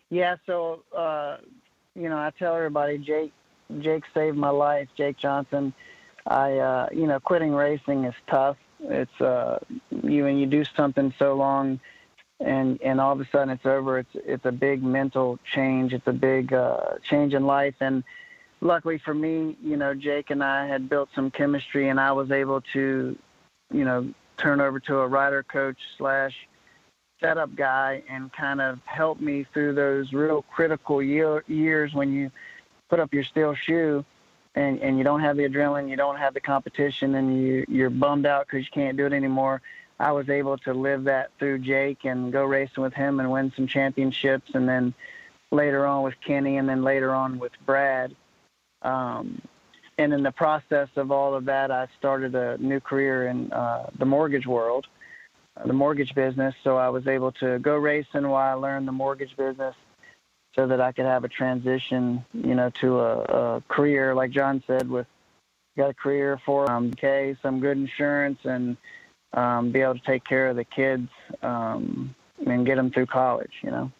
Yeah, 0.09 0.35
so 0.45 0.83
uh, 0.95 1.37
you 1.95 2.09
know, 2.09 2.17
I 2.17 2.31
tell 2.37 2.55
everybody, 2.55 2.97
Jake 2.97 3.33
Jake 3.79 4.03
saved 4.13 4.37
my 4.37 4.49
life, 4.49 4.87
Jake 4.95 5.17
Johnson. 5.17 5.73
I, 6.25 6.57
uh, 6.57 6.89
you 6.91 7.07
know, 7.07 7.19
quitting 7.19 7.53
racing 7.53 8.05
is 8.05 8.15
tough. 8.27 8.57
It's 8.81 9.21
uh, 9.21 9.59
you 10.03 10.23
when 10.25 10.37
you 10.37 10.45
do 10.45 10.63
something 10.75 11.13
so 11.17 11.33
long, 11.35 11.79
and 12.39 12.79
and 12.81 13.01
all 13.01 13.13
of 13.13 13.21
a 13.21 13.27
sudden 13.31 13.49
it's 13.49 13.65
over. 13.65 13.99
It's 13.99 14.15
it's 14.15 14.45
a 14.45 14.51
big 14.51 14.83
mental 14.83 15.39
change. 15.53 15.93
It's 15.93 16.07
a 16.07 16.13
big 16.13 16.53
uh, 16.53 16.99
change 17.03 17.33
in 17.33 17.45
life. 17.45 17.75
And 17.79 18.03
luckily 18.61 18.97
for 18.97 19.13
me, 19.13 19.57
you 19.63 19.77
know, 19.77 19.93
Jake 19.93 20.29
and 20.29 20.43
I 20.43 20.67
had 20.67 20.89
built 20.89 21.09
some 21.15 21.31
chemistry, 21.31 21.89
and 21.89 21.99
I 21.99 22.11
was 22.11 22.31
able 22.31 22.61
to, 22.73 23.17
you 23.73 23.85
know, 23.85 24.13
turn 24.37 24.61
over 24.61 24.79
to 24.81 24.99
a 24.99 25.07
rider 25.07 25.43
coach 25.43 25.77
slash 25.97 26.35
setup 27.19 27.55
guy 27.55 28.03
and 28.09 28.31
kind 28.31 28.61
of 28.61 28.79
help 28.85 29.19
me 29.19 29.45
through 29.53 29.73
those 29.73 30.13
real 30.13 30.43
critical 30.53 31.01
year, 31.01 31.43
years 31.47 31.93
when 31.93 32.13
you 32.13 32.31
put 32.89 32.99
up 32.99 33.13
your 33.13 33.23
steel 33.23 33.53
shoe 33.53 34.05
and, 34.57 34.81
and 34.81 34.97
you 34.97 35.03
don't 35.03 35.21
have 35.21 35.37
the 35.37 35.43
adrenaline, 35.43 35.89
you 35.89 35.95
don't 35.95 36.17
have 36.17 36.33
the 36.33 36.39
competition, 36.39 37.15
and 37.15 37.41
you, 37.41 37.65
you're 37.67 37.91
bummed 37.91 38.25
out 38.25 38.47
because 38.47 38.65
you 38.65 38.71
can't 38.71 38.97
do 38.97 39.05
it 39.05 39.13
anymore. 39.13 39.61
I 39.99 40.11
was 40.11 40.29
able 40.29 40.57
to 40.59 40.73
live 40.73 41.05
that 41.05 41.29
through 41.37 41.59
Jake 41.59 42.05
and 42.05 42.31
go 42.31 42.43
racing 42.43 42.83
with 42.83 42.93
him 42.93 43.19
and 43.19 43.31
win 43.31 43.51
some 43.55 43.67
championships, 43.67 44.51
and 44.55 44.67
then 44.67 44.93
later 45.51 45.85
on 45.85 46.03
with 46.03 46.15
Kenny, 46.25 46.57
and 46.57 46.67
then 46.67 46.83
later 46.83 47.13
on 47.13 47.37
with 47.39 47.51
Brad. 47.65 48.15
Um, 48.81 49.41
and 49.99 50.13
in 50.13 50.23
the 50.23 50.31
process 50.31 50.89
of 50.95 51.11
all 51.11 51.35
of 51.35 51.45
that, 51.45 51.71
I 51.71 51.87
started 51.97 52.35
a 52.35 52.57
new 52.57 52.79
career 52.79 53.27
in 53.27 53.51
uh, 53.51 53.89
the 53.97 54.05
mortgage 54.05 54.45
world, 54.45 54.87
uh, 55.55 55.65
the 55.65 55.73
mortgage 55.73 56.13
business. 56.15 56.55
So 56.63 56.77
I 56.77 56.89
was 56.89 57.07
able 57.07 57.31
to 57.33 57.59
go 57.59 57.75
racing 57.75 58.27
while 58.27 58.49
I 58.49 58.53
learned 58.53 58.87
the 58.87 58.91
mortgage 58.91 59.35
business 59.37 59.75
so 60.57 60.65
that 60.67 60.81
I 60.81 60.91
could 60.91 61.05
have 61.05 61.23
a 61.23 61.27
transition, 61.27 62.25
you 62.33 62.55
know, 62.55 62.71
to 62.81 62.99
a, 62.99 63.19
a 63.19 63.63
career 63.67 64.15
like 64.15 64.31
John 64.31 64.63
said, 64.65 64.89
with 64.89 65.05
got 65.77 65.91
a 65.91 65.93
career 65.93 66.41
for 66.43 66.69
um, 66.71 66.89
okay, 66.93 67.37
some 67.43 67.59
good 67.59 67.77
insurance, 67.77 68.39
and 68.43 68.75
um, 69.33 69.71
be 69.71 69.81
able 69.81 69.93
to 69.93 70.01
take 70.01 70.23
care 70.23 70.49
of 70.49 70.55
the 70.55 70.63
kids 70.63 71.09
um, 71.43 72.15
and 72.45 72.65
get 72.65 72.75
them 72.75 72.89
through 72.89 73.05
college. 73.05 73.53
You 73.61 73.71
know. 73.71 73.91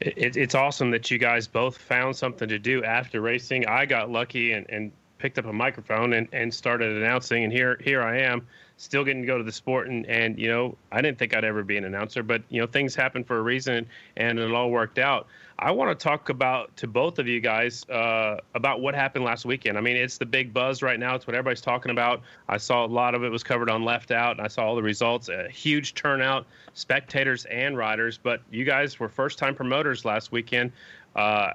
It, 0.00 0.36
it's 0.36 0.54
awesome 0.54 0.90
that 0.92 1.10
you 1.10 1.18
guys 1.18 1.46
both 1.46 1.76
found 1.76 2.16
something 2.16 2.48
to 2.48 2.58
do 2.58 2.82
after 2.84 3.20
racing. 3.20 3.66
I 3.66 3.84
got 3.84 4.10
lucky 4.10 4.52
and, 4.52 4.64
and 4.70 4.92
picked 5.18 5.38
up 5.38 5.44
a 5.44 5.52
microphone 5.52 6.14
and, 6.14 6.28
and 6.32 6.54
started 6.54 6.96
announcing, 6.96 7.42
and 7.42 7.52
here 7.52 7.78
here 7.82 8.02
I 8.02 8.20
am, 8.20 8.46
still 8.80 9.04
getting 9.04 9.20
to 9.20 9.26
go 9.26 9.36
to 9.36 9.44
the 9.44 9.52
sport. 9.52 9.88
And, 9.88 10.06
and 10.06 10.38
you 10.38 10.48
know, 10.48 10.74
I 10.90 11.02
didn't 11.02 11.18
think 11.18 11.36
I'd 11.36 11.44
ever 11.44 11.62
be 11.62 11.76
an 11.76 11.84
announcer, 11.84 12.22
but 12.22 12.42
you 12.48 12.62
know, 12.62 12.66
things 12.66 12.94
happen 12.94 13.22
for 13.22 13.36
a 13.36 13.42
reason, 13.42 13.86
and 14.16 14.38
it 14.38 14.52
all 14.52 14.70
worked 14.70 14.98
out. 14.98 15.26
I 15.58 15.70
want 15.70 15.90
to 15.90 16.02
talk 16.02 16.30
about 16.30 16.74
to 16.78 16.86
both 16.86 17.18
of 17.18 17.28
you 17.28 17.42
guys 17.42 17.86
uh, 17.90 18.38
about 18.54 18.80
what 18.80 18.94
happened 18.94 19.26
last 19.26 19.44
weekend. 19.44 19.76
I 19.76 19.82
mean, 19.82 19.96
it's 19.96 20.16
the 20.16 20.24
big 20.24 20.54
buzz 20.54 20.82
right 20.82 20.98
now. 20.98 21.14
It's 21.14 21.26
what 21.26 21.36
everybody's 21.36 21.60
talking 21.60 21.90
about. 21.90 22.22
I 22.48 22.56
saw 22.56 22.86
a 22.86 22.88
lot 22.88 23.14
of 23.14 23.22
it 23.22 23.28
was 23.28 23.42
covered 23.42 23.68
on 23.68 23.84
Left 23.84 24.10
Out, 24.10 24.38
and 24.38 24.40
I 24.40 24.48
saw 24.48 24.64
all 24.64 24.74
the 24.74 24.82
results. 24.82 25.28
A 25.28 25.46
huge 25.50 25.92
turnout, 25.92 26.46
spectators 26.72 27.44
and 27.44 27.76
riders. 27.76 28.16
But 28.16 28.40
you 28.50 28.64
guys 28.64 28.98
were 28.98 29.10
first-time 29.10 29.54
promoters 29.54 30.06
last 30.06 30.32
weekend. 30.32 30.72
Uh, 31.14 31.52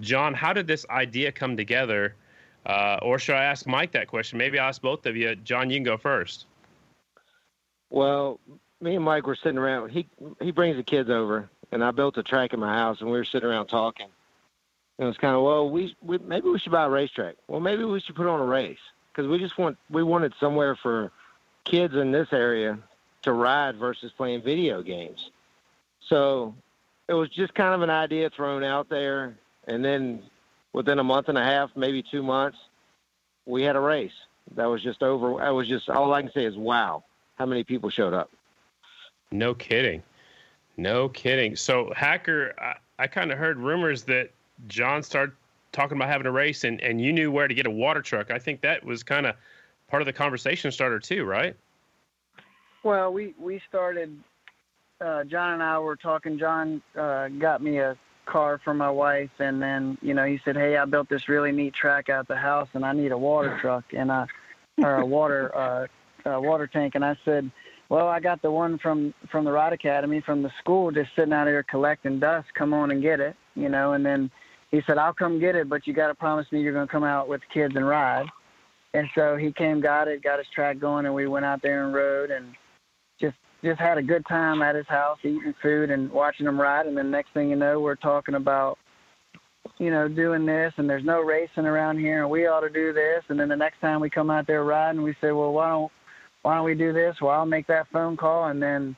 John, 0.00 0.32
how 0.32 0.54
did 0.54 0.66
this 0.66 0.86
idea 0.88 1.30
come 1.30 1.58
together? 1.58 2.14
Uh, 2.64 2.98
or 3.02 3.18
should 3.18 3.34
I 3.34 3.44
ask 3.44 3.66
Mike 3.66 3.92
that 3.92 4.08
question? 4.08 4.38
Maybe 4.38 4.58
I'll 4.58 4.70
ask 4.70 4.80
both 4.80 5.04
of 5.04 5.14
you. 5.14 5.36
John, 5.36 5.68
you 5.68 5.76
can 5.76 5.84
go 5.84 5.98
first. 5.98 6.46
Well, 7.94 8.40
me 8.80 8.96
and 8.96 9.04
Mike 9.04 9.24
were 9.24 9.36
sitting 9.36 9.56
around. 9.56 9.90
He 9.90 10.08
he 10.42 10.50
brings 10.50 10.76
the 10.76 10.82
kids 10.82 11.08
over, 11.08 11.48
and 11.70 11.84
I 11.84 11.92
built 11.92 12.18
a 12.18 12.24
track 12.24 12.52
in 12.52 12.58
my 12.58 12.74
house, 12.74 13.00
and 13.00 13.08
we 13.08 13.16
were 13.16 13.24
sitting 13.24 13.48
around 13.48 13.68
talking. 13.68 14.08
And 14.98 15.04
it 15.04 15.08
was 15.08 15.16
kind 15.16 15.36
of 15.36 15.44
well, 15.44 15.70
we, 15.70 15.94
we 16.02 16.18
maybe 16.18 16.48
we 16.48 16.58
should 16.58 16.72
buy 16.72 16.86
a 16.86 16.90
racetrack. 16.90 17.36
Well, 17.46 17.60
maybe 17.60 17.84
we 17.84 18.00
should 18.00 18.16
put 18.16 18.26
on 18.26 18.40
a 18.40 18.44
race 18.44 18.80
because 19.12 19.30
we 19.30 19.38
just 19.38 19.56
want 19.58 19.78
we 19.90 20.02
wanted 20.02 20.34
somewhere 20.40 20.74
for 20.74 21.12
kids 21.62 21.94
in 21.94 22.10
this 22.10 22.26
area 22.32 22.80
to 23.22 23.32
ride 23.32 23.76
versus 23.76 24.10
playing 24.16 24.42
video 24.42 24.82
games. 24.82 25.30
So 26.08 26.52
it 27.08 27.14
was 27.14 27.28
just 27.28 27.54
kind 27.54 27.76
of 27.76 27.82
an 27.82 27.90
idea 27.90 28.28
thrown 28.28 28.64
out 28.64 28.88
there, 28.88 29.38
and 29.68 29.84
then 29.84 30.24
within 30.72 30.98
a 30.98 31.04
month 31.04 31.28
and 31.28 31.38
a 31.38 31.44
half, 31.44 31.70
maybe 31.76 32.02
two 32.02 32.24
months, 32.24 32.58
we 33.46 33.62
had 33.62 33.76
a 33.76 33.80
race. 33.80 34.18
That 34.56 34.66
was 34.66 34.82
just 34.82 35.00
over. 35.04 35.40
I 35.40 35.50
was 35.52 35.68
just 35.68 35.88
all 35.88 36.12
I 36.12 36.22
can 36.22 36.32
say 36.32 36.44
is 36.44 36.56
wow, 36.56 37.04
how 37.36 37.46
many 37.46 37.64
people 37.64 37.90
showed 37.90 38.14
up. 38.14 38.30
No 39.30 39.54
kidding. 39.54 40.02
No 40.76 41.08
kidding. 41.08 41.56
So, 41.56 41.92
Hacker, 41.96 42.54
I, 42.58 42.74
I 42.98 43.06
kind 43.06 43.32
of 43.32 43.38
heard 43.38 43.58
rumors 43.58 44.02
that 44.04 44.30
John 44.68 45.02
started 45.02 45.34
talking 45.72 45.96
about 45.96 46.08
having 46.08 46.26
a 46.26 46.32
race 46.32 46.64
and, 46.64 46.80
and 46.80 47.00
you 47.00 47.12
knew 47.12 47.30
where 47.30 47.48
to 47.48 47.54
get 47.54 47.66
a 47.66 47.70
water 47.70 48.00
truck. 48.00 48.30
I 48.30 48.38
think 48.38 48.60
that 48.60 48.84
was 48.84 49.02
kind 49.02 49.26
of 49.26 49.34
part 49.88 50.02
of 50.02 50.06
the 50.06 50.12
conversation 50.12 50.70
starter, 50.70 51.00
too, 51.00 51.24
right? 51.24 51.56
Well, 52.82 53.12
we, 53.12 53.34
we 53.40 53.60
started, 53.68 54.16
uh, 55.00 55.24
John 55.24 55.54
and 55.54 55.62
I 55.62 55.78
were 55.78 55.96
talking. 55.96 56.38
John 56.38 56.82
uh, 56.96 57.28
got 57.28 57.62
me 57.62 57.78
a 57.78 57.96
car 58.26 58.60
for 58.62 58.74
my 58.74 58.90
wife, 58.90 59.30
and 59.38 59.60
then, 59.60 59.98
you 60.00 60.14
know, 60.14 60.24
he 60.24 60.40
said, 60.44 60.56
Hey, 60.56 60.76
I 60.76 60.84
built 60.84 61.08
this 61.08 61.28
really 61.28 61.52
neat 61.52 61.74
track 61.74 62.08
out 62.08 62.28
the 62.28 62.36
house, 62.36 62.68
and 62.74 62.84
I 62.84 62.92
need 62.92 63.12
a 63.12 63.18
water 63.18 63.58
truck 63.60 63.84
and 63.92 64.10
I, 64.10 64.26
or 64.78 64.96
a 64.96 65.06
water, 65.06 65.54
uh, 65.56 65.86
uh, 66.26 66.40
water 66.40 66.66
tank. 66.66 66.94
And 66.94 67.04
I 67.04 67.16
said, 67.24 67.50
well, 67.88 68.08
I 68.08 68.20
got 68.20 68.40
the 68.42 68.50
one 68.50 68.78
from 68.78 69.12
from 69.30 69.44
the 69.44 69.52
Ride 69.52 69.72
Academy 69.72 70.22
from 70.24 70.42
the 70.42 70.50
school, 70.60 70.90
just 70.90 71.10
sitting 71.16 71.32
out 71.32 71.46
here 71.46 71.62
collecting 71.62 72.18
dust. 72.18 72.48
Come 72.58 72.72
on 72.72 72.90
and 72.90 73.02
get 73.02 73.20
it, 73.20 73.36
you 73.54 73.68
know. 73.68 73.92
And 73.92 74.04
then 74.04 74.30
he 74.70 74.80
said, 74.86 74.98
"I'll 74.98 75.12
come 75.12 75.38
get 75.38 75.54
it, 75.54 75.68
but 75.68 75.86
you 75.86 75.92
got 75.92 76.08
to 76.08 76.14
promise 76.14 76.46
me 76.50 76.60
you're 76.60 76.72
going 76.72 76.86
to 76.86 76.92
come 76.92 77.04
out 77.04 77.28
with 77.28 77.40
the 77.42 77.60
kids 77.60 77.76
and 77.76 77.86
ride." 77.86 78.26
And 78.94 79.08
so 79.14 79.36
he 79.36 79.52
came, 79.52 79.80
got 79.80 80.06
it, 80.06 80.22
got 80.22 80.38
his 80.38 80.46
track 80.54 80.78
going, 80.78 81.04
and 81.04 81.14
we 81.14 81.26
went 81.26 81.44
out 81.44 81.60
there 81.62 81.84
and 81.84 81.92
rode, 81.92 82.30
and 82.30 82.54
just 83.20 83.36
just 83.62 83.78
had 83.78 83.98
a 83.98 84.02
good 84.02 84.24
time 84.26 84.62
at 84.62 84.76
his 84.76 84.86
house, 84.86 85.18
eating 85.22 85.54
food 85.60 85.90
and 85.90 86.10
watching 86.10 86.46
him 86.46 86.60
ride. 86.60 86.86
And 86.86 86.96
then 86.96 87.10
next 87.10 87.32
thing 87.34 87.50
you 87.50 87.56
know, 87.56 87.80
we're 87.80 87.96
talking 87.96 88.36
about, 88.36 88.78
you 89.78 89.90
know, 89.90 90.08
doing 90.08 90.46
this, 90.46 90.72
and 90.78 90.88
there's 90.88 91.04
no 91.04 91.20
racing 91.20 91.66
around 91.66 91.98
here, 91.98 92.22
and 92.22 92.30
we 92.30 92.46
ought 92.46 92.60
to 92.60 92.70
do 92.70 92.92
this. 92.92 93.22
And 93.28 93.38
then 93.38 93.48
the 93.48 93.56
next 93.56 93.80
time 93.80 94.00
we 94.00 94.08
come 94.08 94.30
out 94.30 94.46
there 94.46 94.64
riding, 94.64 95.02
we 95.02 95.14
say, 95.20 95.32
"Well, 95.32 95.52
why 95.52 95.68
don't 95.68 95.92
why 96.44 96.56
don't 96.56 96.64
we 96.64 96.74
do 96.74 96.92
this? 96.92 97.22
Well, 97.22 97.30
I'll 97.30 97.46
make 97.46 97.66
that 97.68 97.88
phone 97.88 98.18
call. 98.18 98.48
And 98.48 98.62
then 98.62 98.94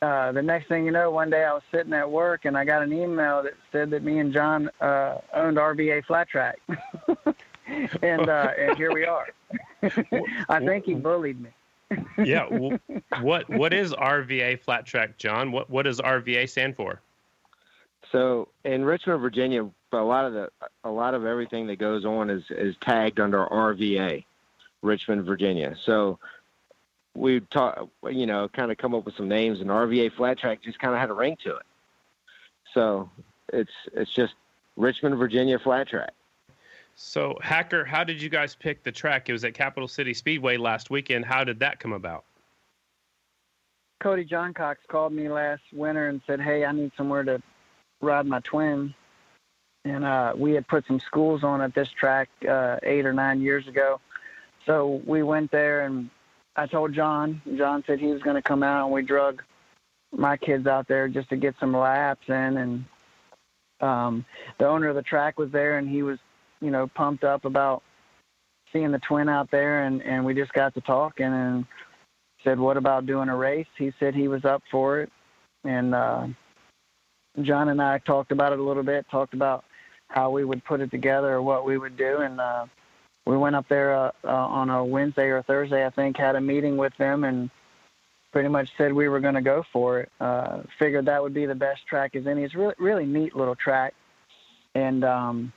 uh, 0.00 0.32
the 0.32 0.40
next 0.40 0.68
thing 0.68 0.86
you 0.86 0.90
know, 0.90 1.10
one 1.10 1.28
day 1.28 1.44
I 1.44 1.52
was 1.52 1.62
sitting 1.70 1.92
at 1.92 2.10
work 2.10 2.46
and 2.46 2.56
I 2.56 2.64
got 2.64 2.82
an 2.82 2.94
email 2.94 3.42
that 3.42 3.52
said 3.70 3.90
that 3.90 4.02
me 4.02 4.18
and 4.20 4.32
John 4.32 4.70
uh, 4.80 5.18
owned 5.34 5.58
RVA 5.58 6.02
Flat 6.06 6.30
Track. 6.30 6.58
and, 8.02 8.26
uh, 8.26 8.48
and 8.58 8.76
here 8.78 8.90
we 8.90 9.04
are. 9.04 9.28
I 10.48 10.64
think 10.64 10.86
he 10.86 10.94
bullied 10.94 11.42
me. 11.42 11.50
yeah. 12.24 12.46
What 13.20 13.50
What 13.50 13.74
is 13.74 13.92
RVA 13.92 14.58
Flat 14.58 14.86
Track, 14.86 15.18
John? 15.18 15.52
What 15.52 15.68
What 15.68 15.82
does 15.82 16.00
RVA 16.00 16.48
stand 16.48 16.74
for? 16.74 17.02
So 18.10 18.48
in 18.64 18.82
Richmond, 18.82 19.20
Virginia, 19.20 19.68
a 19.92 19.96
lot 19.98 20.24
of 20.24 20.32
the 20.32 20.48
a 20.84 20.90
lot 20.90 21.12
of 21.12 21.26
everything 21.26 21.66
that 21.66 21.76
goes 21.76 22.06
on 22.06 22.30
is 22.30 22.44
is 22.48 22.74
tagged 22.80 23.20
under 23.20 23.44
RVA, 23.44 24.24
Richmond, 24.80 25.26
Virginia. 25.26 25.76
So 25.84 26.18
we 27.14 27.40
talk, 27.40 27.88
you 28.10 28.26
know, 28.26 28.48
kind 28.48 28.70
of 28.70 28.78
come 28.78 28.94
up 28.94 29.04
with 29.04 29.16
some 29.16 29.28
names, 29.28 29.60
and 29.60 29.70
RVA 29.70 30.12
Flat 30.12 30.38
Track 30.38 30.62
just 30.62 30.78
kind 30.78 30.94
of 30.94 31.00
had 31.00 31.10
a 31.10 31.14
ring 31.14 31.36
to 31.44 31.56
it. 31.56 31.66
So 32.72 33.10
it's 33.52 33.72
it's 33.92 34.12
just 34.12 34.34
Richmond, 34.76 35.16
Virginia 35.16 35.58
Flat 35.58 35.88
Track. 35.88 36.12
So, 36.94 37.38
Hacker, 37.42 37.84
how 37.84 38.04
did 38.04 38.20
you 38.20 38.28
guys 38.28 38.54
pick 38.54 38.82
the 38.82 38.92
track? 38.92 39.28
It 39.28 39.32
was 39.32 39.44
at 39.44 39.54
Capital 39.54 39.88
City 39.88 40.12
Speedway 40.12 40.56
last 40.56 40.90
weekend. 40.90 41.24
How 41.24 41.42
did 41.42 41.58
that 41.60 41.80
come 41.80 41.92
about? 41.92 42.24
Cody 44.00 44.24
Johncox 44.24 44.76
called 44.88 45.12
me 45.12 45.28
last 45.28 45.62
winter 45.72 46.08
and 46.08 46.20
said, 46.26 46.40
"Hey, 46.40 46.64
I 46.64 46.72
need 46.72 46.92
somewhere 46.96 47.22
to 47.24 47.42
ride 48.00 48.26
my 48.26 48.40
twin." 48.40 48.94
And 49.84 50.04
uh, 50.04 50.34
we 50.36 50.52
had 50.52 50.66
put 50.68 50.86
some 50.86 51.00
schools 51.00 51.42
on 51.42 51.60
at 51.60 51.74
this 51.74 51.88
track 51.90 52.28
uh, 52.48 52.76
eight 52.82 53.04
or 53.04 53.12
nine 53.12 53.40
years 53.40 53.66
ago, 53.66 54.00
so 54.64 55.02
we 55.06 55.22
went 55.22 55.50
there 55.50 55.86
and 55.86 56.08
I 56.56 56.66
told 56.66 56.94
John. 56.94 57.40
John 57.56 57.82
said 57.86 57.98
he 57.98 58.08
was 58.08 58.22
going 58.22 58.36
to 58.36 58.42
come 58.42 58.62
out, 58.62 58.84
and 58.84 58.92
we 58.92 59.02
drug 59.02 59.42
my 60.12 60.36
kids 60.36 60.66
out 60.66 60.86
there 60.86 61.08
just 61.08 61.28
to 61.30 61.36
get 61.36 61.54
some 61.58 61.74
laps 61.74 62.28
in. 62.28 62.34
And 62.34 62.84
um, 63.80 64.24
the 64.58 64.66
owner 64.66 64.88
of 64.88 64.96
the 64.96 65.02
track 65.02 65.38
was 65.38 65.50
there, 65.50 65.78
and 65.78 65.88
he 65.88 66.02
was, 66.02 66.18
you 66.60 66.70
know, 66.70 66.88
pumped 66.94 67.24
up 67.24 67.44
about 67.44 67.82
seeing 68.72 68.92
the 68.92 69.00
twin 69.08 69.28
out 69.28 69.50
there. 69.50 69.84
And 69.84 70.02
and 70.02 70.24
we 70.24 70.34
just 70.34 70.52
got 70.52 70.74
to 70.74 70.80
talking 70.82 71.26
and 71.26 71.64
said, 72.44 72.58
"What 72.58 72.76
about 72.76 73.06
doing 73.06 73.28
a 73.28 73.36
race?" 73.36 73.66
He 73.78 73.92
said 73.98 74.14
he 74.14 74.28
was 74.28 74.44
up 74.44 74.62
for 74.70 75.00
it, 75.00 75.10
and 75.64 75.94
uh, 75.94 76.26
John 77.42 77.70
and 77.70 77.80
I 77.80 77.98
talked 77.98 78.30
about 78.30 78.52
it 78.52 78.58
a 78.58 78.62
little 78.62 78.82
bit. 78.82 79.06
Talked 79.10 79.32
about 79.32 79.64
how 80.08 80.30
we 80.30 80.44
would 80.44 80.62
put 80.66 80.82
it 80.82 80.90
together 80.90 81.32
or 81.32 81.42
what 81.42 81.64
we 81.64 81.78
would 81.78 81.96
do, 81.96 82.18
and 82.18 82.38
uh, 82.38 82.66
we 83.26 83.36
went 83.36 83.54
up 83.54 83.68
there 83.68 83.94
uh, 83.94 84.10
uh, 84.24 84.28
on 84.28 84.70
a 84.70 84.84
Wednesday 84.84 85.26
or 85.26 85.42
Thursday, 85.42 85.86
I 85.86 85.90
think, 85.90 86.16
had 86.16 86.34
a 86.34 86.40
meeting 86.40 86.76
with 86.76 86.96
them 86.98 87.24
and 87.24 87.50
pretty 88.32 88.48
much 88.48 88.70
said 88.76 88.92
we 88.92 89.08
were 89.08 89.20
going 89.20 89.34
to 89.34 89.42
go 89.42 89.62
for 89.72 90.00
it. 90.00 90.12
Uh, 90.20 90.62
figured 90.78 91.04
that 91.04 91.22
would 91.22 91.34
be 91.34 91.46
the 91.46 91.54
best 91.54 91.86
track 91.86 92.16
as 92.16 92.26
any. 92.26 92.42
It's 92.42 92.54
really 92.54 92.74
really 92.78 93.06
neat 93.06 93.36
little 93.36 93.54
track, 93.54 93.94
and 94.74 95.04
um, 95.04 95.52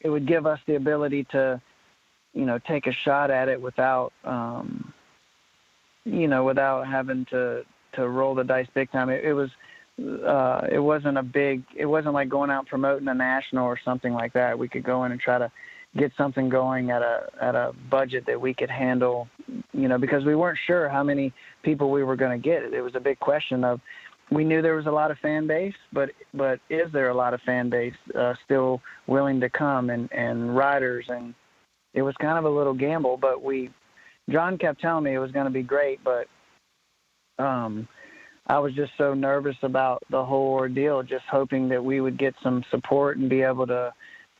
it 0.00 0.08
would 0.08 0.26
give 0.26 0.46
us 0.46 0.58
the 0.66 0.74
ability 0.74 1.24
to, 1.30 1.60
you 2.32 2.46
know, 2.46 2.58
take 2.58 2.86
a 2.86 2.92
shot 2.92 3.30
at 3.30 3.48
it 3.48 3.60
without, 3.60 4.12
um, 4.24 4.92
you 6.04 6.26
know, 6.26 6.44
without 6.44 6.86
having 6.86 7.26
to 7.26 7.64
to 7.92 8.08
roll 8.08 8.34
the 8.34 8.44
dice 8.44 8.66
big 8.74 8.90
time. 8.90 9.10
It, 9.10 9.24
it 9.24 9.32
was. 9.34 9.50
Uh, 9.96 10.66
it 10.72 10.80
wasn't 10.80 11.16
a 11.16 11.22
big. 11.22 11.62
It 11.76 11.86
wasn't 11.86 12.14
like 12.14 12.28
going 12.28 12.50
out 12.50 12.66
promoting 12.66 13.06
a 13.06 13.14
national 13.14 13.64
or 13.64 13.78
something 13.84 14.12
like 14.12 14.32
that. 14.32 14.58
We 14.58 14.66
could 14.66 14.82
go 14.82 15.04
in 15.04 15.12
and 15.12 15.20
try 15.20 15.38
to 15.38 15.52
get 15.96 16.12
something 16.16 16.48
going 16.48 16.90
at 16.90 17.02
a 17.02 17.28
at 17.40 17.54
a 17.54 17.72
budget 17.90 18.24
that 18.26 18.40
we 18.40 18.52
could 18.54 18.70
handle, 18.70 19.28
you 19.72 19.88
know, 19.88 19.98
because 19.98 20.24
we 20.24 20.34
weren't 20.34 20.58
sure 20.66 20.88
how 20.88 21.02
many 21.02 21.32
people 21.62 21.90
we 21.90 22.02
were 22.02 22.16
going 22.16 22.40
to 22.40 22.42
get. 22.42 22.62
It 22.72 22.80
was 22.80 22.94
a 22.94 23.00
big 23.00 23.18
question 23.20 23.64
of 23.64 23.80
we 24.30 24.44
knew 24.44 24.62
there 24.62 24.74
was 24.74 24.86
a 24.86 24.90
lot 24.90 25.10
of 25.10 25.18
fan 25.18 25.46
base, 25.46 25.74
but 25.92 26.10
but 26.32 26.58
is 26.70 26.90
there 26.92 27.10
a 27.10 27.14
lot 27.14 27.34
of 27.34 27.40
fan 27.42 27.70
base 27.70 27.94
uh, 28.18 28.34
still 28.44 28.80
willing 29.06 29.40
to 29.40 29.50
come 29.50 29.90
and 29.90 30.10
and 30.12 30.56
riders 30.56 31.06
and 31.08 31.34
it 31.92 32.02
was 32.02 32.14
kind 32.20 32.38
of 32.38 32.44
a 32.44 32.50
little 32.50 32.74
gamble, 32.74 33.16
but 33.16 33.42
we 33.42 33.70
John 34.30 34.58
kept 34.58 34.80
telling 34.80 35.04
me 35.04 35.14
it 35.14 35.18
was 35.18 35.30
going 35.30 35.46
to 35.46 35.50
be 35.50 35.62
great, 35.62 36.00
but 36.02 36.26
um 37.42 37.86
I 38.46 38.58
was 38.58 38.74
just 38.74 38.92
so 38.98 39.14
nervous 39.14 39.56
about 39.62 40.02
the 40.10 40.22
whole 40.22 40.52
ordeal, 40.52 41.02
just 41.02 41.24
hoping 41.30 41.68
that 41.70 41.82
we 41.82 42.02
would 42.02 42.18
get 42.18 42.34
some 42.42 42.62
support 42.70 43.16
and 43.16 43.30
be 43.30 43.40
able 43.40 43.66
to 43.68 43.92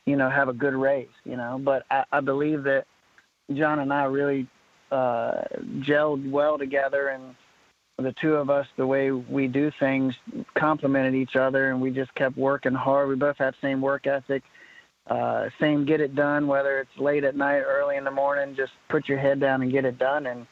you 0.05 0.15
know, 0.15 0.29
have 0.29 0.49
a 0.49 0.53
good 0.53 0.73
race, 0.73 1.07
you 1.23 1.37
know. 1.37 1.59
But 1.63 1.85
I, 1.89 2.03
I 2.11 2.19
believe 2.19 2.63
that 2.63 2.85
John 3.53 3.79
and 3.79 3.91
I 3.91 4.03
really 4.03 4.47
uh, 4.91 5.41
gelled 5.79 6.29
well 6.29 6.57
together, 6.57 7.09
and 7.09 7.35
the 7.97 8.13
two 8.21 8.35
of 8.35 8.49
us, 8.49 8.67
the 8.77 8.85
way 8.85 9.11
we 9.11 9.47
do 9.47 9.71
things, 9.79 10.13
complemented 10.55 11.15
each 11.15 11.35
other, 11.35 11.71
and 11.71 11.81
we 11.81 11.91
just 11.91 12.13
kept 12.15 12.37
working 12.37 12.73
hard. 12.73 13.09
We 13.09 13.15
both 13.15 13.37
have 13.37 13.55
same 13.61 13.81
work 13.81 14.05
ethic, 14.05 14.43
uh, 15.07 15.49
same 15.59 15.85
get 15.85 16.01
it 16.01 16.15
done, 16.15 16.47
whether 16.47 16.79
it's 16.79 16.97
late 16.97 17.23
at 17.23 17.35
night, 17.35 17.61
early 17.61 17.95
in 17.95 18.03
the 18.03 18.11
morning. 18.11 18.55
Just 18.55 18.73
put 18.89 19.07
your 19.07 19.19
head 19.19 19.39
down 19.39 19.61
and 19.61 19.71
get 19.71 19.85
it 19.85 19.97
done. 19.97 20.25
And 20.27 20.45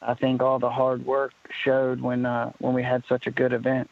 I 0.00 0.14
think 0.14 0.42
all 0.42 0.58
the 0.58 0.70
hard 0.70 1.04
work 1.04 1.32
showed 1.64 2.00
when 2.00 2.26
uh, 2.26 2.52
when 2.58 2.74
we 2.74 2.82
had 2.82 3.04
such 3.08 3.26
a 3.26 3.30
good 3.30 3.52
event. 3.52 3.88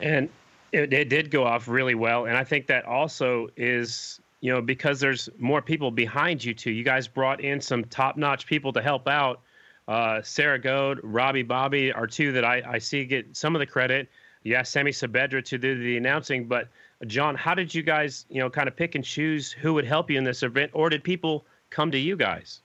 And 0.00 0.28
it, 0.74 0.92
it 0.92 1.08
did 1.08 1.30
go 1.30 1.44
off 1.44 1.68
really 1.68 1.94
well, 1.94 2.26
and 2.26 2.36
I 2.36 2.42
think 2.42 2.66
that 2.66 2.84
also 2.84 3.48
is 3.56 4.20
you 4.40 4.52
know 4.52 4.60
because 4.60 4.98
there's 4.98 5.28
more 5.38 5.62
people 5.62 5.90
behind 5.90 6.44
you 6.44 6.52
too. 6.52 6.72
You 6.72 6.84
guys 6.84 7.06
brought 7.06 7.40
in 7.40 7.60
some 7.60 7.84
top-notch 7.84 8.46
people 8.46 8.72
to 8.72 8.82
help 8.82 9.08
out. 9.08 9.40
Uh, 9.86 10.20
Sarah 10.22 10.58
Goad, 10.58 10.98
Robbie 11.02 11.42
Bobby 11.42 11.92
are 11.92 12.06
two 12.06 12.32
that 12.32 12.44
I, 12.44 12.62
I 12.66 12.78
see 12.78 13.04
get 13.04 13.36
some 13.36 13.54
of 13.54 13.60
the 13.60 13.66
credit. 13.66 14.08
You 14.42 14.56
asked 14.56 14.72
Sammy 14.72 14.90
Sabedra 14.90 15.44
to 15.44 15.58
do 15.58 15.78
the 15.78 15.96
announcing, 15.96 16.46
but 16.46 16.68
John, 17.06 17.34
how 17.34 17.54
did 17.54 17.74
you 17.74 17.82
guys, 17.82 18.26
you 18.28 18.40
know, 18.40 18.50
kind 18.50 18.66
of 18.66 18.76
pick 18.76 18.94
and 18.94 19.04
choose 19.04 19.52
who 19.52 19.74
would 19.74 19.84
help 19.84 20.10
you 20.10 20.18
in 20.18 20.24
this 20.24 20.42
event, 20.42 20.70
or 20.74 20.90
did 20.90 21.04
people 21.04 21.44
come 21.70 21.90
to 21.92 21.98
you 21.98 22.16
guys? 22.16 22.60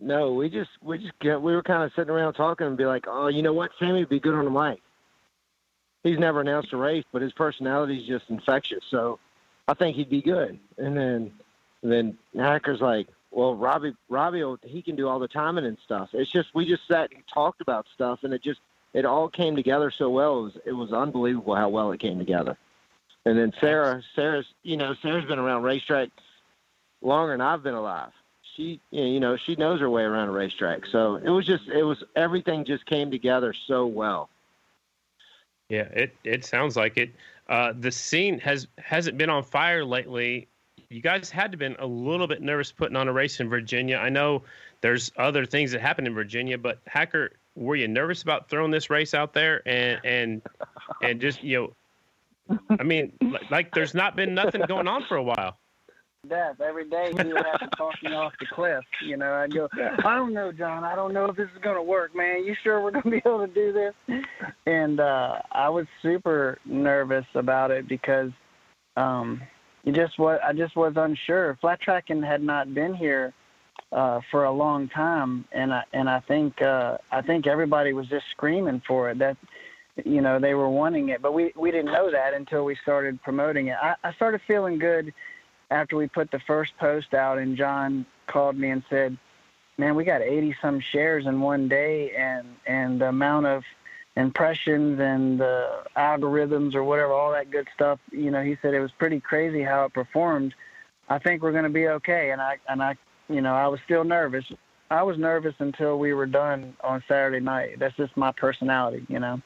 No, 0.00 0.32
we 0.32 0.50
just 0.50 0.70
we 0.82 0.98
just 0.98 1.12
we 1.22 1.52
were 1.52 1.62
kind 1.62 1.84
of 1.84 1.92
sitting 1.94 2.10
around 2.10 2.34
talking 2.34 2.66
and 2.66 2.76
be 2.76 2.84
like, 2.84 3.04
oh, 3.06 3.28
you 3.28 3.42
know 3.42 3.52
what, 3.52 3.70
Sammy 3.78 4.00
would 4.00 4.08
be 4.08 4.20
good 4.20 4.34
on 4.34 4.44
the 4.44 4.50
mic 4.50 4.80
he's 6.04 6.18
never 6.18 6.40
announced 6.40 6.72
a 6.72 6.76
race, 6.76 7.04
but 7.10 7.22
his 7.22 7.32
personality 7.32 7.98
is 7.98 8.06
just 8.06 8.30
infectious. 8.30 8.84
So 8.88 9.18
I 9.66 9.74
think 9.74 9.96
he'd 9.96 10.10
be 10.10 10.22
good. 10.22 10.60
And 10.78 10.96
then 10.96 11.32
and 11.82 11.92
then 11.92 12.18
Hacker's 12.36 12.80
like, 12.80 13.08
well, 13.32 13.54
Robbie, 13.54 13.94
Robbie, 14.08 14.44
he 14.62 14.80
can 14.80 14.94
do 14.94 15.08
all 15.08 15.18
the 15.18 15.28
timing 15.28 15.66
and 15.66 15.76
stuff. 15.84 16.10
It's 16.12 16.30
just 16.30 16.54
we 16.54 16.66
just 16.66 16.86
sat 16.86 17.12
and 17.12 17.22
talked 17.26 17.60
about 17.60 17.86
stuff, 17.92 18.20
and 18.22 18.32
it 18.32 18.42
just 18.42 18.60
it 18.92 19.04
all 19.04 19.28
came 19.28 19.56
together 19.56 19.90
so 19.90 20.08
well. 20.08 20.38
It 20.38 20.42
was 20.42 20.56
it 20.66 20.72
was 20.72 20.92
unbelievable 20.92 21.56
how 21.56 21.68
well 21.68 21.90
it 21.90 21.98
came 21.98 22.18
together. 22.18 22.56
And 23.26 23.38
then 23.38 23.52
Sarah, 23.58 24.02
Sarah's, 24.14 24.46
you 24.62 24.76
know, 24.76 24.94
Sarah's 25.00 25.24
been 25.24 25.38
around 25.38 25.62
racetrack 25.62 26.10
longer 27.00 27.32
than 27.32 27.40
I've 27.40 27.62
been 27.62 27.74
alive. 27.74 28.12
She, 28.54 28.80
you 28.90 29.18
know, 29.18 29.36
she 29.36 29.56
knows 29.56 29.80
her 29.80 29.90
way 29.90 30.02
around 30.02 30.28
a 30.28 30.32
racetrack. 30.32 30.86
So 30.86 31.16
it 31.16 31.30
was 31.30 31.46
just, 31.46 31.66
it 31.68 31.82
was 31.82 32.04
everything 32.14 32.64
just 32.64 32.86
came 32.86 33.10
together 33.10 33.54
so 33.66 33.86
well. 33.86 34.28
Yeah, 35.68 35.88
it 35.92 36.14
it 36.24 36.44
sounds 36.44 36.76
like 36.76 36.96
it. 36.96 37.14
Uh, 37.48 37.72
the 37.78 37.90
scene 37.90 38.38
has 38.40 38.66
hasn't 38.78 39.18
been 39.18 39.30
on 39.30 39.42
fire 39.42 39.84
lately. 39.84 40.48
You 40.90 41.00
guys 41.00 41.30
had 41.30 41.50
to 41.52 41.58
been 41.58 41.76
a 41.78 41.86
little 41.86 42.26
bit 42.26 42.42
nervous 42.42 42.70
putting 42.70 42.96
on 42.96 43.08
a 43.08 43.12
race 43.12 43.40
in 43.40 43.48
Virginia. 43.48 43.96
I 43.96 44.10
know 44.10 44.42
there's 44.80 45.10
other 45.16 45.46
things 45.46 45.72
that 45.72 45.80
happened 45.80 46.06
in 46.06 46.14
Virginia, 46.14 46.58
but 46.58 46.80
Hacker, 46.86 47.32
were 47.54 47.74
you 47.74 47.88
nervous 47.88 48.22
about 48.22 48.48
throwing 48.48 48.70
this 48.70 48.90
race 48.90 49.14
out 49.14 49.32
there 49.32 49.66
and 49.66 50.00
and 50.04 50.42
and 51.02 51.20
just 51.20 51.42
you 51.42 51.60
know 51.60 51.74
I 52.78 52.82
mean, 52.82 53.12
like, 53.50 53.74
there's 53.74 53.94
not 53.94 54.16
been 54.16 54.34
nothing 54.34 54.62
going 54.68 54.88
on 54.88 55.04
for 55.04 55.16
a 55.16 55.22
while. 55.22 55.56
Death 56.28 56.60
every 56.60 56.88
day 56.88 57.10
he 57.10 57.32
would 57.32 57.44
have 57.44 57.60
to 57.60 57.76
talk 57.76 57.94
me 58.02 58.12
off 58.12 58.32
the 58.40 58.46
cliff. 58.46 58.84
You 59.04 59.16
know, 59.16 59.32
I'd 59.32 59.52
go, 59.52 59.68
I 60.04 60.14
don't 60.14 60.32
know, 60.32 60.52
John. 60.52 60.84
I 60.84 60.94
don't 60.94 61.12
know 61.12 61.26
if 61.26 61.36
this 61.36 61.48
is 61.54 61.62
going 61.62 61.76
to 61.76 61.82
work, 61.82 62.14
man. 62.14 62.44
You 62.44 62.54
sure 62.62 62.82
we're 62.82 62.90
going 62.90 63.04
to 63.04 63.10
be 63.10 63.22
able 63.24 63.46
to 63.46 63.52
do 63.52 63.72
this? 63.72 64.22
And 64.66 65.00
uh, 65.00 65.40
I 65.52 65.68
was 65.68 65.86
super 66.02 66.58
nervous 66.64 67.26
about 67.34 67.70
it 67.70 67.88
because 67.88 68.30
um, 68.96 69.42
you 69.84 69.92
just 69.92 70.18
what 70.18 70.42
I 70.42 70.52
just 70.52 70.76
was 70.76 70.94
unsure. 70.96 71.56
Flat 71.60 71.80
tracking 71.80 72.22
had 72.22 72.42
not 72.42 72.74
been 72.74 72.94
here 72.94 73.34
uh, 73.92 74.20
for 74.30 74.44
a 74.44 74.52
long 74.52 74.88
time, 74.88 75.44
and 75.52 75.72
I 75.72 75.82
and 75.92 76.08
I 76.08 76.20
think 76.20 76.60
uh, 76.62 76.98
I 77.10 77.22
think 77.22 77.46
everybody 77.46 77.92
was 77.92 78.06
just 78.08 78.24
screaming 78.32 78.82
for 78.86 79.10
it. 79.10 79.18
That 79.18 79.36
you 80.04 80.20
know 80.20 80.40
they 80.40 80.54
were 80.54 80.70
wanting 80.70 81.10
it, 81.10 81.20
but 81.22 81.34
we 81.34 81.52
we 81.56 81.70
didn't 81.70 81.92
know 81.92 82.10
that 82.10 82.34
until 82.34 82.64
we 82.64 82.76
started 82.82 83.22
promoting 83.22 83.68
it. 83.68 83.76
I, 83.80 83.94
I 84.02 84.12
started 84.14 84.40
feeling 84.46 84.78
good 84.78 85.12
after 85.74 85.96
we 85.96 86.06
put 86.06 86.30
the 86.30 86.38
first 86.46 86.72
post 86.78 87.12
out, 87.14 87.38
and 87.38 87.56
John 87.56 88.06
called 88.28 88.56
me 88.56 88.70
and 88.70 88.82
said, 88.88 89.18
"Man, 89.76 89.96
we 89.96 90.04
got 90.04 90.22
80 90.22 90.56
some 90.62 90.78
shares 90.80 91.26
in 91.26 91.40
one 91.40 91.68
day, 91.68 92.14
and 92.16 92.46
and 92.66 93.00
the 93.00 93.08
amount 93.08 93.46
of 93.46 93.64
impressions 94.16 95.00
and 95.00 95.40
the 95.40 95.82
algorithms 95.96 96.76
or 96.76 96.84
whatever, 96.84 97.12
all 97.12 97.32
that 97.32 97.50
good 97.50 97.68
stuff. 97.74 97.98
You 98.12 98.30
know, 98.30 98.42
he 98.42 98.56
said 98.62 98.72
it 98.72 98.80
was 98.80 98.92
pretty 98.92 99.18
crazy 99.18 99.62
how 99.62 99.84
it 99.86 99.92
performed. 99.92 100.54
I 101.08 101.18
think 101.18 101.42
we're 101.42 101.52
going 101.52 101.64
to 101.64 101.80
be 101.82 101.88
okay." 101.88 102.30
And 102.30 102.40
I 102.40 102.58
and 102.68 102.82
I, 102.82 102.96
you 103.28 103.40
know, 103.40 103.54
I 103.54 103.66
was 103.66 103.80
still 103.84 104.04
nervous. 104.04 104.44
I 104.90 105.02
was 105.02 105.18
nervous 105.18 105.54
until 105.58 105.98
we 105.98 106.14
were 106.14 106.26
done 106.26 106.76
on 106.82 107.02
Saturday 107.08 107.40
night. 107.40 107.78
That's 107.80 107.96
just 107.96 108.16
my 108.16 108.30
personality, 108.30 109.04
you 109.08 109.18
know. 109.18 109.40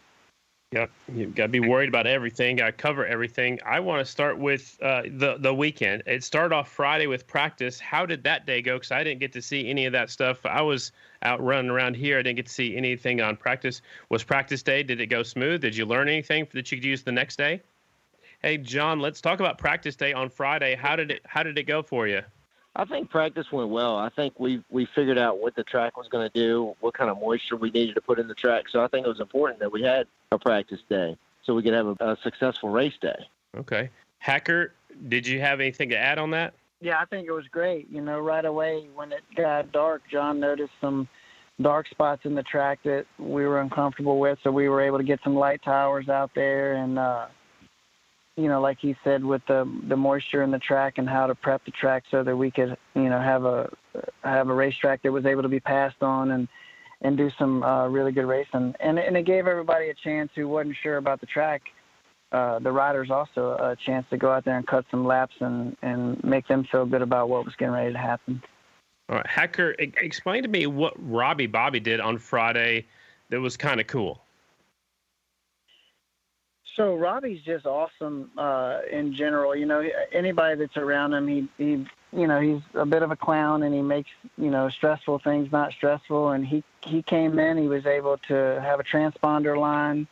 Yep, 0.73 0.91
you've 1.15 1.35
got 1.35 1.45
to 1.45 1.49
be 1.49 1.61
worried 1.61 1.89
about 1.89 2.07
everything. 2.07 2.57
Got 2.57 2.67
to 2.67 2.73
cover 2.73 3.07
everything. 3.07 3.59
I 3.65 3.81
want 3.81 4.05
to 4.05 4.05
start 4.05 4.39
with 4.39 4.77
uh, 4.83 5.01
the 5.07 5.39
the 5.39 5.55
weekend. 5.55 6.03
It 6.05 6.23
started 6.23 6.55
off 6.55 6.71
Friday 6.71 7.07
with 7.07 7.27
practice. 7.27 7.81
How 7.81 8.05
did 8.05 8.23
that 8.25 8.45
day 8.45 8.61
go? 8.61 8.77
Because 8.77 8.93
I 8.93 9.03
didn't 9.03 9.21
get 9.21 9.33
to 9.33 9.41
see 9.41 9.71
any 9.71 9.87
of 9.87 9.95
that 9.95 10.11
stuff. 10.11 10.45
I 10.45 10.61
was 10.61 10.93
out 11.23 11.43
running 11.43 11.71
around 11.71 11.97
here. 11.97 12.19
I 12.19 12.23
didn't 12.23 12.37
get 12.37 12.47
to 12.47 12.53
see 12.53 12.77
anything 12.77 13.23
on 13.23 13.35
practice. 13.35 13.81
Was 14.11 14.23
practice 14.23 14.63
day? 14.63 14.83
Did 14.83 15.01
it 15.01 15.07
go 15.07 15.23
smooth? 15.23 15.63
Did 15.63 15.75
you 15.75 15.87
learn 15.87 16.07
anything 16.07 16.47
that 16.53 16.71
you 16.71 16.77
could 16.77 16.85
use 16.85 17.03
the 17.03 17.13
next 17.13 17.37
day? 17.37 17.63
Hey, 18.43 18.59
John, 18.59 19.01
let's 19.01 19.23
talk 19.23 19.41
about 19.41 19.57
practice 19.57 19.97
day 19.97 20.13
on 20.13 20.29
Friday. 20.29 20.75
How 20.75 20.97
did 20.97 21.13
it 21.13 21.23
How 21.25 21.45
did 21.45 21.57
it 21.57 21.65
go 21.65 21.83
for 21.83 22.07
you? 22.07 22.21
I 22.77 22.85
think 22.85 23.11
practice 23.11 23.51
went 23.51 23.71
well. 23.71 23.97
I 23.97 24.09
think 24.09 24.39
we 24.39 24.63
we 24.71 24.87
figured 24.95 25.19
out 25.19 25.41
what 25.41 25.57
the 25.57 25.65
track 25.65 25.97
was 25.97 26.07
going 26.09 26.29
to 26.31 26.33
do, 26.33 26.75
what 26.81 26.95
kind 26.95 27.11
of 27.11 27.21
moisture 27.21 27.57
we 27.57 27.71
needed 27.71 27.95
to 27.95 28.01
put 28.01 28.19
in 28.19 28.29
the 28.29 28.35
track. 28.35 28.69
So 28.71 28.83
I 28.83 28.89
think 28.89 29.05
it 29.05 29.09
was 29.09 29.21
important 29.21 29.61
that 29.61 29.73
we 29.73 29.83
had 29.83 30.07
a 30.31 30.39
practice 30.39 30.81
day 30.89 31.17
so 31.43 31.55
we 31.55 31.63
could 31.63 31.75
have 31.75 31.87
a, 31.87 31.97
a 32.01 32.17
successful 32.23 32.69
race 32.69 32.95
day. 33.01 33.27
Okay, 33.57 33.91
Hacker, 34.19 34.73
did 35.09 35.27
you 35.27 35.41
have 35.41 35.61
anything 35.61 35.89
to 35.89 35.97
add 35.97 36.19
on 36.19 36.31
that? 36.31 36.55
Yeah, 36.81 37.01
I 37.01 37.07
think 37.07 37.27
it 37.27 37.33
was 37.33 37.49
great. 37.49 37.91
You 37.91 38.01
know, 38.01 38.21
right 38.21 38.45
away 38.45 38.87
when 38.95 39.11
it 39.11 39.23
got 39.35 39.73
dark, 39.73 40.03
John 40.11 40.39
noticed 40.39 40.75
some 40.81 41.09
dark 41.61 41.89
spots 41.89 42.25
in 42.25 42.37
the 42.37 42.45
track 42.45 42.79
that 42.85 43.07
we 43.19 43.45
were 43.45 43.61
uncomfortable 43.61 44.21
with, 44.21 44.39
so 44.45 44.53
we 44.53 44.69
were 44.69 44.81
able 44.81 44.99
to 44.99 45.05
get 45.05 45.19
some 45.25 45.35
light 45.35 45.63
towers 45.63 46.09
out 46.09 46.31
there 46.35 46.75
and. 46.75 46.99
uh 46.99 47.27
you 48.39 48.47
know, 48.47 48.61
like 48.61 48.79
he 48.79 48.95
said, 49.03 49.25
with 49.25 49.43
the 49.49 49.69
the 49.89 49.97
moisture 49.97 50.45
in 50.45 50.53
the 50.53 50.61
track 50.61 50.99
and 50.99 51.09
how 51.09 51.27
to 51.27 51.35
prep 51.35 51.65
the 51.65 51.73
track 51.73 52.05
so 52.09 52.23
that 52.23 52.37
we 52.37 52.53
could, 52.53 52.77
you 52.95 53.09
know, 53.09 53.21
have 53.21 53.45
a 53.45 53.69
have 54.23 54.49
a 54.49 54.55
racetrack 54.55 55.03
that 55.03 55.11
was 55.11 55.27
able 55.27 55.43
to 55.43 55.49
be 55.49 55.59
passed 55.59 56.03
on 56.03 56.31
and 56.31 56.49
and 57.03 57.17
do 57.17 57.31
some 57.37 57.65
uh, 57.65 57.89
really 57.89 58.13
good 58.13 58.27
racing. 58.27 58.75
And 58.79 58.99
and 58.99 59.17
it 59.17 59.25
gave 59.25 59.49
everybody 59.49 59.91
a 59.91 59.95
chance 59.95 60.31
who 60.37 60.47
wasn't 60.47 60.77
sure 60.81 60.99
about 60.99 61.21
the 61.21 61.27
track. 61.27 61.63
Uh, 62.31 62.61
the 62.61 62.71
riders 62.71 63.11
also 63.11 63.57
a 63.59 63.75
chance 63.75 64.07
to 64.11 64.17
go 64.17 64.31
out 64.31 64.45
there 64.45 64.57
and 64.57 64.67
cut 64.67 64.85
some 64.91 65.05
laps 65.05 65.35
and 65.41 65.77
and 65.83 66.23
make 66.23 66.47
them 66.47 66.65
feel 66.71 66.87
good 66.87 67.03
about 67.03 67.29
what 67.29 67.45
was 67.45 67.57
getting 67.57 67.75
ready 67.75 67.93
to 67.93 67.99
happen. 67.99 68.41
All 69.09 69.17
right, 69.17 69.27
Hacker, 69.27 69.75
explain 69.79 70.43
to 70.43 70.49
me 70.49 70.67
what 70.67 70.93
Robbie 70.99 71.47
Bobby 71.47 71.81
did 71.81 71.99
on 71.99 72.19
Friday 72.19 72.87
that 73.31 73.41
was 73.41 73.57
kind 73.57 73.81
of 73.81 73.89
cool. 73.89 74.23
So 76.79 76.95
Robbie's 76.95 77.43
just 77.43 77.67
awesome 77.67 78.31
uh, 78.39 78.83
in 78.89 79.13
general. 79.13 79.57
You 79.57 79.67
know, 79.67 79.85
anybody 80.13 80.55
that's 80.55 80.77
around 80.77 81.13
him, 81.13 81.27
he 81.27 81.49
he 81.59 81.87
you 82.13 82.27
know 82.29 82.41
he's 82.41 82.63
a 82.75 82.87
bit 82.87 83.03
of 83.03 83.11
a 83.11 83.17
clown 83.17 83.65
and 83.65 83.75
he 83.75 83.83
makes 83.83 84.11
you 84.39 84.49
know 84.49 84.69
stressful 84.69 85.19
things 85.19 85.51
not 85.51 85.73
stressful. 85.73 86.31
And 86.31 86.47
he 86.47 86.63
he 86.83 87.03
came 87.03 87.37
in, 87.41 87.59
he 87.59 87.67
was 87.67 87.85
able 87.85 88.17
to 88.29 88.61
have 88.63 88.79
a 88.79 88.85
transponder 88.85 89.59
line, 89.59 90.07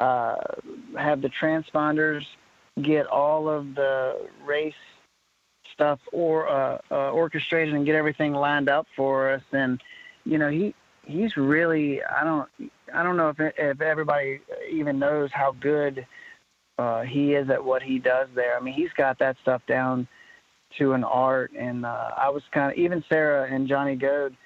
uh, 0.00 0.36
have 0.96 1.20
the 1.20 1.30
transponders 1.30 2.24
get 2.80 3.08
all 3.08 3.48
of 3.48 3.74
the 3.74 4.28
race 4.44 4.74
stuff 5.72 5.98
or 6.12 6.48
uh, 6.48 6.78
uh, 6.92 7.10
orchestrated 7.10 7.74
and 7.74 7.84
get 7.84 7.96
everything 7.96 8.32
lined 8.32 8.68
up 8.68 8.86
for 8.94 9.32
us. 9.32 9.42
And 9.50 9.82
you 10.24 10.38
know 10.38 10.48
he 10.48 10.76
he's 11.06 11.36
really 11.36 12.02
I 12.02 12.24
don't 12.24 12.48
I 12.92 13.02
don't 13.02 13.16
know 13.16 13.30
if 13.30 13.40
if 13.40 13.80
everybody 13.80 14.40
even 14.70 14.98
knows 14.98 15.30
how 15.32 15.52
good 15.52 16.06
uh, 16.78 17.02
he 17.02 17.34
is 17.34 17.50
at 17.50 17.64
what 17.64 17.82
he 17.82 17.98
does 17.98 18.28
there. 18.34 18.56
I 18.56 18.60
mean, 18.60 18.74
he's 18.74 18.92
got 18.96 19.18
that 19.20 19.36
stuff 19.42 19.62
down 19.66 20.08
to 20.78 20.92
an 20.92 21.04
art, 21.04 21.52
and 21.56 21.86
uh, 21.86 22.10
I 22.16 22.30
was 22.30 22.42
kind 22.50 22.72
of 22.72 22.78
even 22.78 23.04
Sarah 23.08 23.48
and 23.50 23.68
Johnny 23.68 23.94
Goad 23.94 24.36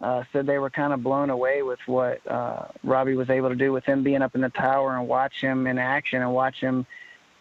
uh, 0.00 0.24
said 0.32 0.46
they 0.46 0.58
were 0.58 0.70
kind 0.70 0.92
of 0.92 1.02
blown 1.02 1.30
away 1.30 1.62
with 1.62 1.78
what 1.86 2.26
uh, 2.30 2.66
Robbie 2.82 3.14
was 3.14 3.30
able 3.30 3.48
to 3.48 3.54
do 3.54 3.72
with 3.72 3.84
him 3.84 4.02
being 4.02 4.22
up 4.22 4.34
in 4.34 4.40
the 4.40 4.50
tower 4.50 4.96
and 4.96 5.08
watch 5.08 5.40
him 5.40 5.66
in 5.66 5.78
action 5.78 6.22
and 6.22 6.32
watch 6.32 6.60
him 6.60 6.86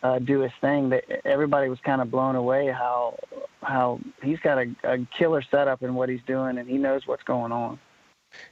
uh, 0.03 0.19
do 0.19 0.41
his 0.41 0.51
thing. 0.61 0.89
That 0.89 1.25
everybody 1.25 1.69
was 1.69 1.79
kind 1.79 2.01
of 2.01 2.11
blown 2.11 2.35
away 2.35 2.67
how 2.67 3.17
how 3.61 3.99
he's 4.21 4.39
got 4.39 4.59
a, 4.59 4.75
a 4.83 4.99
killer 5.17 5.41
setup 5.41 5.81
in 5.81 5.95
what 5.95 6.09
he's 6.09 6.21
doing, 6.27 6.57
and 6.59 6.69
he 6.69 6.77
knows 6.77 7.07
what's 7.07 7.23
going 7.23 7.51
on. 7.51 7.79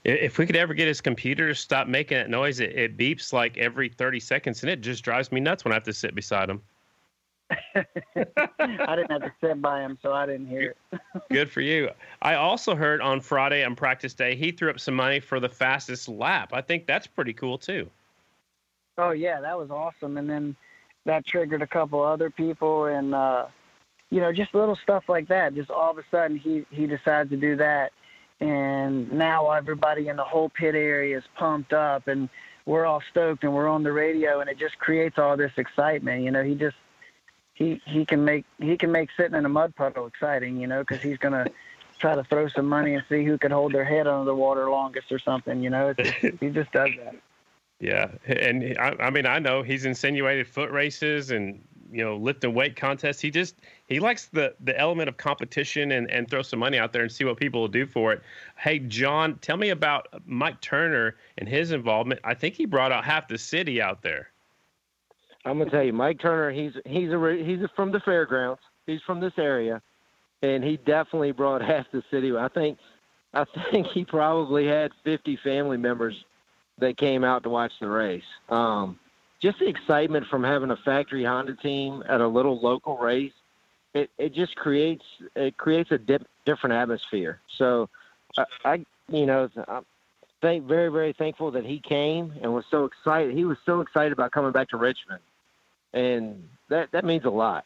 If 0.04 0.38
we 0.38 0.46
could 0.46 0.56
ever 0.56 0.74
get 0.74 0.88
his 0.88 1.02
computer 1.02 1.48
to 1.48 1.56
stop 1.56 1.88
making 1.88 2.18
that 2.18 2.30
noise, 2.30 2.60
it, 2.60 2.78
it 2.78 2.98
beeps 2.98 3.34
like 3.34 3.58
every 3.58 3.90
30 3.90 4.20
seconds, 4.20 4.64
and 4.64 4.70
it 4.70 4.82
just 4.82 5.04
drives 5.04 5.32
me 5.32 5.40
nuts 5.40 5.64
when 5.64 5.72
I 5.72 5.76
have 5.76 5.84
to 5.84 5.94
sit 5.94 6.16
beside 6.16 6.50
him. 6.50 6.62
I 7.76 8.96
didn't 8.96 9.12
have 9.12 9.22
to 9.22 9.34
sit 9.42 9.62
by 9.62 9.82
him, 9.82 9.98
so 10.02 10.14
I 10.14 10.26
didn't 10.26 10.48
hear 10.48 10.76
it. 10.92 11.02
Good 11.32 11.50
for 11.50 11.62
you. 11.62 11.90
I 12.22 12.36
also 12.36 12.76
heard 12.76 13.02
on 13.02 13.22
Friday 13.22 13.64
on 13.64 13.76
practice 13.76 14.14
day, 14.14 14.36
he 14.36 14.52
threw 14.52 14.70
up 14.70 14.80
some 14.80 14.96
money 14.96 15.20
for 15.20 15.40
the 15.40 15.50
fastest 15.50 16.10
lap. 16.10 16.52
I 16.54 16.62
think 16.62 16.86
that's 16.86 17.08
pretty 17.08 17.34
cool, 17.34 17.58
too. 17.58 17.90
Oh, 18.98 19.12
yeah, 19.12 19.42
that 19.42 19.58
was 19.58 19.70
awesome. 19.72 20.18
And 20.18 20.30
then 20.30 20.56
that 21.06 21.26
triggered 21.26 21.62
a 21.62 21.68
couple 21.68 22.02
other 22.02 22.30
people, 22.30 22.86
and, 22.86 23.14
uh, 23.14 23.48
you 24.10 24.22
know, 24.22 24.32
just 24.32 24.54
little 24.54 24.78
stuff 24.84 25.04
like 25.08 25.28
that. 25.30 25.56
Just 25.56 25.70
all 25.70 25.92
of 25.92 25.98
a 25.98 26.04
sudden, 26.12 26.38
he, 26.38 26.66
he 26.70 26.88
decides 26.88 27.30
to 27.32 27.38
do 27.38 27.56
that 27.58 27.92
and 28.44 29.10
now 29.14 29.52
everybody 29.52 30.10
in 30.10 30.18
the 30.18 30.24
whole 30.24 30.50
pit 30.50 30.76
area 30.76 31.18
is 31.18 31.24
pumped 31.38 31.72
up 31.72 32.10
and 32.10 32.28
we're 32.66 32.86
all 32.86 33.02
stoked 33.10 33.44
and 33.46 33.54
we're 33.54 33.70
on 33.70 33.84
the 33.84 33.92
radio 33.92 34.42
and 34.42 34.50
it 34.50 34.60
just 34.60 34.78
creates 34.80 35.18
all 35.18 35.38
this 35.38 35.54
excitement 35.56 36.24
you 36.24 36.30
know 36.30 36.44
he 36.44 36.54
just 36.54 36.76
he 37.54 37.82
he 37.86 38.06
can 38.06 38.26
make 38.26 38.44
he 38.60 38.76
can 38.76 38.92
make 38.92 39.10
sitting 39.16 39.36
in 39.36 39.46
a 39.46 39.50
mud 39.50 39.74
puddle 39.78 40.06
exciting 40.08 40.60
you 40.60 40.68
know 40.68 40.82
because 40.82 41.02
he's 41.02 41.18
gonna 41.18 41.46
try 42.00 42.16
to 42.16 42.24
throw 42.26 42.50
some 42.50 42.68
money 42.68 42.96
and 42.96 43.04
see 43.08 43.24
who 43.24 43.38
can 43.38 43.52
hold 43.52 43.72
their 43.72 43.86
head 43.86 44.08
under 44.08 44.26
the 44.26 44.36
water 44.36 44.70
longest 44.70 45.10
or 45.10 45.20
something 45.20 45.64
you 45.64 45.70
know 45.70 45.94
just, 45.94 46.14
he 46.42 46.50
just 46.50 46.72
does 46.74 46.90
that. 47.02 47.16
Yeah 47.80 48.12
and 48.26 48.78
I, 48.78 48.96
I 49.00 49.10
mean 49.10 49.26
i 49.26 49.40
know 49.40 49.64
he's 49.64 49.86
insinuated 49.86 50.48
foot 50.48 50.70
races 50.72 51.32
and 51.32 51.64
you 51.94 52.04
know 52.04 52.18
lift 52.18 52.44
and 52.44 52.56
weight 52.56 52.76
contests. 52.76 53.22
He 53.22 53.30
just 53.30 53.56
he 53.88 54.00
likes 54.00 54.28
the 54.28 54.56
the 54.62 54.78
element 54.78 55.10
of 55.10 55.18
competition 55.18 55.92
and 55.92 56.10
and 56.10 56.30
throw 56.30 56.42
some 56.42 56.60
money 56.60 56.78
out 56.78 56.92
there 56.92 57.04
and 57.04 57.12
see 57.12 57.24
what 57.24 57.38
people 57.38 57.62
will 57.62 57.68
do 57.68 57.86
for 57.86 58.12
it. 58.14 58.22
Hey, 58.58 58.80
John, 58.80 59.38
tell 59.42 59.58
me 59.58 59.70
about 59.70 60.08
Mike 60.26 60.60
Turner 60.62 61.16
and 61.38 61.48
his 61.48 61.72
involvement. 61.72 62.20
I 62.24 62.34
think 62.34 62.56
he 62.56 62.66
brought 62.66 62.92
out 62.92 63.06
half 63.06 63.28
the 63.28 63.38
city 63.38 63.82
out 63.82 64.02
there. 64.02 64.30
I'm 65.46 65.58
gonna 65.58 65.70
tell 65.70 65.84
you, 65.84 65.94
Mike 65.94 66.20
Turner. 66.20 66.52
He's 66.52 66.74
he's 66.86 67.12
a 67.12 67.44
he's 67.46 67.60
from 67.76 67.92
the 67.92 68.00
fairgrounds. 68.00 68.62
He's 68.86 69.02
from 69.02 69.20
this 69.20 69.34
area, 69.38 69.82
and 70.42 70.64
he 70.64 70.78
definitely 70.78 71.32
brought 71.32 71.62
half 71.66 71.86
the 71.92 72.04
city. 72.10 72.36
I 72.36 72.48
think, 72.48 72.80
I 73.34 73.46
think 73.72 73.88
he 73.88 74.06
probably 74.06 74.68
had 74.68 74.92
50 75.04 75.38
family 75.44 75.78
members 75.78 76.26
that 76.80 76.98
came 76.98 77.24
out 77.24 77.44
to 77.44 77.50
watch 77.50 77.72
the 77.80 77.88
race. 77.88 78.24
Um, 78.50 79.00
just 79.44 79.60
the 79.60 79.68
excitement 79.68 80.26
from 80.28 80.42
having 80.42 80.72
a 80.72 80.78
factory 80.78 81.26
Honda 81.26 81.54
team 81.56 82.02
at 82.08 82.22
a 82.22 82.28
little 82.28 82.62
local 82.62 82.98
race, 82.98 83.34
it, 83.94 84.10
it 84.18 84.34
just 84.34 84.56
creates 84.56 85.04
it 85.36 85.58
creates 85.58 85.92
a 85.92 85.98
dip, 85.98 86.26
different 86.46 86.74
atmosphere. 86.74 87.42
So, 87.58 87.90
I, 88.38 88.46
I 88.64 88.86
you 89.10 89.26
know 89.26 89.50
I'm 89.68 89.86
thank, 90.42 90.64
very 90.64 90.90
very 90.90 91.12
thankful 91.12 91.52
that 91.52 91.66
he 91.66 91.80
came 91.80 92.34
and 92.42 92.54
was 92.54 92.64
so 92.72 92.86
excited. 92.86 93.36
He 93.36 93.44
was 93.44 93.58
so 93.66 93.82
excited 93.82 94.14
about 94.14 94.32
coming 94.32 94.54
back 94.54 94.70
to 94.70 94.78
Richmond, 94.78 95.22
and 95.94 96.48
that 96.70 96.90
that 96.94 97.04
means 97.04 97.26
a 97.26 97.30
lot. 97.30 97.66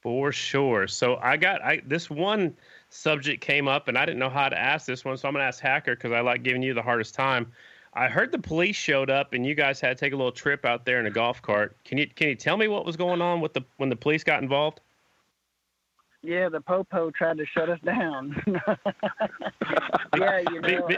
For 0.00 0.30
sure. 0.30 0.86
So 0.86 1.16
I 1.16 1.36
got 1.36 1.60
I 1.60 1.82
this 1.84 2.08
one 2.08 2.54
subject 2.88 3.40
came 3.42 3.66
up 3.66 3.88
and 3.88 3.98
I 3.98 4.06
didn't 4.06 4.20
know 4.20 4.30
how 4.30 4.48
to 4.48 4.56
ask 4.58 4.86
this 4.86 5.04
one, 5.04 5.16
so 5.16 5.26
I'm 5.26 5.34
gonna 5.34 5.44
ask 5.44 5.60
Hacker 5.60 5.96
because 5.96 6.12
I 6.12 6.20
like 6.20 6.44
giving 6.44 6.62
you 6.62 6.72
the 6.72 6.82
hardest 6.82 7.16
time. 7.16 7.50
I 7.96 8.08
heard 8.08 8.32
the 8.32 8.38
police 8.38 8.74
showed 8.74 9.08
up 9.08 9.32
and 9.34 9.46
you 9.46 9.54
guys 9.54 9.80
had 9.80 9.96
to 9.96 10.04
take 10.04 10.12
a 10.12 10.16
little 10.16 10.32
trip 10.32 10.64
out 10.64 10.84
there 10.84 10.98
in 10.98 11.06
a 11.06 11.10
golf 11.10 11.40
cart. 11.40 11.76
Can 11.84 11.98
you 11.98 12.08
can 12.08 12.28
you 12.28 12.34
tell 12.34 12.56
me 12.56 12.66
what 12.66 12.84
was 12.84 12.96
going 12.96 13.22
on 13.22 13.40
with 13.40 13.54
the 13.54 13.62
when 13.76 13.88
the 13.88 13.96
police 13.96 14.24
got 14.24 14.42
involved? 14.42 14.80
Yeah, 16.22 16.48
the 16.48 16.60
popo 16.60 17.10
tried 17.10 17.36
to 17.38 17.44
shut 17.46 17.68
us 17.68 17.78
down. 17.84 18.34
yeah, 20.16 20.40
you 20.50 20.60
know. 20.62 20.88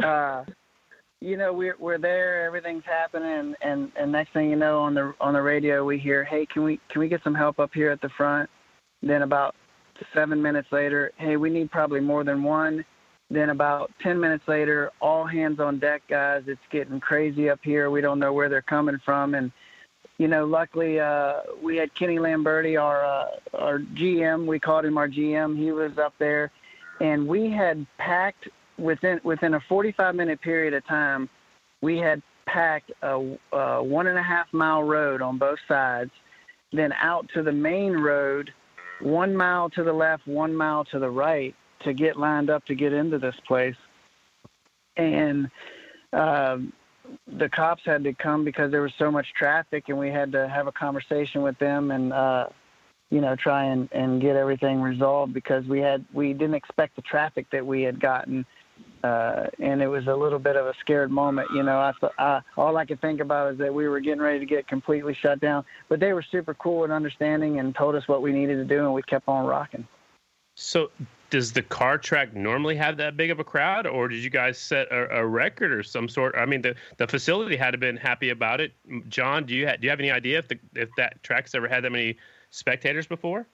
Uh, 0.00 0.04
uh, 0.04 0.44
you 1.20 1.36
know, 1.36 1.52
we're 1.52 1.76
we're 1.78 1.98
there. 1.98 2.44
Everything's 2.44 2.84
happening, 2.84 3.54
and, 3.62 3.92
and 3.94 4.10
next 4.10 4.32
thing 4.32 4.50
you 4.50 4.56
know, 4.56 4.80
on 4.80 4.94
the 4.94 5.14
on 5.20 5.34
the 5.34 5.42
radio, 5.42 5.84
we 5.84 5.96
hear, 5.96 6.24
"Hey, 6.24 6.44
can 6.44 6.64
we 6.64 6.80
can 6.88 7.00
we 7.00 7.08
get 7.08 7.22
some 7.22 7.34
help 7.34 7.60
up 7.60 7.70
here 7.72 7.90
at 7.90 8.00
the 8.00 8.08
front?" 8.10 8.50
Then 9.00 9.22
about 9.22 9.54
seven 10.12 10.42
minutes 10.42 10.72
later, 10.72 11.12
"Hey, 11.16 11.36
we 11.36 11.50
need 11.50 11.70
probably 11.70 12.00
more 12.00 12.24
than 12.24 12.42
one." 12.42 12.84
Then 13.32 13.48
about 13.48 13.90
10 14.02 14.20
minutes 14.20 14.46
later, 14.46 14.90
all 15.00 15.24
hands 15.24 15.58
on 15.58 15.78
deck, 15.78 16.02
guys. 16.06 16.42
It's 16.46 16.60
getting 16.70 17.00
crazy 17.00 17.48
up 17.48 17.60
here. 17.62 17.90
We 17.90 18.02
don't 18.02 18.18
know 18.18 18.34
where 18.34 18.50
they're 18.50 18.60
coming 18.60 19.00
from. 19.02 19.34
And, 19.34 19.50
you 20.18 20.28
know, 20.28 20.44
luckily 20.44 21.00
uh, 21.00 21.40
we 21.62 21.78
had 21.78 21.94
Kenny 21.94 22.18
Lamberti, 22.18 22.78
our, 22.78 23.02
uh, 23.02 23.28
our 23.54 23.78
GM. 23.78 24.44
We 24.44 24.58
called 24.58 24.84
him 24.84 24.98
our 24.98 25.08
GM. 25.08 25.58
He 25.58 25.72
was 25.72 25.96
up 25.96 26.12
there. 26.18 26.50
And 27.00 27.26
we 27.26 27.50
had 27.50 27.86
packed 27.96 28.48
within, 28.76 29.18
within 29.24 29.54
a 29.54 29.60
45 29.60 30.14
minute 30.14 30.42
period 30.42 30.74
of 30.74 30.86
time, 30.86 31.30
we 31.80 31.96
had 31.96 32.20
packed 32.44 32.92
a, 33.00 33.38
a 33.52 33.82
one 33.82 34.08
and 34.08 34.18
a 34.18 34.22
half 34.22 34.52
mile 34.52 34.82
road 34.82 35.22
on 35.22 35.38
both 35.38 35.58
sides, 35.66 36.10
then 36.70 36.92
out 37.00 37.26
to 37.32 37.42
the 37.42 37.52
main 37.52 37.92
road, 37.92 38.52
one 39.00 39.34
mile 39.34 39.70
to 39.70 39.82
the 39.82 39.92
left, 39.92 40.26
one 40.26 40.54
mile 40.54 40.84
to 40.84 40.98
the 40.98 41.08
right 41.08 41.54
to 41.84 41.92
get 41.92 42.16
lined 42.16 42.50
up 42.50 42.64
to 42.66 42.74
get 42.74 42.92
into 42.92 43.18
this 43.18 43.34
place. 43.46 43.76
And 44.96 45.50
um, 46.12 46.72
the 47.38 47.48
cops 47.48 47.82
had 47.84 48.04
to 48.04 48.12
come 48.12 48.44
because 48.44 48.70
there 48.70 48.82
was 48.82 48.92
so 48.98 49.10
much 49.10 49.26
traffic, 49.36 49.84
and 49.88 49.98
we 49.98 50.10
had 50.10 50.32
to 50.32 50.48
have 50.48 50.66
a 50.66 50.72
conversation 50.72 51.42
with 51.42 51.58
them 51.58 51.90
and, 51.90 52.12
uh, 52.12 52.46
you 53.10 53.20
know, 53.20 53.36
try 53.36 53.64
and, 53.64 53.88
and 53.92 54.20
get 54.20 54.36
everything 54.36 54.80
resolved 54.80 55.34
because 55.34 55.64
we 55.66 55.80
had 55.80 56.04
we 56.12 56.32
didn't 56.32 56.54
expect 56.54 56.96
the 56.96 57.02
traffic 57.02 57.46
that 57.52 57.64
we 57.64 57.82
had 57.82 58.00
gotten. 58.00 58.46
Uh, 59.04 59.46
and 59.58 59.82
it 59.82 59.88
was 59.88 60.06
a 60.06 60.14
little 60.14 60.38
bit 60.38 60.54
of 60.54 60.64
a 60.66 60.72
scared 60.80 61.10
moment. 61.10 61.48
You 61.52 61.64
know, 61.64 61.78
I, 61.78 61.92
I 62.18 62.40
all 62.56 62.76
I 62.76 62.84
could 62.84 63.00
think 63.00 63.20
about 63.20 63.52
is 63.52 63.58
that 63.58 63.74
we 63.74 63.88
were 63.88 64.00
getting 64.00 64.22
ready 64.22 64.38
to 64.38 64.46
get 64.46 64.68
completely 64.68 65.16
shut 65.20 65.40
down. 65.40 65.64
But 65.88 65.98
they 65.98 66.12
were 66.12 66.24
super 66.30 66.54
cool 66.54 66.84
and 66.84 66.92
understanding 66.92 67.58
and 67.58 67.74
told 67.74 67.96
us 67.96 68.06
what 68.06 68.22
we 68.22 68.32
needed 68.32 68.56
to 68.56 68.64
do, 68.64 68.84
and 68.84 68.94
we 68.94 69.02
kept 69.02 69.28
on 69.28 69.44
rocking. 69.44 69.86
So, 70.54 70.90
does 71.32 71.50
the 71.50 71.62
car 71.62 71.96
track 71.96 72.34
normally 72.34 72.76
have 72.76 72.98
that 72.98 73.16
big 73.16 73.30
of 73.30 73.40
a 73.40 73.44
crowd, 73.44 73.86
or 73.86 74.06
did 74.06 74.22
you 74.22 74.28
guys 74.28 74.58
set 74.58 74.86
a, 74.92 75.20
a, 75.20 75.26
record 75.26 75.72
or 75.72 75.82
some 75.82 76.06
sort? 76.06 76.34
I 76.36 76.44
mean, 76.44 76.60
the, 76.60 76.74
the 76.98 77.06
facility 77.06 77.56
had 77.56 77.70
to 77.70 77.78
been 77.78 77.96
happy 77.96 78.28
about 78.28 78.60
it. 78.60 78.72
John, 79.08 79.46
do 79.46 79.54
you 79.54 79.66
ha- 79.66 79.76
do 79.76 79.86
you 79.86 79.90
have 79.90 79.98
any 79.98 80.10
idea 80.10 80.38
if 80.38 80.48
the 80.48 80.58
if 80.74 80.90
that 80.98 81.22
track's 81.22 81.54
ever 81.54 81.66
had 81.66 81.84
that 81.84 81.90
many 81.90 82.18
spectators 82.50 83.06
before? 83.06 83.46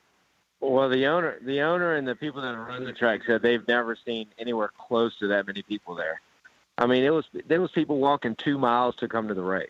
Well, 0.59 0.89
the 0.89 1.07
owner, 1.07 1.39
the 1.41 1.61
owner, 1.61 1.95
and 1.95 2.07
the 2.07 2.17
people 2.17 2.43
that 2.43 2.53
run 2.57 2.83
the 2.83 2.93
track 2.93 3.21
said 3.25 3.43
they've 3.43 3.67
never 3.69 3.97
seen 4.05 4.27
anywhere 4.41 4.73
close 4.77 5.17
to 5.21 5.29
that 5.29 5.47
many 5.47 5.63
people 5.63 5.95
there. 5.95 6.21
I 6.79 6.87
mean, 6.87 7.05
it 7.05 7.11
was 7.11 7.27
there 7.47 7.61
was 7.61 7.71
people 7.71 7.99
walking 7.99 8.35
two 8.35 8.59
miles 8.59 8.97
to 8.97 9.07
come 9.07 9.29
to 9.29 9.35
the 9.35 9.43
race. 9.43 9.69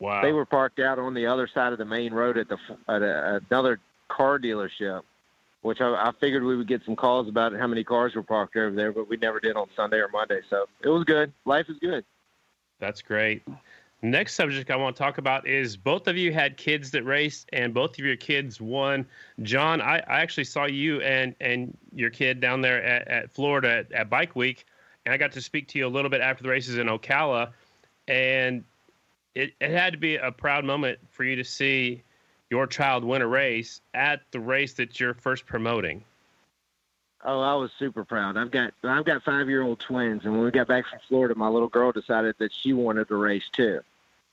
Wow! 0.00 0.22
They 0.22 0.32
were 0.32 0.44
parked 0.44 0.80
out 0.80 0.98
on 0.98 1.14
the 1.14 1.26
other 1.26 1.46
side 1.46 1.72
of 1.72 1.78
the 1.78 1.84
main 1.84 2.12
road 2.12 2.36
at 2.36 2.48
the 2.48 2.58
at 2.88 3.02
a, 3.02 3.40
another 3.48 3.78
car 4.08 4.40
dealership 4.40 5.02
which 5.62 5.80
I, 5.80 5.88
I 5.88 6.12
figured 6.20 6.44
we 6.44 6.56
would 6.56 6.68
get 6.68 6.84
some 6.84 6.96
calls 6.96 7.28
about 7.28 7.54
how 7.54 7.66
many 7.66 7.84
cars 7.84 8.14
were 8.14 8.22
parked 8.22 8.56
over 8.56 8.74
there, 8.74 8.92
but 8.92 9.08
we 9.08 9.16
never 9.16 9.40
did 9.40 9.56
on 9.56 9.68
Sunday 9.74 9.98
or 9.98 10.08
Monday. 10.08 10.40
So 10.48 10.66
it 10.82 10.88
was 10.88 11.04
good. 11.04 11.32
Life 11.44 11.66
is 11.68 11.78
good. 11.78 12.04
That's 12.78 13.02
great. 13.02 13.42
Next 14.02 14.34
subject 14.34 14.70
I 14.70 14.76
want 14.76 14.94
to 14.94 15.02
talk 15.02 15.18
about 15.18 15.48
is 15.48 15.76
both 15.76 16.06
of 16.06 16.16
you 16.16 16.32
had 16.32 16.58
kids 16.58 16.90
that 16.90 17.04
raced, 17.04 17.48
and 17.52 17.72
both 17.72 17.98
of 17.98 18.04
your 18.04 18.16
kids 18.16 18.60
won. 18.60 19.06
John, 19.42 19.80
I, 19.80 19.98
I 20.06 20.20
actually 20.20 20.44
saw 20.44 20.66
you 20.66 21.00
and 21.00 21.34
and 21.40 21.76
your 21.94 22.10
kid 22.10 22.40
down 22.40 22.60
there 22.60 22.82
at, 22.82 23.08
at 23.08 23.30
Florida 23.30 23.70
at, 23.70 23.92
at 23.92 24.10
Bike 24.10 24.36
Week, 24.36 24.66
and 25.04 25.14
I 25.14 25.16
got 25.16 25.32
to 25.32 25.40
speak 25.40 25.68
to 25.68 25.78
you 25.78 25.86
a 25.86 25.88
little 25.88 26.10
bit 26.10 26.20
after 26.20 26.42
the 26.42 26.50
races 26.50 26.76
in 26.76 26.88
Ocala, 26.88 27.52
and 28.06 28.64
it, 29.34 29.54
it 29.60 29.70
had 29.70 29.94
to 29.94 29.98
be 29.98 30.16
a 30.16 30.30
proud 30.30 30.64
moment 30.66 30.98
for 31.10 31.24
you 31.24 31.36
to 31.36 31.44
see 31.44 32.02
your 32.50 32.66
child 32.66 33.04
win 33.04 33.22
a 33.22 33.26
race 33.26 33.80
at 33.94 34.20
the 34.30 34.40
race 34.40 34.74
that 34.74 35.00
you're 35.00 35.14
first 35.14 35.46
promoting? 35.46 36.04
Oh, 37.24 37.40
I 37.40 37.54
was 37.54 37.70
super 37.78 38.04
proud. 38.04 38.36
I've 38.36 38.50
got 38.50 38.72
I've 38.84 39.04
got 39.04 39.22
five 39.24 39.48
year 39.48 39.62
old 39.62 39.80
twins, 39.80 40.24
and 40.24 40.32
when 40.32 40.44
we 40.44 40.50
got 40.50 40.68
back 40.68 40.86
from 40.88 41.00
Florida, 41.08 41.34
my 41.34 41.48
little 41.48 41.68
girl 41.68 41.90
decided 41.90 42.36
that 42.38 42.52
she 42.52 42.72
wanted 42.72 43.08
to 43.08 43.16
race 43.16 43.48
too. 43.52 43.80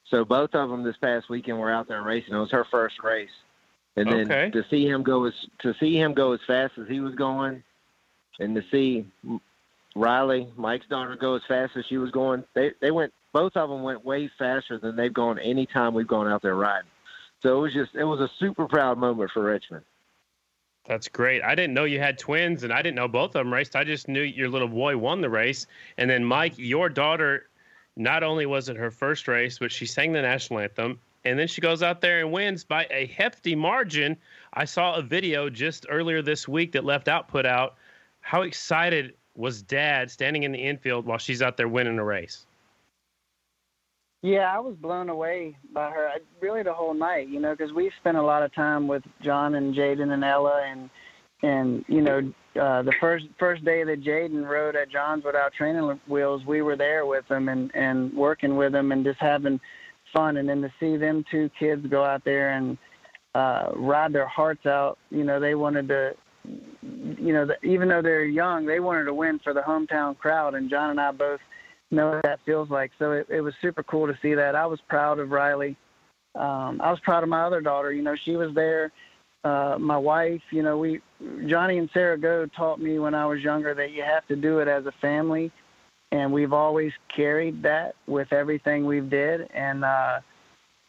So 0.06 0.24
both 0.26 0.54
of 0.54 0.70
them 0.70 0.84
this 0.84 0.98
past 0.98 1.30
weekend 1.30 1.60
were 1.60 1.72
out 1.72 1.88
there 1.88 2.04
racing. 2.04 2.36
It 2.36 2.40
was 2.40 2.52
her 2.52 2.66
first 2.66 3.02
race, 3.02 3.32
and 3.96 4.08
then 4.08 4.32
okay. 4.32 4.52
to 4.52 4.64
see 4.70 4.88
him 4.88 5.02
go 5.02 5.26
as 5.26 5.34
to 5.60 5.74
see 5.80 5.98
him 5.98 6.14
go 6.14 6.34
as 6.34 6.42
fast 6.46 6.78
as 6.78 6.88
he 6.88 7.00
was 7.00 7.16
going, 7.16 7.64
and 8.40 8.56
to 8.56 8.64
see 8.70 9.06
Riley, 9.96 10.50
Mike's 10.56 10.88
daughter, 10.88 11.16
go 11.16 11.36
as 11.36 11.42
fast 11.48 11.76
as 11.76 11.86
she 11.86 11.98
was 11.98 12.12
going. 12.12 12.44
They 12.54 12.74
they 12.80 12.92
went 12.92 13.14
both 13.32 13.58
of 13.58 13.70
them 13.70 13.82
went 13.82 14.06
way 14.06 14.30
faster 14.38 14.78
than 14.78 14.96
they've 14.96 15.14
gone 15.14 15.40
any 15.40 15.66
time 15.66 15.96
we've 15.96 16.06
gone 16.06 16.28
out 16.28 16.44
there 16.44 16.56
riding. 16.56 16.90
So 17.44 17.58
it 17.58 17.62
was 17.62 17.74
just 17.74 17.94
it 17.94 18.06
was 18.06 18.22
a 18.22 18.30
super 18.40 18.68
proud 18.68 18.98
moment 18.98 19.30
for 19.32 19.44
Richmond. 19.44 19.84
That's 20.86 21.08
great. 21.08 21.44
I 21.44 21.56
didn't 21.56 21.74
know 21.74 21.84
you 21.84 22.00
had 22.00 22.18
twins, 22.18 22.64
and 22.64 22.74
I 22.74 22.82
didn't 22.82 22.96
know 22.96 23.08
both 23.08 23.36
of 23.36 23.46
them 23.46 23.54
raced. 23.54 23.76
I 23.76 23.84
just 23.84 24.08
knew 24.08 24.22
your 24.22 24.50
little 24.50 24.68
boy 24.68 24.98
won 24.98 25.22
the 25.22 25.30
race, 25.30 25.68
and 25.98 26.10
then 26.10 26.26
Mike, 26.26 26.54
your 26.58 26.90
daughter, 26.90 27.48
not 27.96 28.24
only 28.24 28.46
was 28.46 28.70
it 28.70 28.76
her 28.76 28.92
first 28.92 29.28
race, 29.28 29.60
but 29.60 29.72
she 29.72 29.86
sang 29.86 30.12
the 30.12 30.22
national 30.22 30.60
anthem, 30.60 31.00
and 31.26 31.38
then 31.38 31.48
she 31.48 31.62
goes 31.62 31.84
out 31.84 32.02
there 32.02 32.20
and 32.20 32.32
wins 32.32 32.64
by 32.64 32.88
a 32.90 33.06
hefty 33.08 33.56
margin. 33.56 34.18
I 34.54 34.66
saw 34.66 34.96
a 34.96 35.02
video 35.02 35.50
just 35.50 35.86
earlier 35.90 36.22
this 36.22 36.48
week 36.48 36.74
that 36.74 36.84
Left 36.84 37.08
Out 37.08 37.28
put 37.28 37.46
out. 37.46 37.76
How 38.22 38.42
excited 38.42 39.14
was 39.36 39.62
Dad 39.62 40.12
standing 40.12 40.44
in 40.44 40.52
the 40.52 40.60
infield 40.60 41.06
while 41.06 41.18
she's 41.18 41.42
out 41.42 41.56
there 41.56 41.70
winning 41.70 41.98
a 41.98 42.04
race? 42.04 42.46
Yeah, 44.24 44.50
I 44.56 44.60
was 44.60 44.76
blown 44.82 45.10
away 45.10 45.58
by 45.74 45.90
her. 45.92 46.08
I, 46.08 46.18
Really, 46.42 46.64
the 46.64 46.74
whole 46.74 46.94
night, 46.94 47.28
you 47.28 47.42
know, 47.42 47.54
because 47.56 47.74
we 47.74 47.92
spent 48.00 48.18
a 48.18 48.22
lot 48.22 48.42
of 48.42 48.56
time 48.56 48.88
with 48.88 49.04
John 49.22 49.56
and 49.56 49.76
Jaden 49.76 50.14
and 50.14 50.24
Ella, 50.24 50.64
and 50.66 50.90
and 51.42 51.84
you 51.90 52.02
know, 52.02 52.20
uh, 52.60 52.82
the 52.84 52.94
first 53.02 53.26
first 53.38 53.66
day 53.66 53.84
that 53.84 54.02
Jaden 54.02 54.48
rode 54.48 54.78
at 54.78 54.90
John's 54.90 55.26
without 55.26 55.54
training 55.54 56.00
wheels, 56.08 56.42
we 56.48 56.62
were 56.62 56.78
there 56.78 57.06
with 57.06 57.28
them 57.28 57.50
and 57.50 57.70
and 57.76 58.14
working 58.14 58.56
with 58.56 58.72
them 58.72 58.94
and 58.94 59.04
just 59.04 59.20
having 59.20 59.60
fun. 60.14 60.38
And 60.38 60.48
then 60.48 60.62
to 60.62 60.72
see 60.80 60.96
them 60.96 61.26
two 61.30 61.50
kids 61.60 61.86
go 61.88 62.06
out 62.06 62.24
there 62.24 62.52
and 62.52 62.78
uh, 63.36 63.72
ride 63.76 64.14
their 64.14 64.28
hearts 64.28 64.66
out, 64.66 64.98
you 65.10 65.26
know, 65.26 65.40
they 65.40 65.56
wanted 65.56 65.90
to, 65.90 66.12
you 67.20 67.34
know, 67.34 67.46
the, 67.46 67.56
even 67.68 67.90
though 67.90 68.02
they're 68.02 68.26
young, 68.26 68.66
they 68.66 68.80
wanted 68.80 69.06
to 69.06 69.14
win 69.14 69.40
for 69.44 69.54
the 69.54 69.62
hometown 69.62 70.18
crowd. 70.18 70.56
And 70.56 70.70
John 70.70 70.92
and 70.92 71.00
I 71.00 71.12
both 71.12 71.40
know 71.94 72.12
what 72.12 72.24
that 72.24 72.40
feels 72.46 72.70
like. 72.70 72.92
So 73.00 73.12
it, 73.12 73.28
it 73.30 73.42
was 73.42 73.54
super 73.62 73.84
cool 73.84 74.08
to 74.08 74.18
see 74.22 74.34
that. 74.34 74.56
I 74.56 74.66
was 74.66 74.80
proud 74.88 75.20
of 75.20 75.32
Riley. 75.32 75.78
Um, 76.36 76.82
I 76.82 76.90
was 76.90 77.00
proud 77.04 77.24
of 77.24 77.30
my 77.30 77.44
other 77.44 77.62
daughter. 77.62 77.92
You 77.92 78.02
know, 78.02 78.16
she 78.26 78.36
was 78.36 78.54
there. 78.56 78.92
Uh, 79.44 79.78
my 79.78 79.98
wife, 79.98 80.42
you 80.52 80.64
know, 80.64 80.78
we 80.78 81.02
Johnny 81.48 81.78
and 81.78 81.90
Sarah 81.94 82.18
Goad 82.18 82.52
taught 82.56 82.80
me 82.80 82.98
when 82.98 83.14
I 83.14 83.26
was 83.26 83.42
younger 83.42 83.74
that 83.76 83.92
you 83.92 84.02
have 84.02 84.26
to 84.28 84.36
do 84.36 84.60
it 84.60 84.70
as 84.70 84.86
a 84.86 84.94
family, 85.02 85.52
and 86.12 86.32
we've 86.32 86.54
always 86.54 86.94
carried 87.14 87.62
that 87.64 87.96
with 88.08 88.32
everything 88.32 88.86
we've 88.86 89.10
did. 89.10 89.50
And 89.54 89.84
uh, 89.84 90.22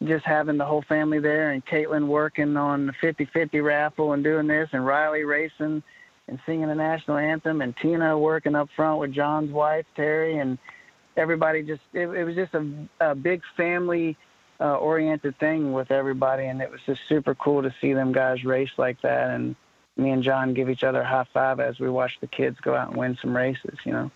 just 0.05 0.25
having 0.25 0.57
the 0.57 0.65
whole 0.65 0.83
family 0.87 1.19
there, 1.19 1.51
and 1.51 1.65
Caitlin 1.65 2.07
working 2.07 2.55
on 2.55 2.85
the 2.85 2.93
50-50 3.03 3.63
raffle 3.63 4.13
and 4.13 4.23
doing 4.23 4.47
this, 4.47 4.69
and 4.71 4.85
Riley 4.85 5.23
racing 5.23 5.83
and 6.27 6.39
singing 6.45 6.67
the 6.67 6.75
national 6.75 7.17
anthem, 7.17 7.61
and 7.61 7.75
Tina 7.81 8.17
working 8.17 8.55
up 8.55 8.69
front 8.75 8.99
with 8.99 9.13
John's 9.13 9.51
wife 9.51 9.85
Terry, 9.95 10.39
and 10.39 10.57
everybody 11.17 11.63
just 11.63 11.81
it, 11.93 12.07
it 12.07 12.23
was 12.23 12.35
just 12.35 12.53
a, 12.53 12.65
a 12.99 13.15
big 13.15 13.41
family 13.55 14.17
uh, 14.59 14.75
oriented 14.75 15.37
thing 15.39 15.73
with 15.73 15.91
everybody, 15.91 16.45
and 16.45 16.61
it 16.61 16.71
was 16.71 16.81
just 16.85 17.01
super 17.07 17.35
cool 17.35 17.61
to 17.61 17.73
see 17.81 17.93
them 17.93 18.11
guys 18.11 18.43
race 18.43 18.71
like 18.77 19.01
that. 19.01 19.31
And 19.31 19.55
me 19.97 20.11
and 20.11 20.23
John 20.23 20.53
give 20.53 20.69
each 20.69 20.83
other 20.83 21.01
a 21.01 21.05
high 21.05 21.25
five 21.33 21.59
as 21.59 21.79
we 21.79 21.89
watch 21.89 22.17
the 22.21 22.27
kids 22.27 22.59
go 22.59 22.75
out 22.75 22.89
and 22.89 22.97
win 22.97 23.17
some 23.21 23.35
races. 23.35 23.77
You 23.83 23.93
know. 23.93 24.11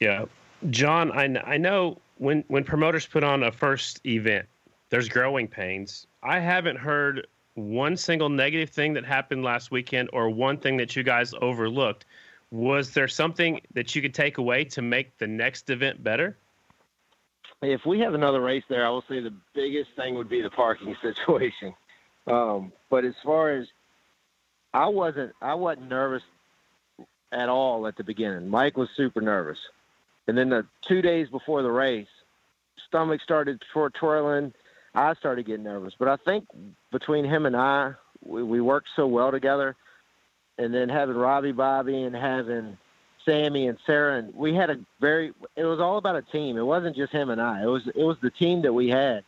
Yeah, 0.00 0.24
John, 0.70 1.12
I, 1.12 1.40
I 1.44 1.56
know 1.56 1.98
when 2.18 2.44
when 2.48 2.64
promoters 2.64 3.06
put 3.06 3.24
on 3.24 3.42
a 3.42 3.52
first 3.52 4.04
event, 4.06 4.46
there's 4.90 5.08
growing 5.08 5.48
pains. 5.48 6.06
I 6.22 6.40
haven't 6.40 6.76
heard 6.76 7.26
one 7.54 7.96
single 7.96 8.28
negative 8.28 8.70
thing 8.70 8.94
that 8.94 9.04
happened 9.04 9.44
last 9.44 9.70
weekend 9.70 10.10
or 10.12 10.28
one 10.28 10.56
thing 10.56 10.76
that 10.78 10.96
you 10.96 11.02
guys 11.02 11.34
overlooked. 11.40 12.04
Was 12.54 12.92
there 12.92 13.08
something 13.08 13.60
that 13.72 13.96
you 13.96 14.00
could 14.00 14.14
take 14.14 14.38
away 14.38 14.62
to 14.66 14.80
make 14.80 15.18
the 15.18 15.26
next 15.26 15.70
event 15.70 16.04
better? 16.04 16.38
if 17.62 17.84
we 17.84 17.98
have 17.98 18.14
another 18.14 18.40
race 18.40 18.62
there, 18.68 18.86
I 18.86 18.90
will 18.90 19.02
say 19.08 19.18
the 19.18 19.34
biggest 19.54 19.90
thing 19.96 20.14
would 20.14 20.28
be 20.28 20.40
the 20.40 20.50
parking 20.50 20.94
situation. 21.02 21.74
Um, 22.28 22.72
but 22.90 23.04
as 23.04 23.14
far 23.24 23.50
as 23.50 23.66
I 24.72 24.86
wasn't, 24.86 25.32
I 25.42 25.54
wasn't 25.54 25.88
nervous 25.88 26.22
at 27.32 27.48
all 27.48 27.88
at 27.88 27.96
the 27.96 28.04
beginning. 28.04 28.48
Mike 28.48 28.76
was 28.76 28.88
super 28.96 29.20
nervous, 29.20 29.58
and 30.28 30.38
then 30.38 30.50
the 30.50 30.64
two 30.82 31.02
days 31.02 31.28
before 31.30 31.62
the 31.62 31.72
race, 31.72 32.06
stomach 32.86 33.20
started 33.20 33.64
twirling. 33.94 34.52
I 34.94 35.14
started 35.14 35.46
getting 35.46 35.64
nervous, 35.64 35.94
but 35.98 36.06
I 36.06 36.16
think 36.16 36.46
between 36.92 37.24
him 37.24 37.46
and 37.46 37.56
I, 37.56 37.94
we, 38.22 38.44
we 38.44 38.60
worked 38.60 38.90
so 38.94 39.08
well 39.08 39.32
together, 39.32 39.74
and 40.58 40.72
then 40.72 40.88
having 40.88 41.16
Robbie 41.16 41.52
Bobby 41.52 42.02
and 42.02 42.14
having 42.14 42.76
Sammy 43.24 43.68
and 43.68 43.78
Sarah, 43.86 44.18
and 44.18 44.34
we 44.34 44.54
had 44.54 44.70
a 44.70 44.76
very. 45.00 45.32
It 45.56 45.64
was 45.64 45.80
all 45.80 45.98
about 45.98 46.16
a 46.16 46.22
team. 46.22 46.56
It 46.56 46.66
wasn't 46.66 46.96
just 46.96 47.12
him 47.12 47.30
and 47.30 47.40
I. 47.40 47.62
It 47.62 47.66
was 47.66 47.82
it 47.86 48.04
was 48.04 48.16
the 48.22 48.30
team 48.30 48.62
that 48.62 48.72
we 48.72 48.88
had. 48.88 49.24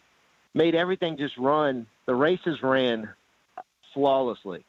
Made 0.55 0.75
everything 0.75 1.17
just 1.17 1.37
run. 1.37 1.87
The 2.07 2.15
races 2.15 2.63
ran 2.63 3.09
flawlessly. 3.93 4.65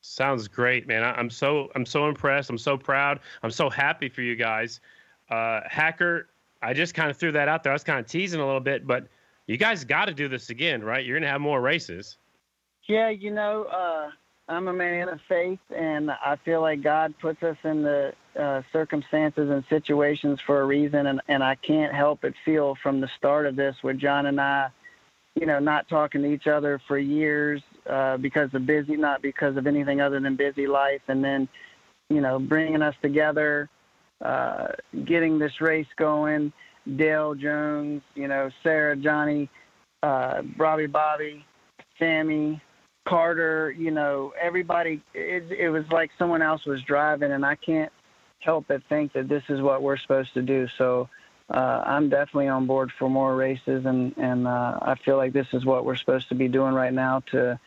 Sounds 0.00 0.48
great, 0.48 0.86
man. 0.86 1.04
I, 1.04 1.18
am 1.18 1.30
so 1.30 1.70
I'm 1.74 1.86
so 1.86 2.08
impressed. 2.08 2.50
I'm 2.50 2.58
so 2.58 2.76
proud. 2.76 3.20
I'm 3.42 3.50
so 3.50 3.70
happy 3.70 4.08
for 4.08 4.22
you 4.22 4.34
guys. 4.34 4.80
Uh, 5.30 5.60
Hacker, 5.66 6.28
I 6.60 6.74
just 6.74 6.94
kind 6.94 7.10
of 7.10 7.16
threw 7.16 7.32
that 7.32 7.48
out 7.48 7.62
there. 7.62 7.72
I 7.72 7.74
was 7.74 7.84
kind 7.84 8.00
of 8.00 8.06
teasing 8.06 8.40
a 8.40 8.44
little 8.44 8.60
bit, 8.60 8.86
but 8.86 9.06
you 9.46 9.56
guys 9.56 9.84
got 9.84 10.06
to 10.06 10.14
do 10.14 10.28
this 10.28 10.50
again, 10.50 10.82
right? 10.82 11.04
You're 11.04 11.18
gonna 11.18 11.30
have 11.30 11.40
more 11.40 11.60
races. 11.60 12.18
Yeah, 12.88 13.10
you 13.10 13.30
know, 13.30 13.64
uh, 13.64 14.10
I'm 14.52 14.68
a 14.68 14.72
man 14.72 15.08
of 15.08 15.18
faith, 15.28 15.58
and 15.74 16.10
I 16.10 16.36
feel 16.44 16.60
like 16.60 16.82
God 16.82 17.14
puts 17.20 17.42
us 17.42 17.56
in 17.64 17.82
the 17.82 18.12
uh, 18.38 18.62
circumstances 18.72 19.50
and 19.50 19.64
situations 19.70 20.38
for 20.46 20.60
a 20.60 20.66
reason, 20.66 21.06
and, 21.06 21.20
and 21.28 21.42
I 21.42 21.54
can't 21.56 21.94
help 21.94 22.20
but 22.22 22.34
feel 22.44 22.76
from 22.82 23.00
the 23.00 23.08
start 23.16 23.46
of 23.46 23.56
this 23.56 23.74
with 23.82 23.98
John 23.98 24.26
and 24.26 24.40
I, 24.40 24.68
you 25.34 25.46
know, 25.46 25.58
not 25.58 25.88
talking 25.88 26.22
to 26.22 26.28
each 26.28 26.46
other 26.46 26.80
for 26.86 26.98
years 26.98 27.62
uh, 27.88 28.18
because 28.18 28.52
of 28.52 28.66
busy, 28.66 28.96
not 28.96 29.22
because 29.22 29.56
of 29.56 29.66
anything 29.66 30.00
other 30.00 30.20
than 30.20 30.36
busy 30.36 30.66
life, 30.66 31.02
and 31.08 31.24
then, 31.24 31.48
you 32.10 32.20
know, 32.20 32.38
bringing 32.38 32.82
us 32.82 32.94
together, 33.00 33.70
uh, 34.22 34.68
getting 35.06 35.38
this 35.38 35.60
race 35.60 35.86
going. 35.96 36.52
Dale 36.96 37.34
Jones, 37.34 38.02
you 38.14 38.28
know, 38.28 38.50
Sarah, 38.62 38.96
Johnny, 38.96 39.48
uh, 40.02 40.42
Robbie, 40.58 40.86
Bobby, 40.86 41.44
Sammy, 41.98 42.60
Carter, 43.04 43.70
you 43.76 43.90
know, 43.90 44.32
everybody, 44.40 45.02
it, 45.12 45.50
it 45.50 45.70
was 45.70 45.84
like 45.90 46.10
someone 46.18 46.42
else 46.42 46.64
was 46.64 46.82
driving, 46.82 47.32
and 47.32 47.44
I 47.44 47.56
can't 47.56 47.92
help 48.38 48.66
but 48.68 48.82
think 48.88 49.12
that 49.12 49.28
this 49.28 49.42
is 49.48 49.60
what 49.60 49.82
we're 49.82 49.96
supposed 49.96 50.34
to 50.34 50.42
do. 50.42 50.68
So 50.78 51.08
uh, 51.50 51.82
I'm 51.84 52.08
definitely 52.08 52.48
on 52.48 52.66
board 52.66 52.92
for 52.98 53.10
more 53.10 53.34
races, 53.34 53.86
and, 53.86 54.16
and 54.16 54.46
uh, 54.46 54.78
I 54.82 54.94
feel 55.04 55.16
like 55.16 55.32
this 55.32 55.48
is 55.52 55.64
what 55.64 55.84
we're 55.84 55.96
supposed 55.96 56.28
to 56.28 56.34
be 56.34 56.48
doing 56.48 56.74
right 56.74 56.92
now 56.92 57.20
to, 57.32 57.58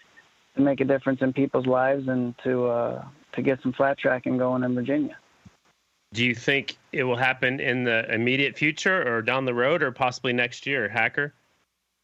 to 0.55 0.61
make 0.61 0.79
a 0.79 0.86
difference 0.86 1.21
in 1.21 1.33
people's 1.33 1.65
lives 1.65 2.07
and 2.07 2.33
to, 2.43 2.67
uh, 2.67 3.05
to 3.33 3.41
get 3.41 3.61
some 3.61 3.73
flat 3.73 3.97
tracking 3.97 4.38
going 4.38 4.63
in 4.63 4.73
Virginia. 4.73 5.17
Do 6.13 6.23
you 6.23 6.33
think 6.33 6.77
it 6.93 7.03
will 7.03 7.17
happen 7.17 7.59
in 7.59 7.83
the 7.83 8.09
immediate 8.13 8.57
future 8.57 9.05
or 9.05 9.21
down 9.21 9.43
the 9.43 9.53
road 9.53 9.83
or 9.83 9.91
possibly 9.91 10.31
next 10.31 10.65
year, 10.65 10.88
Hacker? 10.88 11.33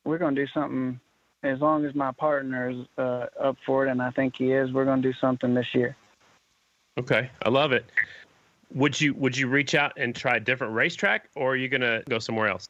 We're 0.03 0.17
going 0.17 0.35
to 0.35 0.45
do 0.45 0.51
something 0.53 0.99
as 1.43 1.59
long 1.59 1.85
as 1.85 1.95
my 1.95 2.11
partner 2.11 2.69
is 2.69 2.77
uh, 2.97 3.25
up 3.39 3.57
for 3.65 3.85
it, 3.87 3.91
and 3.91 4.01
I 4.01 4.11
think 4.11 4.35
he 4.37 4.51
is, 4.51 4.71
we're 4.71 4.85
going 4.85 5.01
to 5.01 5.11
do 5.11 5.17
something 5.19 5.53
this 5.53 5.73
year. 5.73 5.95
Okay, 6.97 7.29
I 7.43 7.49
love 7.49 7.71
it. 7.71 7.85
Would 8.73 8.99
you 8.99 9.13
would 9.15 9.37
you 9.37 9.47
reach 9.47 9.75
out 9.75 9.93
and 9.97 10.15
try 10.15 10.37
a 10.37 10.39
different 10.39 10.73
racetrack, 10.73 11.29
or 11.35 11.53
are 11.53 11.55
you 11.55 11.67
going 11.67 11.81
to 11.81 12.03
go 12.09 12.19
somewhere 12.19 12.47
else? 12.47 12.67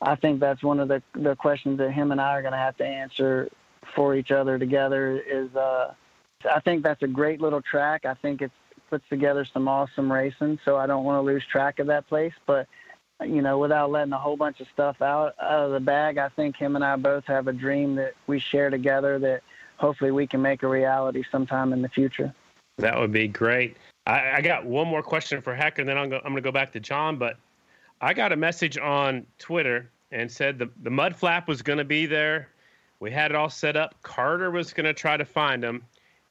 I 0.00 0.14
think 0.14 0.40
that's 0.40 0.62
one 0.62 0.80
of 0.80 0.88
the 0.88 1.02
the 1.14 1.36
questions 1.36 1.78
that 1.78 1.92
him 1.92 2.12
and 2.12 2.20
I 2.20 2.32
are 2.32 2.42
going 2.42 2.52
to 2.52 2.58
have 2.58 2.76
to 2.78 2.86
answer 2.86 3.48
for 3.94 4.14
each 4.14 4.30
other 4.30 4.58
together. 4.58 5.20
Is 5.20 5.54
uh, 5.54 5.94
I 6.52 6.60
think 6.60 6.82
that's 6.82 7.02
a 7.02 7.08
great 7.08 7.40
little 7.40 7.62
track. 7.62 8.04
I 8.04 8.14
think 8.14 8.42
it 8.42 8.50
puts 8.90 9.08
together 9.08 9.44
some 9.52 9.68
awesome 9.68 10.10
racing. 10.10 10.58
So 10.64 10.76
I 10.76 10.86
don't 10.86 11.04
want 11.04 11.18
to 11.18 11.22
lose 11.22 11.44
track 11.50 11.78
of 11.78 11.86
that 11.88 12.08
place, 12.08 12.32
but 12.46 12.66
you 13.24 13.42
know, 13.42 13.58
without 13.58 13.90
letting 13.90 14.12
a 14.12 14.18
whole 14.18 14.36
bunch 14.36 14.60
of 14.60 14.68
stuff 14.72 15.02
out, 15.02 15.34
out 15.40 15.66
of 15.66 15.72
the 15.72 15.80
bag, 15.80 16.18
I 16.18 16.28
think 16.28 16.56
him 16.56 16.76
and 16.76 16.84
I 16.84 16.96
both 16.96 17.24
have 17.26 17.48
a 17.48 17.52
dream 17.52 17.96
that 17.96 18.14
we 18.26 18.38
share 18.38 18.70
together 18.70 19.18
that 19.18 19.42
hopefully 19.76 20.10
we 20.10 20.26
can 20.26 20.40
make 20.40 20.62
a 20.62 20.68
reality 20.68 21.24
sometime 21.30 21.72
in 21.72 21.82
the 21.82 21.88
future. 21.88 22.32
That 22.78 22.98
would 22.98 23.12
be 23.12 23.26
great. 23.26 23.76
I, 24.06 24.36
I 24.36 24.40
got 24.40 24.64
one 24.64 24.86
more 24.86 25.02
question 25.02 25.42
for 25.42 25.54
Hacker, 25.54 25.82
and 25.82 25.88
then 25.88 25.98
I'm, 25.98 26.08
go, 26.08 26.16
I'm 26.18 26.32
going 26.32 26.36
to 26.36 26.42
go 26.42 26.52
back 26.52 26.72
to 26.72 26.80
John. 26.80 27.18
But 27.18 27.36
I 28.00 28.14
got 28.14 28.32
a 28.32 28.36
message 28.36 28.78
on 28.78 29.26
Twitter 29.38 29.90
and 30.12 30.30
said 30.30 30.58
the, 30.58 30.70
the 30.82 30.90
mud 30.90 31.16
flap 31.16 31.48
was 31.48 31.60
going 31.60 31.78
to 31.78 31.84
be 31.84 32.06
there. 32.06 32.48
We 33.00 33.10
had 33.10 33.32
it 33.32 33.36
all 33.36 33.50
set 33.50 33.76
up. 33.76 33.94
Carter 34.02 34.50
was 34.50 34.72
going 34.72 34.86
to 34.86 34.94
try 34.94 35.16
to 35.16 35.24
find 35.24 35.62
him 35.62 35.82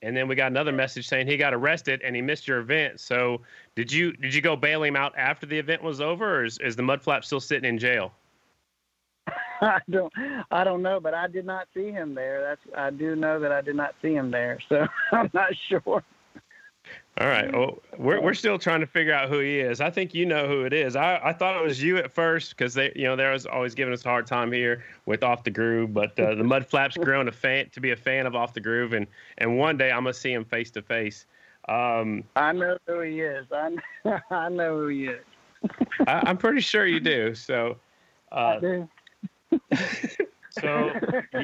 and 0.01 0.15
then 0.15 0.27
we 0.27 0.35
got 0.35 0.51
another 0.51 0.71
message 0.71 1.07
saying 1.07 1.27
he 1.27 1.37
got 1.37 1.53
arrested 1.53 2.01
and 2.03 2.15
he 2.15 2.21
missed 2.21 2.47
your 2.47 2.59
event. 2.59 2.99
So 2.99 3.41
did 3.75 3.91
you 3.91 4.13
did 4.13 4.33
you 4.33 4.41
go 4.41 4.55
bail 4.55 4.83
him 4.83 4.95
out 4.95 5.13
after 5.17 5.45
the 5.45 5.57
event 5.57 5.81
was 5.81 6.01
over, 6.01 6.39
or 6.39 6.45
is, 6.45 6.57
is 6.59 6.75
the 6.75 6.83
mudflap 6.83 7.23
still 7.23 7.39
sitting 7.39 7.67
in 7.67 7.77
jail? 7.77 8.13
I 9.61 9.79
don't 9.89 10.13
I 10.51 10.63
don't 10.63 10.81
know, 10.81 10.99
but 10.99 11.13
I 11.13 11.27
did 11.27 11.45
not 11.45 11.67
see 11.73 11.91
him 11.91 12.13
there. 12.13 12.41
That's 12.41 12.77
I 12.77 12.91
do 12.91 13.15
know 13.15 13.39
that 13.39 13.51
I 13.51 13.61
did 13.61 13.75
not 13.75 13.95
see 14.01 14.13
him 14.13 14.29
there, 14.29 14.59
so 14.69 14.85
I'm 15.11 15.29
not 15.33 15.51
sure. 15.67 16.03
All 17.19 17.27
right. 17.27 17.51
Well, 17.51 17.79
we're 17.97 18.21
we're 18.21 18.35
still 18.35 18.59
trying 18.59 18.79
to 18.81 18.85
figure 18.85 19.13
out 19.13 19.27
who 19.27 19.39
he 19.39 19.59
is. 19.59 19.81
I 19.81 19.89
think 19.89 20.13
you 20.13 20.23
know 20.23 20.47
who 20.47 20.65
it 20.65 20.73
is. 20.73 20.95
I, 20.95 21.19
I 21.23 21.33
thought 21.33 21.59
it 21.59 21.63
was 21.63 21.81
you 21.81 21.97
at 21.97 22.11
first 22.11 22.55
because 22.55 22.75
they 22.75 22.91
you 22.95 23.05
know 23.05 23.15
they 23.15 23.27
was 23.27 23.47
always 23.47 23.73
giving 23.73 23.91
us 23.91 24.05
a 24.05 24.09
hard 24.09 24.27
time 24.27 24.51
here 24.51 24.83
with 25.07 25.23
Off 25.23 25.43
the 25.43 25.49
Groove, 25.49 25.95
but 25.95 26.19
uh, 26.19 26.35
the 26.35 26.43
Mud 26.43 26.63
Flaps 26.63 26.95
grown 27.01 27.27
a 27.27 27.31
fan 27.31 27.69
to 27.71 27.81
be 27.81 27.89
a 27.89 27.95
fan 27.95 28.27
of 28.27 28.35
Off 28.35 28.53
the 28.53 28.59
Groove, 28.59 28.93
and 28.93 29.07
and 29.39 29.57
one 29.57 29.77
day 29.77 29.89
I'm 29.89 30.03
gonna 30.03 30.13
see 30.13 30.31
him 30.31 30.45
face 30.45 30.69
to 30.71 30.83
face. 30.83 31.25
Um, 31.67 32.23
I 32.35 32.53
know 32.53 32.77
who 32.85 33.01
he 33.01 33.21
is. 33.21 33.47
I 33.51 33.75
I 34.29 34.49
know 34.49 34.77
who 34.81 34.87
he 34.89 35.07
is. 35.07 35.23
I, 36.05 36.29
am 36.29 36.37
pretty 36.37 36.61
sure 36.61 36.85
you 36.85 36.99
do. 36.99 37.33
So. 37.33 37.77
Uh, 38.31 38.35
I 38.35 38.59
do. 38.59 38.89
so 40.51 40.91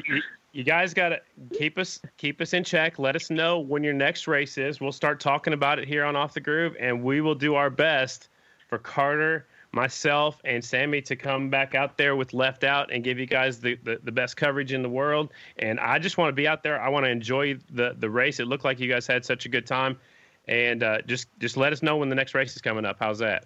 you, 0.06 0.22
you 0.54 0.62
guys 0.62 0.94
got 0.94 1.08
to 1.08 1.20
keep 1.52 1.78
us 1.78 2.00
keep 2.16 2.40
us 2.40 2.52
in 2.52 2.62
check. 2.62 2.98
Let 3.00 3.16
us 3.16 3.28
know 3.28 3.58
when 3.58 3.82
your 3.82 3.92
next 3.92 4.28
race 4.28 4.56
is. 4.56 4.80
We'll 4.80 4.92
start 4.92 5.18
talking 5.18 5.52
about 5.52 5.80
it 5.80 5.88
here 5.88 6.04
on 6.04 6.14
Off 6.14 6.32
the 6.32 6.40
Groove, 6.40 6.76
and 6.78 7.02
we 7.02 7.20
will 7.20 7.34
do 7.34 7.56
our 7.56 7.70
best 7.70 8.28
for 8.68 8.78
Carter, 8.78 9.48
myself, 9.72 10.40
and 10.44 10.64
Sammy 10.64 11.02
to 11.02 11.16
come 11.16 11.50
back 11.50 11.74
out 11.74 11.98
there 11.98 12.14
with 12.14 12.32
Left 12.32 12.62
Out 12.62 12.92
and 12.92 13.02
give 13.02 13.18
you 13.18 13.26
guys 13.26 13.58
the, 13.58 13.74
the, 13.82 13.98
the 14.04 14.12
best 14.12 14.36
coverage 14.36 14.72
in 14.72 14.82
the 14.82 14.88
world. 14.88 15.32
And 15.58 15.80
I 15.80 15.98
just 15.98 16.18
want 16.18 16.28
to 16.28 16.32
be 16.34 16.46
out 16.46 16.62
there. 16.62 16.80
I 16.80 16.88
want 16.88 17.04
to 17.04 17.10
enjoy 17.10 17.58
the 17.70 17.96
the 17.98 18.08
race. 18.08 18.38
It 18.38 18.46
looked 18.46 18.64
like 18.64 18.78
you 18.78 18.88
guys 18.88 19.08
had 19.08 19.24
such 19.24 19.46
a 19.46 19.48
good 19.48 19.66
time, 19.66 19.98
and 20.46 20.84
uh, 20.84 21.02
just 21.02 21.26
just 21.40 21.56
let 21.56 21.72
us 21.72 21.82
know 21.82 21.96
when 21.96 22.08
the 22.08 22.16
next 22.16 22.32
race 22.32 22.54
is 22.54 22.62
coming 22.62 22.84
up. 22.84 22.96
How's 23.00 23.18
that? 23.18 23.44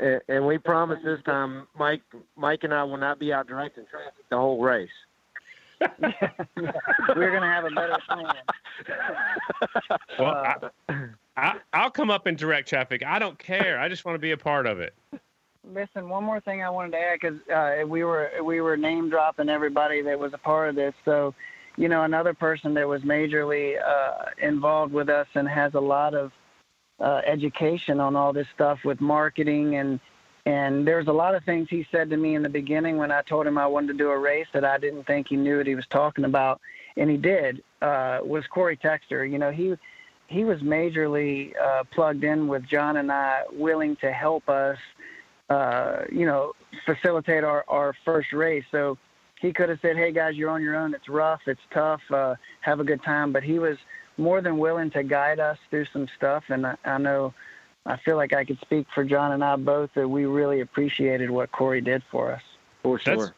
And 0.00 0.46
we 0.46 0.58
promise 0.58 0.98
this 1.04 1.22
time, 1.24 1.68
Mike, 1.78 2.02
Mike 2.34 2.64
and 2.64 2.74
I 2.74 2.82
will 2.82 2.96
not 2.96 3.20
be 3.20 3.32
out 3.32 3.46
directing 3.46 3.84
traffic 3.86 4.24
the 4.28 4.36
whole 4.36 4.60
race. 4.60 4.88
We're 7.16 7.32
gonna 7.32 7.52
have 7.52 7.64
a 7.64 7.70
better 7.70 7.96
plan. 8.08 8.34
well, 10.18 10.70
uh, 10.88 10.94
I, 11.36 11.56
I, 11.72 11.84
will 11.84 11.90
come 11.90 12.10
up 12.10 12.26
in 12.26 12.36
direct 12.36 12.68
traffic. 12.68 13.04
I 13.04 13.18
don't 13.18 13.38
care. 13.38 13.78
I 13.78 13.88
just 13.88 14.04
want 14.04 14.14
to 14.14 14.20
be 14.20 14.32
a 14.32 14.36
part 14.36 14.66
of 14.66 14.80
it. 14.80 14.94
Listen, 15.72 16.08
one 16.08 16.24
more 16.24 16.40
thing 16.40 16.62
I 16.62 16.70
wanted 16.70 16.92
to 16.92 16.98
add 16.98 17.18
because 17.20 17.40
uh, 17.48 17.86
we 17.86 18.04
were 18.04 18.30
we 18.42 18.60
were 18.60 18.76
name 18.76 19.08
dropping 19.10 19.48
everybody 19.48 20.02
that 20.02 20.18
was 20.18 20.32
a 20.34 20.38
part 20.38 20.68
of 20.70 20.76
this. 20.76 20.94
So, 21.04 21.34
you 21.76 21.88
know, 21.88 22.02
another 22.02 22.34
person 22.34 22.74
that 22.74 22.86
was 22.86 23.02
majorly 23.02 23.76
uh, 23.82 24.26
involved 24.40 24.92
with 24.92 25.08
us 25.08 25.26
and 25.34 25.48
has 25.48 25.74
a 25.74 25.80
lot 25.80 26.14
of 26.14 26.32
uh, 27.00 27.22
education 27.26 27.98
on 27.98 28.14
all 28.14 28.32
this 28.32 28.46
stuff 28.54 28.78
with 28.84 29.00
marketing 29.00 29.76
and 29.76 30.00
and 30.46 30.86
there's 30.86 31.06
a 31.06 31.12
lot 31.12 31.34
of 31.34 31.42
things 31.44 31.68
he 31.70 31.86
said 31.90 32.10
to 32.10 32.16
me 32.16 32.34
in 32.34 32.42
the 32.42 32.48
beginning 32.48 32.98
when 32.98 33.10
I 33.10 33.22
told 33.22 33.46
him 33.46 33.56
I 33.56 33.66
wanted 33.66 33.88
to 33.88 33.94
do 33.94 34.10
a 34.10 34.18
race 34.18 34.46
that 34.52 34.64
I 34.64 34.78
didn't 34.78 35.04
think 35.04 35.28
he 35.28 35.36
knew 35.36 35.56
what 35.58 35.66
he 35.66 35.74
was 35.74 35.86
talking 35.86 36.24
about, 36.24 36.60
and 36.96 37.10
he 37.10 37.16
did. 37.16 37.62
Uh, 37.80 38.18
was 38.22 38.46
Corey 38.48 38.76
Texter? 38.76 39.30
You 39.30 39.38
know, 39.38 39.50
he 39.50 39.74
he 40.26 40.44
was 40.44 40.60
majorly 40.60 41.52
uh, 41.60 41.84
plugged 41.90 42.24
in 42.24 42.48
with 42.48 42.66
John 42.66 42.96
and 42.98 43.10
I, 43.10 43.42
willing 43.52 43.96
to 43.96 44.12
help 44.12 44.48
us, 44.48 44.78
uh, 45.48 46.02
you 46.10 46.26
know, 46.26 46.52
facilitate 46.84 47.44
our 47.44 47.64
our 47.68 47.94
first 48.04 48.32
race. 48.32 48.64
So 48.70 48.98
he 49.40 49.50
could 49.50 49.70
have 49.70 49.78
said, 49.80 49.96
"Hey 49.96 50.12
guys, 50.12 50.34
you're 50.34 50.50
on 50.50 50.62
your 50.62 50.76
own. 50.76 50.92
It's 50.92 51.08
rough. 51.08 51.40
It's 51.46 51.60
tough. 51.72 52.02
Uh, 52.10 52.34
have 52.60 52.80
a 52.80 52.84
good 52.84 53.02
time." 53.02 53.32
But 53.32 53.44
he 53.44 53.58
was 53.58 53.78
more 54.18 54.42
than 54.42 54.58
willing 54.58 54.90
to 54.90 55.02
guide 55.02 55.40
us 55.40 55.58
through 55.70 55.86
some 55.86 56.06
stuff, 56.18 56.44
and 56.50 56.66
I, 56.66 56.76
I 56.84 56.98
know. 56.98 57.32
I 57.86 57.96
feel 57.98 58.16
like 58.16 58.32
I 58.32 58.44
could 58.44 58.58
speak 58.60 58.86
for 58.94 59.04
John 59.04 59.32
and 59.32 59.44
I 59.44 59.56
both 59.56 59.90
that 59.94 60.08
we 60.08 60.24
really 60.24 60.60
appreciated 60.60 61.30
what 61.30 61.52
Corey 61.52 61.80
did 61.80 62.02
for 62.10 62.32
us. 62.32 62.42
For 62.82 62.98
sure. 62.98 63.16
That's, 63.16 63.32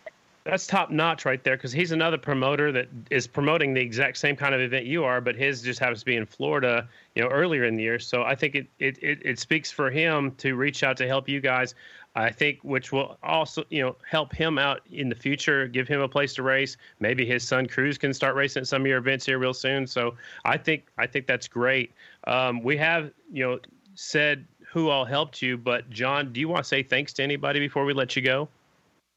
that's 0.44 0.66
top 0.68 0.90
notch 0.90 1.24
right 1.24 1.42
there 1.42 1.56
because 1.56 1.72
he's 1.72 1.90
another 1.90 2.18
promoter 2.18 2.70
that 2.70 2.88
is 3.10 3.26
promoting 3.26 3.74
the 3.74 3.80
exact 3.80 4.18
same 4.18 4.36
kind 4.36 4.54
of 4.54 4.60
event 4.60 4.86
you 4.86 5.02
are, 5.02 5.20
but 5.20 5.34
his 5.34 5.62
just 5.62 5.80
happens 5.80 6.00
to 6.00 6.04
be 6.06 6.14
in 6.14 6.26
Florida, 6.26 6.88
you 7.16 7.22
know, 7.22 7.28
earlier 7.28 7.64
in 7.64 7.76
the 7.76 7.82
year. 7.82 7.98
So 7.98 8.22
I 8.22 8.36
think 8.36 8.54
it 8.54 8.66
it, 8.78 8.98
it, 9.02 9.18
it 9.24 9.38
speaks 9.40 9.72
for 9.72 9.90
him 9.90 10.30
to 10.36 10.54
reach 10.54 10.84
out 10.84 10.96
to 10.98 11.08
help 11.08 11.28
you 11.28 11.40
guys. 11.40 11.74
I 12.14 12.30
think, 12.30 12.60
which 12.62 12.92
will 12.92 13.18
also, 13.22 13.64
you 13.68 13.82
know, 13.82 13.94
help 14.08 14.34
him 14.34 14.56
out 14.58 14.80
in 14.90 15.10
the 15.10 15.14
future, 15.14 15.68
give 15.68 15.86
him 15.86 16.00
a 16.00 16.08
place 16.08 16.32
to 16.36 16.42
race. 16.42 16.78
Maybe 16.98 17.26
his 17.26 17.46
son 17.46 17.66
Cruz 17.66 17.98
can 17.98 18.14
start 18.14 18.34
racing 18.36 18.62
at 18.62 18.68
some 18.68 18.80
of 18.80 18.86
your 18.86 18.96
events 18.96 19.26
here 19.26 19.38
real 19.38 19.52
soon. 19.52 19.86
So 19.86 20.14
I 20.46 20.56
think, 20.56 20.86
I 20.96 21.06
think 21.06 21.26
that's 21.26 21.46
great. 21.46 21.92
Um, 22.26 22.62
we 22.62 22.74
have, 22.78 23.10
you 23.30 23.46
know, 23.46 23.58
said 23.96 24.46
who 24.72 24.88
all 24.88 25.04
helped 25.04 25.42
you, 25.42 25.56
but 25.56 25.88
John, 25.90 26.32
do 26.32 26.40
you 26.40 26.48
want 26.48 26.64
to 26.64 26.68
say 26.68 26.82
thanks 26.82 27.12
to 27.14 27.22
anybody 27.22 27.60
before 27.60 27.84
we 27.84 27.92
let 27.92 28.14
you 28.14 28.22
go? 28.22 28.48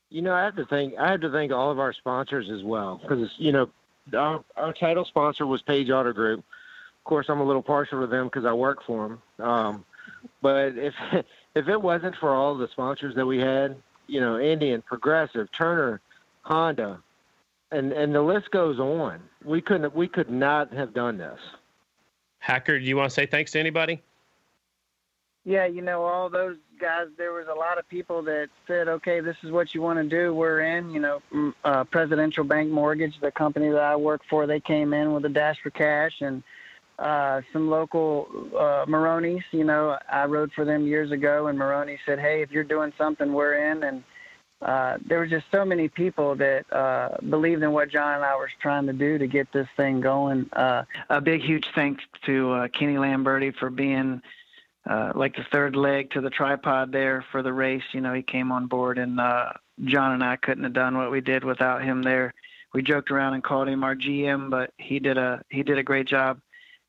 You 0.09 0.21
know, 0.21 0.33
I 0.33 0.43
have 0.43 0.55
to 0.55 0.65
thank 0.65 0.97
I 0.97 1.11
have 1.11 1.21
to 1.21 1.29
thank 1.29 1.51
all 1.51 1.69
of 1.69 1.79
our 1.79 1.93
sponsors 1.93 2.49
as 2.49 2.63
well 2.63 2.99
because 3.01 3.29
you 3.37 3.51
know 3.51 3.69
our, 4.15 4.43
our 4.55 4.73
title 4.73 5.05
sponsor 5.05 5.45
was 5.45 5.61
Page 5.61 5.89
Auto 5.89 6.13
Group. 6.13 6.39
Of 6.39 7.03
course, 7.03 7.27
I'm 7.29 7.39
a 7.39 7.43
little 7.43 7.61
partial 7.61 8.01
to 8.01 8.07
them 8.07 8.25
because 8.25 8.45
I 8.45 8.53
work 8.53 8.79
for 8.85 9.07
them. 9.07 9.45
Um, 9.45 9.85
but 10.41 10.77
if 10.77 10.93
if 11.55 11.67
it 11.67 11.81
wasn't 11.81 12.15
for 12.15 12.33
all 12.33 12.57
the 12.57 12.67
sponsors 12.69 13.15
that 13.15 13.25
we 13.25 13.37
had, 13.39 13.75
you 14.07 14.19
know, 14.19 14.39
Indian, 14.39 14.81
Progressive, 14.81 15.51
Turner, 15.51 16.01
Honda, 16.41 17.01
and 17.71 17.91
and 17.91 18.13
the 18.13 18.21
list 18.21 18.49
goes 18.51 18.79
on. 18.79 19.21
We 19.43 19.61
couldn't 19.61 19.95
we 19.95 20.07
could 20.07 20.29
not 20.29 20.73
have 20.73 20.93
done 20.93 21.17
this. 21.17 21.39
Hacker, 22.39 22.79
do 22.79 22.85
you 22.85 22.97
want 22.97 23.09
to 23.09 23.13
say 23.13 23.25
thanks 23.25 23.51
to 23.51 23.59
anybody? 23.59 24.01
Yeah, 25.45 25.65
you 25.65 25.81
know, 25.81 26.03
all 26.03 26.29
those 26.29 26.57
guys, 26.79 27.07
there 27.17 27.31
was 27.31 27.47
a 27.49 27.57
lot 27.57 27.77
of 27.77 27.87
people 27.87 28.21
that 28.23 28.49
said, 28.67 28.87
okay, 28.87 29.21
this 29.21 29.37
is 29.43 29.51
what 29.51 29.73
you 29.73 29.81
want 29.81 29.97
to 29.97 30.03
do. 30.03 30.33
We're 30.33 30.61
in, 30.61 30.91
you 30.91 30.99
know, 30.99 31.53
uh, 31.63 31.85
Presidential 31.85 32.43
Bank 32.43 32.69
Mortgage, 32.69 33.13
the 33.21 33.31
company 33.31 33.69
that 33.69 33.81
I 33.81 33.95
work 33.95 34.21
for, 34.29 34.45
they 34.45 34.59
came 34.59 34.93
in 34.93 35.13
with 35.13 35.25
a 35.25 35.29
dash 35.29 35.57
for 35.63 35.69
cash 35.69 36.13
and 36.21 36.43
uh, 36.99 37.41
some 37.53 37.69
local 37.69 38.27
uh, 38.57 38.85
Maroney's. 38.87 39.43
You 39.51 39.63
know, 39.63 39.97
I 40.11 40.25
rode 40.25 40.51
for 40.51 40.65
them 40.65 40.85
years 40.85 41.11
ago, 41.11 41.47
and 41.47 41.57
Maroney 41.57 41.97
said, 42.05 42.19
"Hey, 42.19 42.41
if 42.41 42.51
you're 42.51 42.63
doing 42.65 42.91
something, 42.97 43.31
we're 43.31 43.71
in." 43.71 43.83
And 43.83 44.03
uh, 44.61 44.97
there 45.07 45.19
were 45.19 45.27
just 45.27 45.45
so 45.51 45.63
many 45.63 45.87
people 45.87 46.35
that 46.35 46.71
uh, 46.73 47.15
believed 47.29 47.63
in 47.63 47.71
what 47.71 47.89
John 47.89 48.15
and 48.15 48.25
I 48.25 48.35
were 48.35 48.49
trying 48.61 48.85
to 48.87 48.93
do 48.93 49.17
to 49.17 49.27
get 49.27 49.51
this 49.53 49.67
thing 49.77 50.01
going. 50.01 50.49
Uh, 50.51 50.83
a 51.09 51.21
big, 51.21 51.41
huge 51.41 51.65
thanks 51.73 52.03
to 52.25 52.51
uh, 52.51 52.67
Kenny 52.67 52.95
Lamberti 52.95 53.55
for 53.55 53.69
being 53.69 54.21
uh, 54.87 55.11
like 55.15 55.35
the 55.35 55.45
third 55.51 55.75
leg 55.75 56.11
to 56.11 56.21
the 56.21 56.29
tripod 56.29 56.91
there 56.91 57.25
for 57.31 57.41
the 57.43 57.53
race. 57.53 57.83
You 57.91 58.01
know, 58.01 58.13
he 58.13 58.21
came 58.21 58.51
on 58.51 58.67
board, 58.67 58.97
and 58.97 59.19
uh, 59.19 59.53
John 59.85 60.13
and 60.13 60.23
I 60.23 60.35
couldn't 60.35 60.63
have 60.63 60.73
done 60.73 60.97
what 60.97 61.11
we 61.11 61.21
did 61.21 61.43
without 61.43 61.83
him 61.83 62.01
there. 62.01 62.33
We 62.73 62.83
joked 62.83 63.11
around 63.11 63.33
and 63.33 63.43
called 63.43 63.67
him 63.67 63.83
our 63.83 63.95
GM, 63.95 64.49
but 64.49 64.71
he 64.77 64.99
did 64.99 65.17
a 65.17 65.41
he 65.49 65.63
did 65.63 65.77
a 65.77 65.83
great 65.83 66.07
job 66.07 66.39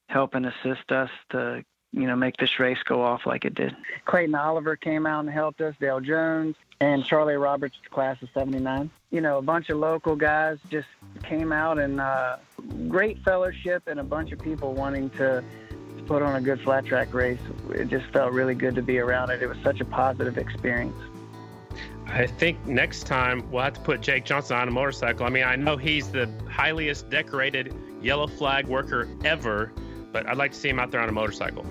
helping 0.08 0.44
assist 0.44 0.90
us 0.92 1.10
to 1.30 1.64
you 1.92 2.06
know 2.06 2.16
make 2.16 2.36
this 2.36 2.58
race 2.58 2.82
go 2.84 3.02
off 3.02 3.26
like 3.26 3.44
it 3.44 3.54
did. 3.54 3.74
Clayton 4.04 4.34
Oliver 4.34 4.76
came 4.76 5.06
out 5.06 5.20
and 5.20 5.30
helped 5.30 5.60
us. 5.60 5.74
Dale 5.80 6.00
Jones 6.00 6.56
and 6.80 7.04
Charlie 7.04 7.36
Roberts, 7.36 7.76
class 7.90 8.20
of 8.22 8.28
'79. 8.34 8.90
You 9.10 9.20
know, 9.20 9.38
a 9.38 9.42
bunch 9.42 9.70
of 9.70 9.78
local 9.78 10.16
guys 10.16 10.58
just 10.70 10.88
came 11.24 11.52
out 11.52 11.78
and 11.78 12.00
uh, 12.00 12.36
great 12.88 13.18
fellowship 13.24 13.84
and 13.86 14.00
a 14.00 14.04
bunch 14.04 14.32
of 14.32 14.38
people 14.38 14.74
wanting 14.74 15.10
to 15.10 15.42
put 16.10 16.22
on 16.22 16.34
a 16.34 16.40
good 16.40 16.60
flat 16.62 16.84
track 16.84 17.14
race. 17.14 17.38
It 17.70 17.86
just 17.86 18.04
felt 18.06 18.32
really 18.32 18.56
good 18.56 18.74
to 18.74 18.82
be 18.82 18.98
around 18.98 19.30
it. 19.30 19.42
It 19.42 19.48
was 19.48 19.58
such 19.62 19.80
a 19.80 19.84
positive 19.84 20.38
experience. 20.38 20.96
I 22.04 22.26
think 22.26 22.66
next 22.66 23.04
time 23.04 23.48
we'll 23.52 23.62
have 23.62 23.74
to 23.74 23.80
put 23.82 24.00
Jake 24.00 24.24
Johnson 24.24 24.56
on 24.56 24.66
a 24.66 24.72
motorcycle. 24.72 25.24
I 25.24 25.28
mean, 25.28 25.44
I 25.44 25.54
know 25.54 25.76
he's 25.76 26.10
the 26.10 26.28
highest 26.50 27.10
decorated 27.10 27.72
yellow 28.02 28.26
flag 28.26 28.66
worker 28.66 29.08
ever, 29.24 29.70
but 30.10 30.26
I'd 30.26 30.36
like 30.36 30.50
to 30.50 30.58
see 30.58 30.68
him 30.68 30.80
out 30.80 30.90
there 30.90 31.00
on 31.00 31.08
a 31.08 31.12
motorcycle. 31.12 31.64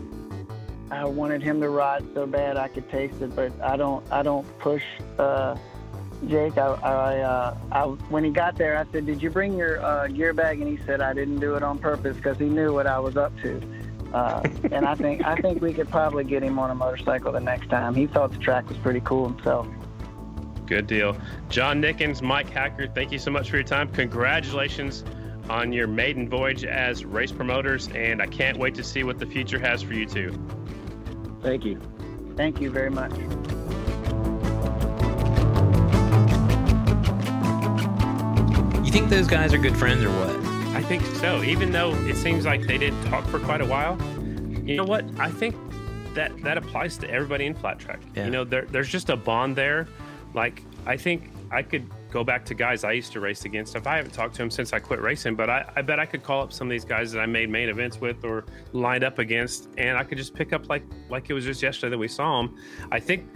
I 0.90 1.04
wanted 1.04 1.44
him 1.44 1.60
to 1.60 1.68
ride 1.68 2.06
so 2.14 2.26
bad 2.26 2.56
I 2.56 2.70
could 2.70 2.90
taste 2.90 3.22
it, 3.22 3.36
but 3.36 3.52
I 3.62 3.76
don't. 3.76 4.10
I 4.10 4.24
don't 4.24 4.48
push 4.60 4.84
uh, 5.18 5.58
Jake. 6.28 6.58
I, 6.58 6.68
I, 6.68 7.18
uh, 7.20 7.58
I, 7.74 7.84
when 7.84 8.24
he 8.24 8.32
got 8.32 8.56
there, 8.56 8.78
I 8.78 8.86
said, 8.94 9.06
"Did 9.06 9.22
you 9.22 9.32
bring 9.32 9.58
your 9.58 9.84
uh, 9.86 10.08
gear 10.08 10.32
bag?" 10.32 10.62
And 10.62 10.70
he 10.70 10.84
said, 10.86 11.02
"I 11.02 11.14
didn't 11.14 11.42
do 11.42 11.56
it 11.56 11.62
on 11.62 11.78
purpose 11.78 12.16
because 12.16 12.38
he 12.38 12.46
knew 12.46 12.74
what 12.74 12.88
I 12.88 13.00
was 13.00 13.18
up 13.18 13.38
to." 13.42 13.62
Uh, 14.14 14.42
and 14.72 14.86
I 14.86 14.96
think 14.96 15.24
I 15.26 15.36
think 15.36 15.62
we 15.62 15.74
could 15.74 15.90
probably 15.90 16.24
get 16.24 16.42
him 16.42 16.58
on 16.58 16.72
a 16.72 16.76
motorcycle 16.76 17.32
the 17.32 17.40
next 17.40 17.70
time. 17.70 17.94
He 17.94 18.08
thought 18.08 18.32
the 18.32 18.40
track 18.40 18.68
was 18.68 18.78
pretty 18.78 19.02
cool 19.02 19.30
himself. 19.30 19.68
Good 20.66 20.88
deal, 20.88 21.18
John 21.50 21.82
Nickens, 21.82 22.22
Mike 22.22 22.50
Hacker. 22.50 22.88
Thank 22.88 23.12
you 23.12 23.20
so 23.20 23.32
much 23.32 23.50
for 23.50 23.58
your 23.58 23.64
time. 23.64 23.90
Congratulations 23.90 25.04
on 25.50 25.74
your 25.74 25.88
maiden 25.88 26.30
voyage 26.30 26.64
as 26.64 27.06
race 27.06 27.32
promoters, 27.32 27.88
and 27.90 28.22
I 28.22 28.28
can't 28.28 28.58
wait 28.58 28.76
to 28.76 28.84
see 28.84 29.04
what 29.04 29.20
the 29.20 29.26
future 29.26 29.60
has 29.60 29.82
for 29.82 29.94
you 29.94 30.06
too. 30.06 30.32
Thank 31.42 31.66
you. 31.66 31.80
Thank 32.36 32.62
you 32.62 32.72
very 32.72 32.90
much. 32.90 33.12
You 38.86 38.92
think 38.92 39.10
those 39.10 39.28
guys 39.28 39.54
are 39.54 39.58
good 39.58 39.78
friends 39.78 40.04
or 40.04 40.10
what? 40.10 40.59
I 40.90 40.98
think 40.98 41.16
so. 41.18 41.44
Even 41.44 41.72
though 41.72 41.94
it 42.08 42.16
seems 42.16 42.46
like 42.48 42.64
they 42.64 42.80
didn't 42.80 43.04
talk 43.12 43.24
for 43.28 43.38
quite 43.38 43.62
a 43.62 43.66
while, 43.66 43.96
you 44.68 44.76
know 44.76 44.84
what? 44.86 45.06
I 45.20 45.30
think 45.30 45.56
that 46.16 46.36
that 46.42 46.58
applies 46.58 46.98
to 46.98 47.08
everybody 47.12 47.46
in 47.46 47.54
flat 47.54 47.78
track. 47.78 48.00
Yeah. 48.16 48.26
You 48.26 48.32
know, 48.32 48.44
there, 48.44 48.64
there's 48.66 48.90
just 48.90 49.12
a 49.12 49.16
bond 49.16 49.56
there. 49.56 49.88
Like 50.34 50.64
I 50.88 50.98
think 50.98 51.30
I 51.52 51.62
could 51.62 51.88
go 52.10 52.24
back 52.24 52.44
to 52.46 52.56
guys 52.56 52.84
I 52.84 52.94
used 52.94 53.12
to 53.12 53.20
race 53.20 53.46
against. 53.46 53.76
If 53.76 53.86
I 53.86 53.98
haven't 53.98 54.14
talked 54.16 54.34
to 54.38 54.42
them 54.42 54.50
since 54.50 54.74
I 54.74 54.80
quit 54.80 55.00
racing, 55.00 55.36
but 55.36 55.48
I, 55.48 55.72
I 55.76 55.84
bet 55.84 56.00
I 56.00 56.08
could 56.08 56.24
call 56.24 56.42
up 56.42 56.52
some 56.52 56.66
of 56.66 56.72
these 56.72 56.86
guys 56.86 57.12
that 57.12 57.20
I 57.20 57.28
made 57.28 57.52
main 57.52 57.70
events 57.70 58.02
with 58.02 58.26
or 58.26 58.46
lined 58.74 59.04
up 59.04 59.20
against, 59.20 59.70
and 59.78 59.96
I 59.96 60.04
could 60.04 60.18
just 60.18 60.34
pick 60.34 60.54
up 60.54 60.70
like 60.70 60.82
like 61.08 61.30
it 61.30 61.34
was 61.34 61.46
just 61.46 61.62
yesterday 61.62 61.92
that 61.92 62.00
we 62.00 62.08
saw 62.08 62.42
them. 62.42 62.58
I 62.92 63.00
think 63.00 63.30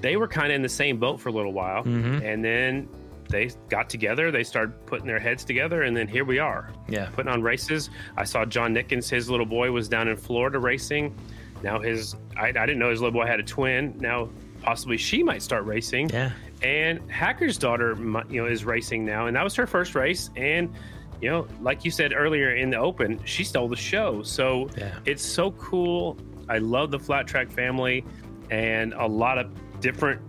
they 0.00 0.16
were 0.16 0.28
kind 0.28 0.52
of 0.52 0.54
in 0.54 0.62
the 0.62 0.68
same 0.68 0.96
boat 1.00 1.20
for 1.20 1.28
a 1.28 1.32
little 1.32 1.52
while, 1.52 1.82
Mhm. 1.82 2.22
and 2.24 2.44
then 2.44 2.88
they 3.30 3.50
got 3.68 3.88
together. 3.88 4.30
They 4.30 4.44
started 4.44 4.84
putting 4.86 5.06
their 5.06 5.18
heads 5.18 5.44
together, 5.44 5.82
and 5.82 5.96
then 5.96 6.06
here 6.08 6.24
we 6.24 6.38
are 6.38 6.70
Yeah. 6.88 7.08
putting 7.12 7.30
on 7.32 7.42
races. 7.42 7.88
I 8.16 8.24
saw 8.24 8.44
John 8.44 8.74
Nickens, 8.74 9.08
his 9.08 9.30
little 9.30 9.46
boy 9.46 9.70
was 9.72 9.88
down 9.88 10.08
in 10.08 10.16
Florida 10.16 10.58
racing. 10.58 11.14
Now 11.62 11.78
his, 11.80 12.16
I, 12.36 12.48
I 12.48 12.52
didn't 12.52 12.78
know 12.78 12.90
his 12.90 13.00
little 13.00 13.18
boy 13.18 13.26
had 13.26 13.40
a 13.40 13.42
twin. 13.44 13.94
Now 13.98 14.28
possibly 14.62 14.96
she 14.96 15.22
might 15.22 15.42
start 15.42 15.64
racing. 15.64 16.10
Yeah. 16.10 16.32
And 16.62 17.10
Hacker's 17.10 17.56
daughter, 17.56 17.94
you 18.28 18.42
know, 18.42 18.46
is 18.46 18.64
racing 18.64 19.04
now, 19.04 19.26
and 19.26 19.36
that 19.36 19.44
was 19.44 19.54
her 19.54 19.66
first 19.66 19.94
race. 19.94 20.28
And 20.36 20.74
you 21.22 21.28
know, 21.28 21.46
like 21.60 21.84
you 21.84 21.90
said 21.90 22.14
earlier 22.14 22.54
in 22.56 22.70
the 22.70 22.78
open, 22.78 23.20
she 23.26 23.44
stole 23.44 23.68
the 23.68 23.76
show. 23.76 24.22
So 24.22 24.68
Yeah. 24.76 24.94
it's 25.04 25.22
so 25.24 25.50
cool. 25.52 26.16
I 26.48 26.58
love 26.58 26.90
the 26.90 26.98
flat 26.98 27.26
track 27.26 27.50
family, 27.50 28.04
and 28.50 28.94
a 28.94 29.06
lot 29.06 29.36
of 29.38 29.50
different 29.80 30.20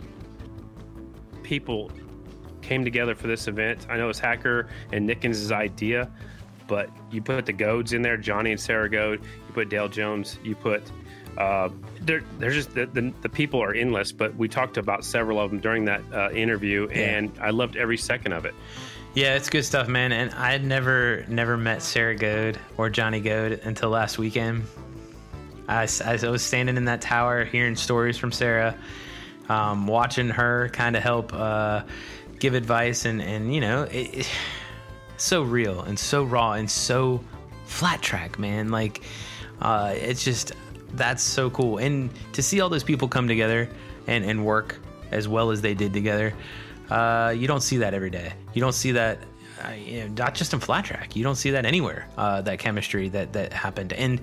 people 1.44 1.90
came 2.62 2.84
together 2.84 3.16
for 3.16 3.28
this 3.28 3.48
event. 3.48 3.88
I 3.90 3.98
know 3.98 4.10
it's 4.10 4.20
Hacker 4.20 4.68
and 4.92 5.08
Nickens' 5.08 5.52
idea, 5.52 6.10
but 6.68 6.90
you 7.12 7.22
put 7.22 7.46
the 7.46 7.54
Goads 7.54 7.94
in 7.94 8.02
there, 8.02 8.18
Johnny 8.18 8.52
and 8.52 8.60
Sarah 8.60 8.90
Goad. 8.90 9.22
You 9.22 9.54
put 9.54 9.70
Dale 9.70 9.90
Jones. 9.90 10.40
You 10.44 10.56
put 10.56 10.84
uh, 11.38 11.70
they're 12.02 12.24
they're 12.40 12.52
just 12.52 12.74
the, 12.74 12.86
the 12.88 13.14
the 13.22 13.30
people 13.30 13.62
are 13.62 13.74
endless. 13.74 14.12
But 14.12 14.36
we 14.36 14.48
talked 14.48 14.78
about 14.78 15.04
several 15.04 15.40
of 15.40 15.52
them 15.52 15.60
during 15.60 15.86
that 15.86 16.02
uh, 16.14 16.32
interview, 16.32 16.88
and 16.90 17.32
I 17.42 17.52
loved 17.52 17.78
every 17.78 17.98
second 17.98 18.34
of 18.34 18.46
it. 18.46 18.54
Yeah, 19.14 19.36
it's 19.36 19.50
good 19.50 19.64
stuff, 19.64 19.88
man. 19.88 20.12
And 20.12 20.32
I 20.32 20.52
had 20.52 20.64
never 20.64 21.26
never 21.28 21.58
met 21.58 21.82
Sarah 21.82 22.16
Goad 22.16 22.60
or 22.78 22.90
Johnny 22.90 23.20
Goad 23.20 23.62
until 23.64 23.90
last 23.90 24.18
weekend. 24.18 24.64
i 25.68 25.82
was 25.84 26.42
standing 26.42 26.78
in 26.78 26.86
that 26.86 27.02
tower 27.02 27.46
hearing 27.46 27.76
stories 27.76 28.18
from 28.18 28.32
Sarah, 28.32 28.78
um, 29.50 29.88
watching 29.88 30.30
her 30.30 30.70
kind 30.70 30.96
of 30.96 31.04
help 31.04 31.34
uh, 31.34 31.84
give 32.42 32.56
advice, 32.56 33.06
and, 33.06 33.22
and 33.22 33.54
you 33.56 33.62
know, 33.62 33.84
it, 33.84 34.14
it, 34.14 34.30
so 35.18 35.44
real 35.44 35.82
and 35.82 35.98
so 35.98 36.24
raw 36.24 36.54
and 36.54 36.70
so 36.70 37.24
flat 37.66 38.02
track, 38.02 38.38
man. 38.38 38.70
Like, 38.70 39.04
uh, 39.62 39.94
it's 39.96 40.26
just, 40.26 40.52
that's 40.94 41.24
so 41.24 41.50
cool. 41.52 41.78
And 41.78 42.10
to 42.34 42.44
see 42.44 42.60
all 42.60 42.68
those 42.68 42.84
people 42.84 43.08
come 43.08 43.28
together 43.28 43.70
and, 44.08 44.26
and 44.26 44.44
work 44.44 44.80
as 45.12 45.28
well 45.28 45.52
as 45.52 45.62
they 45.62 45.74
did 45.74 45.94
together, 45.94 46.34
uh, 46.90 47.34
you 47.38 47.48
don't 47.48 47.62
see 47.62 47.78
that 47.78 47.94
every 47.94 48.10
day. 48.10 48.34
You 48.54 48.62
don't 48.62 48.74
see 48.74 48.92
that, 48.92 49.20
uh, 49.64 49.70
you 49.72 50.02
know, 50.02 50.08
not 50.08 50.36
just 50.36 50.54
in 50.54 50.60
flat 50.60 50.84
track. 50.86 51.16
You 51.16 51.24
don't 51.24 51.36
see 51.36 51.52
that 51.52 51.66
anywhere. 51.66 52.10
Uh, 52.18 52.42
that 52.42 52.60
chemistry 52.60 53.08
that 53.10 53.32
that 53.32 53.54
happened, 53.54 53.94
and 53.94 54.20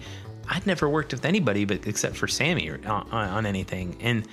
I'd 0.49 0.67
never 0.67 0.89
worked 0.89 1.13
with 1.13 1.25
anybody 1.25 1.65
but 1.65 1.87
except 1.87 2.17
for 2.17 2.27
Sammy 2.27 2.71
on, 2.71 2.85
on, 2.85 3.11
on 3.11 3.47
anything, 3.47 3.97
and 4.01 4.27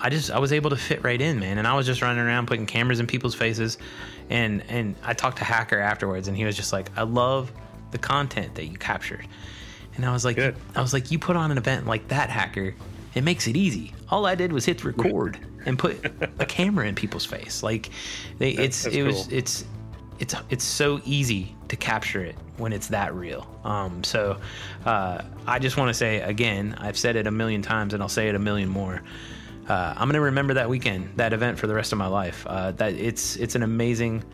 I 0.00 0.08
just 0.10 0.30
I 0.30 0.38
was 0.38 0.52
able 0.52 0.70
to 0.70 0.76
fit 0.76 1.04
right 1.04 1.20
in, 1.20 1.38
man. 1.38 1.58
And 1.58 1.66
I 1.66 1.74
was 1.74 1.86
just 1.86 2.02
running 2.02 2.22
around 2.24 2.46
putting 2.46 2.66
cameras 2.66 3.00
in 3.00 3.06
people's 3.06 3.34
faces, 3.34 3.78
and 4.28 4.62
and 4.68 4.94
I 5.02 5.12
talked 5.12 5.38
to 5.38 5.44
Hacker 5.44 5.78
afterwards, 5.78 6.28
and 6.28 6.36
he 6.36 6.44
was 6.44 6.56
just 6.56 6.72
like, 6.72 6.90
I 6.96 7.02
love 7.02 7.52
the 7.90 7.98
content 7.98 8.54
that 8.54 8.66
you 8.66 8.76
captured. 8.78 9.26
And 9.96 10.04
I 10.04 10.12
was 10.12 10.24
like, 10.24 10.36
Good. 10.36 10.56
I 10.74 10.80
was 10.80 10.92
like, 10.92 11.10
you 11.10 11.18
put 11.18 11.36
on 11.36 11.50
an 11.50 11.58
event 11.58 11.86
like 11.86 12.08
that, 12.08 12.30
Hacker. 12.30 12.74
It 13.14 13.24
makes 13.24 13.48
it 13.48 13.56
easy. 13.56 13.92
All 14.08 14.24
I 14.24 14.36
did 14.36 14.52
was 14.52 14.64
hit 14.64 14.84
record 14.84 15.38
and 15.66 15.78
put 15.78 16.04
a 16.38 16.46
camera 16.46 16.86
in 16.86 16.94
people's 16.94 17.26
face. 17.26 17.62
Like, 17.62 17.90
they, 18.38 18.52
it's 18.52 18.84
that's 18.84 18.94
it 18.94 19.02
was 19.02 19.26
cool. 19.26 19.36
it's 19.36 19.64
it's 20.20 20.34
it's 20.48 20.64
so 20.64 21.00
easy 21.04 21.56
to 21.68 21.76
capture 21.76 22.22
it 22.22 22.36
when 22.58 22.72
it's 22.72 22.88
that 22.88 23.14
real. 23.14 23.46
Um, 23.64 24.04
so 24.04 24.38
uh, 24.84 25.22
I 25.46 25.58
just 25.58 25.76
want 25.76 25.88
to 25.88 25.94
say 25.94 26.20
again, 26.20 26.76
I've 26.78 26.96
said 26.96 27.16
it 27.16 27.26
a 27.26 27.30
million 27.30 27.62
times, 27.62 27.94
and 27.94 28.02
I'll 28.02 28.08
say 28.08 28.28
it 28.28 28.34
a 28.34 28.38
million 28.38 28.68
more. 28.68 29.02
Uh, 29.70 29.94
I'm 29.96 30.08
gonna 30.08 30.20
remember 30.20 30.54
that 30.54 30.68
weekend, 30.68 31.10
that 31.14 31.32
event 31.32 31.56
for 31.56 31.68
the 31.68 31.74
rest 31.74 31.92
of 31.92 31.98
my 31.98 32.08
life. 32.08 32.44
Uh, 32.44 32.72
that 32.72 32.94
it's 32.94 33.36
it's 33.36 33.54
an 33.54 33.62
amazing, 33.62 34.24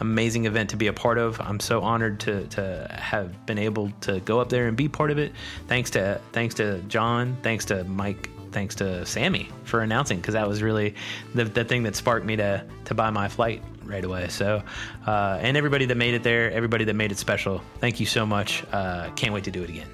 amazing 0.00 0.46
event 0.46 0.70
to 0.70 0.76
be 0.76 0.88
a 0.88 0.92
part 0.92 1.16
of. 1.16 1.40
I'm 1.40 1.60
so 1.60 1.80
honored 1.80 2.18
to 2.20 2.44
to 2.48 2.88
have 2.90 3.46
been 3.46 3.58
able 3.58 3.92
to 4.00 4.18
go 4.18 4.40
up 4.40 4.48
there 4.48 4.66
and 4.66 4.76
be 4.76 4.88
part 4.88 5.12
of 5.12 5.18
it. 5.18 5.32
Thanks 5.68 5.90
to 5.90 6.20
thanks 6.32 6.56
to 6.56 6.80
John, 6.88 7.36
thanks 7.44 7.64
to 7.66 7.84
Mike, 7.84 8.30
thanks 8.50 8.74
to 8.76 9.06
Sammy 9.06 9.48
for 9.62 9.82
announcing 9.82 10.18
because 10.18 10.34
that 10.34 10.48
was 10.48 10.60
really 10.60 10.96
the, 11.36 11.44
the 11.44 11.64
thing 11.64 11.84
that 11.84 11.94
sparked 11.94 12.26
me 12.26 12.34
to 12.34 12.64
to 12.86 12.92
buy 12.92 13.10
my 13.10 13.28
flight 13.28 13.62
right 13.84 14.04
away. 14.04 14.26
So, 14.26 14.60
uh, 15.06 15.38
and 15.40 15.56
everybody 15.56 15.86
that 15.86 15.98
made 15.98 16.14
it 16.14 16.24
there, 16.24 16.50
everybody 16.50 16.84
that 16.86 16.94
made 16.94 17.12
it 17.12 17.18
special, 17.18 17.62
thank 17.78 18.00
you 18.00 18.06
so 18.06 18.26
much. 18.26 18.64
Uh, 18.72 19.08
can't 19.10 19.32
wait 19.32 19.44
to 19.44 19.52
do 19.52 19.62
it 19.62 19.70
again. 19.70 19.88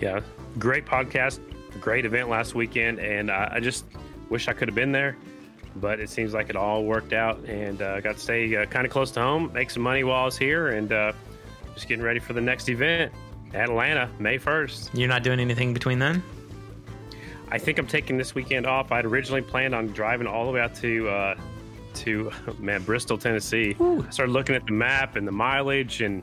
Yeah, 0.00 0.18
great 0.58 0.84
podcast, 0.84 1.38
great 1.80 2.04
event 2.04 2.28
last 2.28 2.54
weekend, 2.54 2.98
and 2.98 3.30
I, 3.30 3.52
I 3.54 3.60
just 3.60 3.84
wish 4.28 4.48
I 4.48 4.52
could 4.52 4.68
have 4.68 4.74
been 4.74 4.92
there, 4.92 5.16
but 5.76 6.00
it 6.00 6.10
seems 6.10 6.34
like 6.34 6.50
it 6.50 6.56
all 6.56 6.84
worked 6.84 7.12
out, 7.12 7.38
and 7.44 7.80
uh, 7.80 8.00
got 8.00 8.14
to 8.14 8.20
stay 8.20 8.56
uh, 8.56 8.66
kind 8.66 8.86
of 8.86 8.92
close 8.92 9.10
to 9.12 9.20
home, 9.20 9.52
make 9.52 9.70
some 9.70 9.82
money 9.82 10.04
while 10.04 10.22
I 10.22 10.24
was 10.24 10.38
here, 10.38 10.68
and 10.68 10.92
uh, 10.92 11.12
just 11.74 11.88
getting 11.88 12.04
ready 12.04 12.20
for 12.20 12.32
the 12.32 12.40
next 12.40 12.68
event, 12.68 13.12
Atlanta, 13.54 14.10
May 14.18 14.38
first. 14.38 14.90
You're 14.94 15.08
not 15.08 15.22
doing 15.22 15.40
anything 15.40 15.72
between 15.72 15.98
then. 15.98 16.22
I 17.50 17.58
think 17.58 17.78
I'm 17.78 17.86
taking 17.86 18.18
this 18.18 18.34
weekend 18.34 18.66
off. 18.66 18.92
I'd 18.92 19.06
originally 19.06 19.40
planned 19.40 19.74
on 19.74 19.86
driving 19.88 20.26
all 20.26 20.44
the 20.44 20.52
way 20.52 20.60
out 20.60 20.74
to 20.76 21.08
uh, 21.08 21.34
to 21.94 22.30
man 22.58 22.82
Bristol, 22.82 23.16
Tennessee. 23.16 23.74
I 23.80 24.10
started 24.10 24.32
looking 24.32 24.54
at 24.54 24.66
the 24.66 24.72
map 24.72 25.16
and 25.16 25.26
the 25.26 25.32
mileage, 25.32 26.02
and 26.02 26.22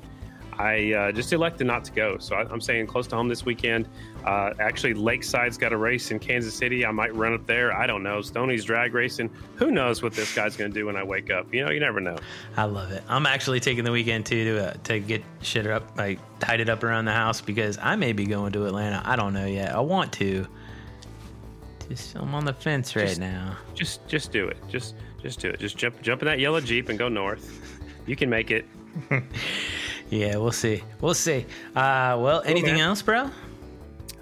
I 0.57 0.93
uh, 0.93 1.11
just 1.11 1.33
elected 1.33 1.67
not 1.67 1.83
to 1.85 1.91
go. 1.91 2.17
So 2.17 2.35
I, 2.35 2.41
I'm 2.51 2.61
staying 2.61 2.87
close 2.87 3.07
to 3.07 3.15
home 3.15 3.27
this 3.27 3.45
weekend. 3.45 3.87
Uh, 4.23 4.53
actually, 4.59 4.93
Lakeside's 4.93 5.57
got 5.57 5.73
a 5.73 5.77
race 5.77 6.11
in 6.11 6.19
Kansas 6.19 6.53
City. 6.53 6.85
I 6.85 6.91
might 6.91 7.13
run 7.15 7.33
up 7.33 7.45
there. 7.45 7.75
I 7.75 7.85
don't 7.85 8.03
know. 8.03 8.21
Stoney's 8.21 8.63
drag 8.63 8.93
racing. 8.93 9.29
Who 9.55 9.71
knows 9.71 10.01
what 10.01 10.13
this 10.13 10.33
guy's 10.33 10.55
going 10.55 10.71
to 10.71 10.79
do 10.79 10.85
when 10.85 10.95
I 10.95 11.03
wake 11.03 11.29
up? 11.29 11.53
You 11.53 11.65
know, 11.65 11.71
you 11.71 11.79
never 11.79 11.99
know. 11.99 12.17
I 12.57 12.63
love 12.63 12.91
it. 12.91 13.03
I'm 13.07 13.25
actually 13.25 13.59
taking 13.59 13.83
the 13.83 13.91
weekend 13.91 14.25
too 14.25 14.43
to 14.45 14.69
uh, 14.69 14.73
to 14.85 14.99
get 14.99 15.23
shit 15.41 15.67
up, 15.67 15.97
like 15.97 16.19
tied 16.39 16.59
it 16.59 16.69
up 16.69 16.83
around 16.83 17.05
the 17.05 17.13
house 17.13 17.41
because 17.41 17.77
I 17.77 17.95
may 17.95 18.13
be 18.13 18.25
going 18.25 18.53
to 18.53 18.65
Atlanta. 18.65 19.01
I 19.05 19.15
don't 19.15 19.33
know 19.33 19.45
yet. 19.45 19.75
I 19.75 19.79
want 19.81 20.13
to. 20.13 20.47
Just 21.89 22.15
I'm 22.15 22.33
on 22.33 22.45
the 22.45 22.53
fence 22.53 22.95
right 22.95 23.07
Just- 23.07 23.19
now. 23.19 23.57
Just 23.73 24.07
just 24.07 24.31
do 24.31 24.47
it. 24.47 24.57
Just 24.67 24.95
just 25.21 25.39
do 25.39 25.49
it. 25.49 25.59
Just 25.59 25.77
jump 25.77 26.01
jump 26.01 26.21
in 26.21 26.25
that 26.27 26.39
yellow 26.39 26.61
jeep 26.61 26.89
and 26.89 26.97
go 26.97 27.09
north. 27.09 27.61
You 28.07 28.15
can 28.15 28.29
make 28.29 28.51
it. 28.51 28.65
Yeah, 30.09 30.37
we'll 30.37 30.51
see. 30.51 30.83
We'll 31.01 31.13
see. 31.13 31.45
Uh, 31.75 32.17
well, 32.19 32.41
anything 32.45 32.79
else, 32.79 33.01
bro? 33.01 33.29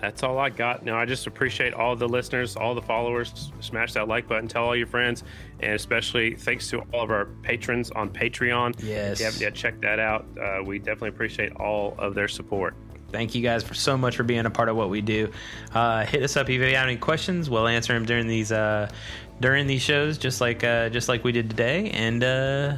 That's 0.03 0.21
all 0.21 0.37
I 0.37 0.49
got. 0.49 0.83
No, 0.83 0.97
I 0.97 1.05
just 1.05 1.27
appreciate 1.27 1.73
all 1.73 1.95
the 1.95 2.09
listeners, 2.09 2.57
all 2.57 2.75
the 2.75 2.81
followers. 2.81 3.53
Smash 3.61 3.93
that 3.93 4.09
like 4.09 4.27
button, 4.27 4.49
tell 4.49 4.65
all 4.65 4.75
your 4.75 4.87
friends, 4.87 5.23
and 5.61 5.73
especially 5.73 6.35
thanks 6.35 6.69
to 6.71 6.79
all 6.93 7.03
of 7.03 7.09
our 7.09 7.27
patrons 7.41 7.89
on 7.91 8.09
Patreon. 8.09 8.75
Yes. 8.83 9.13
If 9.13 9.19
you 9.19 9.25
haven't 9.25 9.41
yet 9.41 9.55
checked 9.55 9.81
that 9.81 9.99
out, 9.99 10.25
uh, 10.37 10.61
we 10.61 10.77
definitely 10.77 11.09
appreciate 11.09 11.55
all 11.55 11.95
of 11.97 12.15
their 12.15 12.27
support. 12.27 12.75
Thank 13.13 13.33
you 13.33 13.41
guys 13.41 13.63
for 13.63 13.75
so 13.75 13.95
much 13.95 14.17
for 14.17 14.23
being 14.23 14.45
a 14.45 14.49
part 14.49 14.67
of 14.67 14.75
what 14.75 14.89
we 14.89 14.99
do. 14.99 15.31
Uh, 15.73 16.05
hit 16.05 16.21
us 16.21 16.35
up 16.35 16.49
if 16.49 16.55
you 16.55 16.61
have 16.63 16.87
any 16.87 16.97
questions. 16.97 17.49
We'll 17.49 17.67
answer 17.67 17.93
them 17.93 18.05
during 18.05 18.27
these 18.27 18.51
uh, 18.51 18.91
during 19.39 19.67
these 19.67 19.81
shows, 19.83 20.17
just 20.17 20.41
like 20.41 20.65
uh, 20.65 20.89
just 20.89 21.07
like 21.07 21.23
we 21.23 21.31
did 21.31 21.49
today. 21.49 21.91
And 21.91 22.23
uh, 22.23 22.75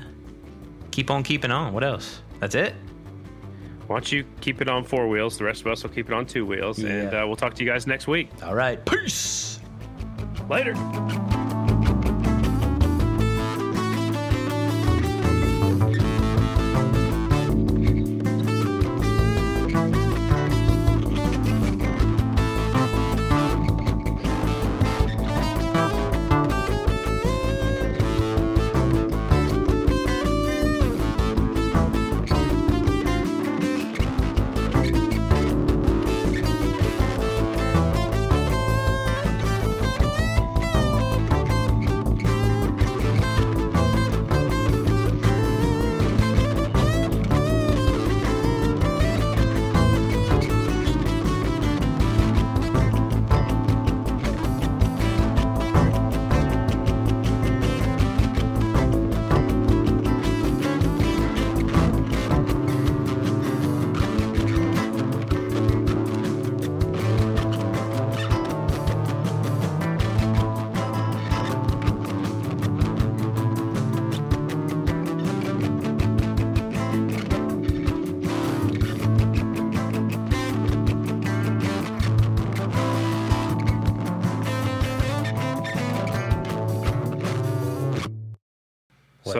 keep 0.92 1.10
on 1.10 1.24
keeping 1.24 1.50
on. 1.50 1.74
What 1.74 1.84
else? 1.84 2.22
That's 2.40 2.54
it. 2.54 2.76
Why 3.88 3.98
don't 3.98 4.12
you 4.12 4.26
keep 4.42 4.62
it 4.62 4.70
on 4.70 4.84
four 4.84 5.08
wheels? 5.08 5.38
The 5.38 5.44
rest 5.44 5.62
of 5.62 5.68
us 5.68 5.84
will 5.84 5.92
keep 5.92 6.08
it 6.10 6.14
on 6.14 6.26
two 6.26 6.46
wheels, 6.46 6.80
and 6.80 7.14
uh, 7.14 7.24
we'll 7.26 7.36
talk 7.36 7.54
to 7.56 7.64
you 7.64 7.70
guys 7.70 7.86
next 7.88 8.08
week. 8.08 8.30
All 8.44 8.56
right. 8.56 8.84
Peace. 8.86 9.60
Later. 10.50 10.74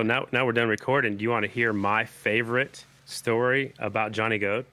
Now, 0.06 0.28
now 0.32 0.46
we're 0.46 0.52
done 0.52 0.68
recording. 0.68 1.18
Do 1.18 1.24
you 1.24 1.32
want 1.32 1.46
to 1.46 1.52
hear 1.52 1.74
my 1.74 2.06
favorite 2.06 2.86
story 3.06 3.74
about 3.80 4.12
Johnny 4.12 4.38
Goad? 4.38 4.68